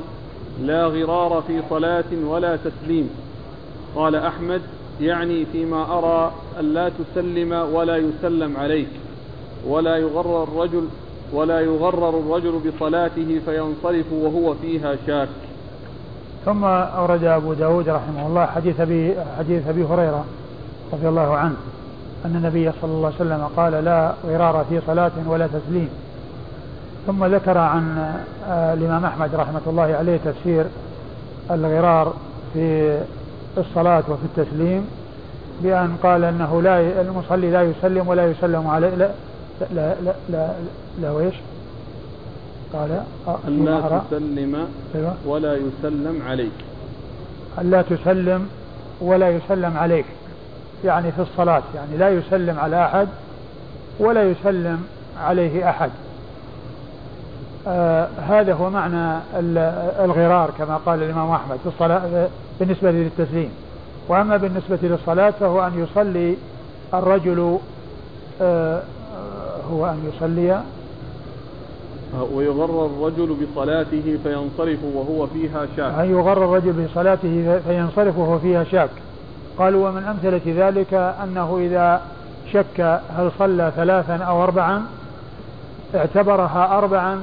لا 0.62 0.86
غرار 0.86 1.44
في 1.48 1.62
صلاة 1.70 2.26
ولا 2.26 2.56
تسليم 2.56 3.10
قال 3.96 4.16
أحمد 4.16 4.62
يعني 5.02 5.46
فيما 5.46 5.98
أرى 5.98 6.34
أن 6.60 6.74
لا 6.74 6.90
تسلم 6.90 7.52
ولا 7.52 7.98
يسلم 7.98 8.58
عليك 8.58 8.90
ولا 9.68 9.98
يغرر 9.98 10.44
الرجل 10.44 10.84
ولا 11.34 11.60
يغرر 11.60 12.10
الرجل 12.10 12.52
بصلاته 12.52 13.42
فينصرف 13.46 14.06
وهو 14.14 14.54
فيها 14.54 14.96
شاك 15.08 15.30
ثم 16.46 16.64
أورد 16.64 17.24
أبو 17.24 17.54
داود 17.54 17.90
رحمه 17.90 18.28
الله 18.28 18.46
حديث 18.46 18.80
أبي, 18.80 19.16
حديث 19.40 19.68
أبي 19.68 19.84
هريرة 19.84 20.26
رضي 20.94 21.08
الله 21.08 21.36
عنه 21.38 21.56
أن 22.26 22.36
النبي 22.36 22.72
صلى 22.82 22.92
الله 22.92 23.06
عليه 23.06 23.16
وسلم 23.16 23.50
قال 23.58 23.72
لا 23.86 24.14
غرار 24.26 24.66
في 24.70 24.82
صلاة 24.88 25.12
ولا 25.28 25.48
تسليم 25.48 25.90
ثم 27.08 27.26
ذكر 27.26 27.58
عن 27.58 28.14
آه، 28.50 28.74
الإمام 28.74 29.06
أحمد 29.06 29.36
رحمة 29.36 29.62
الله 29.68 29.96
عليه 30.00 30.18
تفسير 30.26 30.66
الغرار 31.52 32.14
في 32.54 32.98
الصلاة 33.58 34.04
وفي 34.10 34.26
التسليم 34.26 34.88
بأن 35.64 35.98
قال 36.04 36.24
أنه 36.24 36.62
لا 36.62 37.02
المصلي 37.02 37.52
لا 37.52 37.62
يسلم 37.62 38.08
ولا 38.08 38.26
يسلم 38.26 38.68
عليه 38.68 38.90
لا 38.90 39.10
لا 39.72 39.96
لا 40.04 40.14
لا, 40.30 40.50
لا 41.02 41.12
ويش 41.12 41.36
قال 42.74 43.02
أن 43.48 43.66
لا 43.66 44.02
تسلم 44.10 44.68
أيوة. 44.96 45.14
ولا 45.26 45.56
يسلم 45.56 46.22
عليك. 46.28 46.52
أن 47.62 47.72
لا 47.72 47.82
تسلم 47.82 48.50
ولا 49.02 49.30
يسلم 49.30 49.78
عليك. 49.78 50.06
يعني 50.86 51.12
في 51.12 51.22
الصلاة 51.22 51.64
يعني 51.76 51.98
لا 51.98 52.10
يسلم 52.10 52.60
على 52.60 52.86
أحد 52.86 53.08
ولا 54.00 54.24
يسلم 54.24 54.84
عليه 55.20 55.70
أحد. 55.70 55.90
آه 57.68 58.08
هذا 58.30 58.54
هو 58.54 58.70
معنى 58.70 59.20
الغرار 60.04 60.52
كما 60.58 60.80
قال 60.86 61.04
الإمام 61.04 61.32
أحمد 61.32 61.58
في 61.64 61.70
الصلاة 61.70 62.28
بالنسبة 62.60 62.92
للتسليم. 62.92 63.52
وأما 64.08 64.38
بالنسبة 64.38 64.80
للصلاة 64.82 65.30
فهو 65.30 65.68
أن 65.68 65.88
يصلي 65.88 66.36
الرجل 66.94 67.58
آه 68.42 68.82
هو 69.72 69.86
أن 69.86 70.12
يصلي 70.16 70.62
ويغر 72.34 72.86
الرجل 72.86 73.36
بصلاته 73.36 74.20
فينصرف 74.24 74.80
وهو 74.94 75.28
فيها 75.28 75.66
شاك. 75.78 75.94
أن 75.94 76.12
يغر 76.12 76.46
الرجل 76.46 76.74
بصلاته 76.74 77.60
فينصرف 77.68 78.18
وهو 78.18 78.40
فيها 78.40 78.64
شاك. 78.64 78.90
قالوا 79.58 79.90
ومن 79.90 80.04
أمثلة 80.04 80.68
ذلك 80.68 80.94
أنه 80.94 81.58
إذا 81.62 82.02
شك 82.54 83.02
هل 83.18 83.32
صلى 83.40 83.72
ثلاثا 83.76 84.16
أو 84.16 84.44
أربعا 84.44 84.84
اعتبرها 85.96 86.78
أربعا 86.78 87.20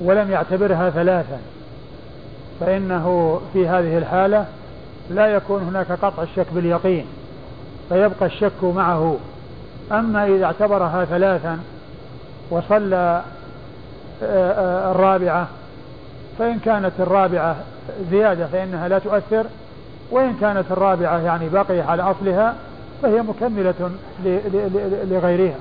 ولم 0.00 0.30
يعتبرها 0.30 0.90
ثلاثا. 0.90 1.38
فإنه 2.60 3.40
في 3.52 3.68
هذه 3.68 3.98
الحالة 3.98 4.46
لا 5.10 5.26
يكون 5.26 5.62
هناك 5.62 5.92
قطع 5.92 6.22
الشك 6.22 6.46
باليقين 6.54 7.06
فيبقى 7.88 8.26
الشك 8.26 8.64
معه. 8.64 9.16
أما 9.92 10.26
إذا 10.26 10.44
اعتبرها 10.44 11.04
ثلاثا 11.04 11.58
وصلى 12.50 13.22
آه، 14.22 14.52
آه، 14.52 14.92
الرابعة. 14.92 15.46
فإن 16.38 16.58
كانت 16.58 16.92
الرابعة 16.98 17.56
زيادة 18.10 18.46
فإنها 18.46 18.88
لا 18.88 18.98
تؤثر 18.98 19.46
وإن 20.10 20.36
كانت 20.40 20.64
الرابعة 20.70 21.18
يعني 21.18 21.48
باقية 21.48 21.82
على 21.82 22.02
أصلها 22.02 22.54
فهي 23.02 23.22
مكملة 23.22 23.90
لغيرها. 25.04 25.58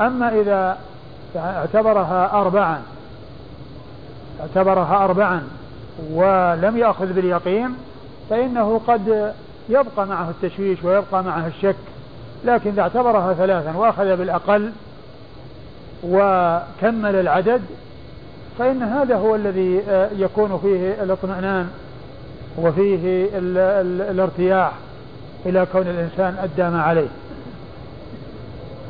أما 0.00 0.40
إذا 0.40 0.78
اعتبرها 1.36 2.30
أربعا 2.32 2.80
اعتبرها 4.40 5.04
أربعا 5.04 5.42
ولم 6.12 6.76
يأخذ 6.76 7.12
باليقين 7.12 7.74
فإنه 8.30 8.80
قد 8.86 9.32
يبقى 9.68 10.06
معه 10.06 10.30
التشويش 10.30 10.84
ويبقى 10.84 11.24
معه 11.24 11.46
الشك. 11.46 11.76
لكن 12.44 12.70
إذا 12.70 12.82
اعتبرها 12.82 13.34
ثلاثا 13.34 13.76
وأخذ 13.76 14.16
بالأقل 14.16 14.72
وكمل 16.02 17.14
العدد 17.14 17.62
فإن 18.58 18.82
هذا 18.82 19.16
هو 19.16 19.34
الذي 19.34 19.82
آه، 19.88 20.08
يكون 20.16 20.58
فيه 20.62 21.02
الاطمئنان 21.02 21.68
وفيه 22.58 23.24
ال 23.38 23.58
ال 23.58 24.02
الارتياح 24.02 24.72
إلى 25.46 25.66
كون 25.72 25.82
الإنسان 25.82 26.36
أدى 26.42 26.62
ما 26.70 26.82
عليه. 26.82 27.08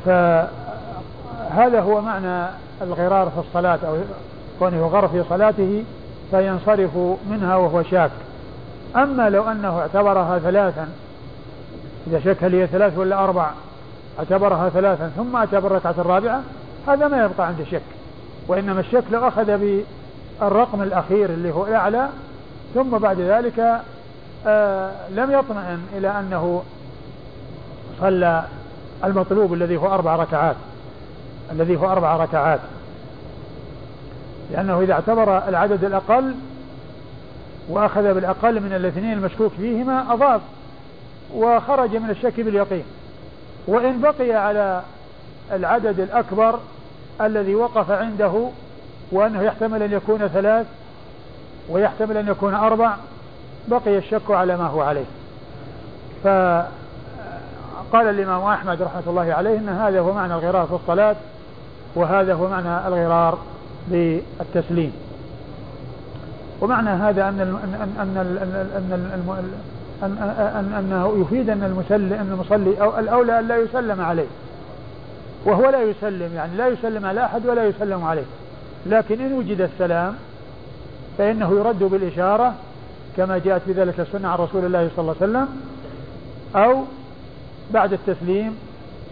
فهذا 0.05 1.81
هو 1.81 2.01
معنى 2.01 2.49
الغرار 2.81 3.29
في 3.29 3.39
الصلاة 3.39 3.79
أو 3.87 3.97
كونه 4.59 4.77
يغر 4.77 5.07
في 5.07 5.23
صلاته 5.29 5.83
فينصرف 6.31 6.97
منها 7.29 7.55
وهو 7.55 7.83
شاك. 7.83 8.11
أما 8.95 9.29
لو 9.29 9.43
أنه 9.43 9.79
اعتبرها 9.79 10.39
ثلاثا 10.39 10.87
إذا 12.07 12.19
شك 12.19 12.43
هل 12.43 12.55
هي 12.55 12.67
ثلاث 12.67 12.97
ولا 12.97 13.23
أربع 13.23 13.51
اعتبرها 14.19 14.69
ثلاثا 14.69 15.11
ثم 15.17 15.35
اعتبر 15.35 15.67
الركعة 15.67 15.95
الرابعة 15.97 16.41
هذا 16.87 17.07
ما 17.07 17.23
يبقى 17.25 17.47
عنده 17.47 17.63
شك 17.71 17.81
وإنما 18.47 18.79
الشك 18.79 19.03
لو 19.11 19.27
أخذ 19.27 19.45
بالرقم 20.39 20.81
الأخير 20.81 21.29
اللي 21.29 21.53
هو 21.53 21.67
الأعلى 21.67 22.09
ثم 22.73 22.89
بعد 22.97 23.19
ذلك 23.19 23.81
آه 24.47 24.91
لم 25.09 25.31
يطمئن 25.31 25.79
إلى 25.97 26.19
أنه 26.19 26.63
صلى 27.99 28.43
المطلوب 29.03 29.53
الذي 29.53 29.77
هو 29.77 29.93
أربع 29.93 30.15
ركعات 30.15 30.55
الذي 31.51 31.77
هو 31.77 31.91
أربع 31.91 32.17
ركعات. 32.17 32.59
لأنه 34.51 34.81
إذا 34.81 34.93
اعتبر 34.93 35.47
العدد 35.47 35.83
الأقل 35.83 36.35
وأخذ 37.69 38.13
بالأقل 38.13 38.59
من 38.59 38.73
الاثنين 38.73 39.13
المشكوك 39.13 39.51
فيهما 39.51 40.13
أضاف 40.13 40.41
وخرج 41.33 41.95
من 41.95 42.09
الشك 42.09 42.41
باليقين. 42.41 42.83
وإن 43.67 44.01
بقي 44.01 44.31
على 44.31 44.81
العدد 45.51 45.99
الأكبر 45.99 46.59
الذي 47.21 47.55
وقف 47.55 47.91
عنده 47.91 48.49
وأنه 49.11 49.41
يحتمل 49.41 49.83
أن 49.83 49.91
يكون 49.91 50.27
ثلاث 50.27 50.65
ويحتمل 51.69 52.17
أن 52.17 52.27
يكون 52.27 52.53
أربع 52.53 52.95
بقي 53.67 53.97
الشك 53.97 54.31
على 54.31 54.57
ما 54.57 54.67
هو 54.67 54.81
عليه. 54.81 55.05
فقال 56.23 56.67
الإمام 57.93 58.43
أحمد 58.43 58.81
رحمة 58.81 59.03
الله 59.07 59.33
عليه 59.33 59.57
أن 59.57 59.69
هذا 59.69 59.99
هو 59.99 60.13
معنى 60.13 60.33
الغرار 60.33 60.65
في 60.65 60.73
الصلاة 60.73 61.15
وهذا 61.95 62.33
هو 62.33 62.47
معنى 62.47 62.87
الغرار 62.87 63.37
بالتسليم. 63.87 64.93
ومعنى 66.61 66.89
هذا 66.89 67.29
أن 67.29 67.41
أن 67.41 67.59
أن 67.99 68.17
أن 68.17 68.17
أن 70.03 70.17
أن 70.59 70.73
أنه 70.73 71.21
يفيد 71.21 71.49
أن 71.49 71.63
المسلم 71.63 72.13
أن 72.13 72.31
المصلي 72.31 72.81
أو 72.81 72.99
الأولى 72.99 73.39
أن 73.39 73.47
لا 73.47 73.57
يسلم 73.57 74.01
عليه. 74.01 74.27
وهو 75.45 75.69
لا 75.69 75.83
يسلم 75.83 76.35
يعني 76.35 76.57
لا 76.57 76.67
يسلم 76.67 77.05
على 77.05 77.25
أحد 77.25 77.45
ولا 77.45 77.65
يسلم 77.65 78.03
عليه. 78.03 78.23
لكن 78.85 79.21
إن 79.21 79.33
وجد 79.33 79.61
السلام 79.61 80.15
فإنه 81.17 81.51
يرد 81.59 81.83
بالإشارة 81.83 82.53
كما 83.17 83.37
جاءت 83.37 83.61
في 83.61 83.71
ذلك 83.71 83.99
السنة 83.99 84.27
عن 84.27 84.37
رسول 84.37 84.65
الله 84.65 84.89
صلى 84.95 85.01
الله 85.01 85.15
عليه 85.21 85.31
وسلم 85.31 85.47
أو 86.55 86.83
بعد 87.73 87.93
التسليم 87.93 88.57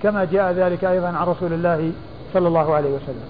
كما 0.03 0.26
جاء 0.26 0.51
ذلك 0.51 0.85
أيضا 0.85 1.07
عن 1.07 1.27
رسول 1.27 1.53
الله 1.53 1.91
صلى 2.34 2.47
الله 2.47 2.76
عليه 2.76 2.89
وسلم. 2.89 3.27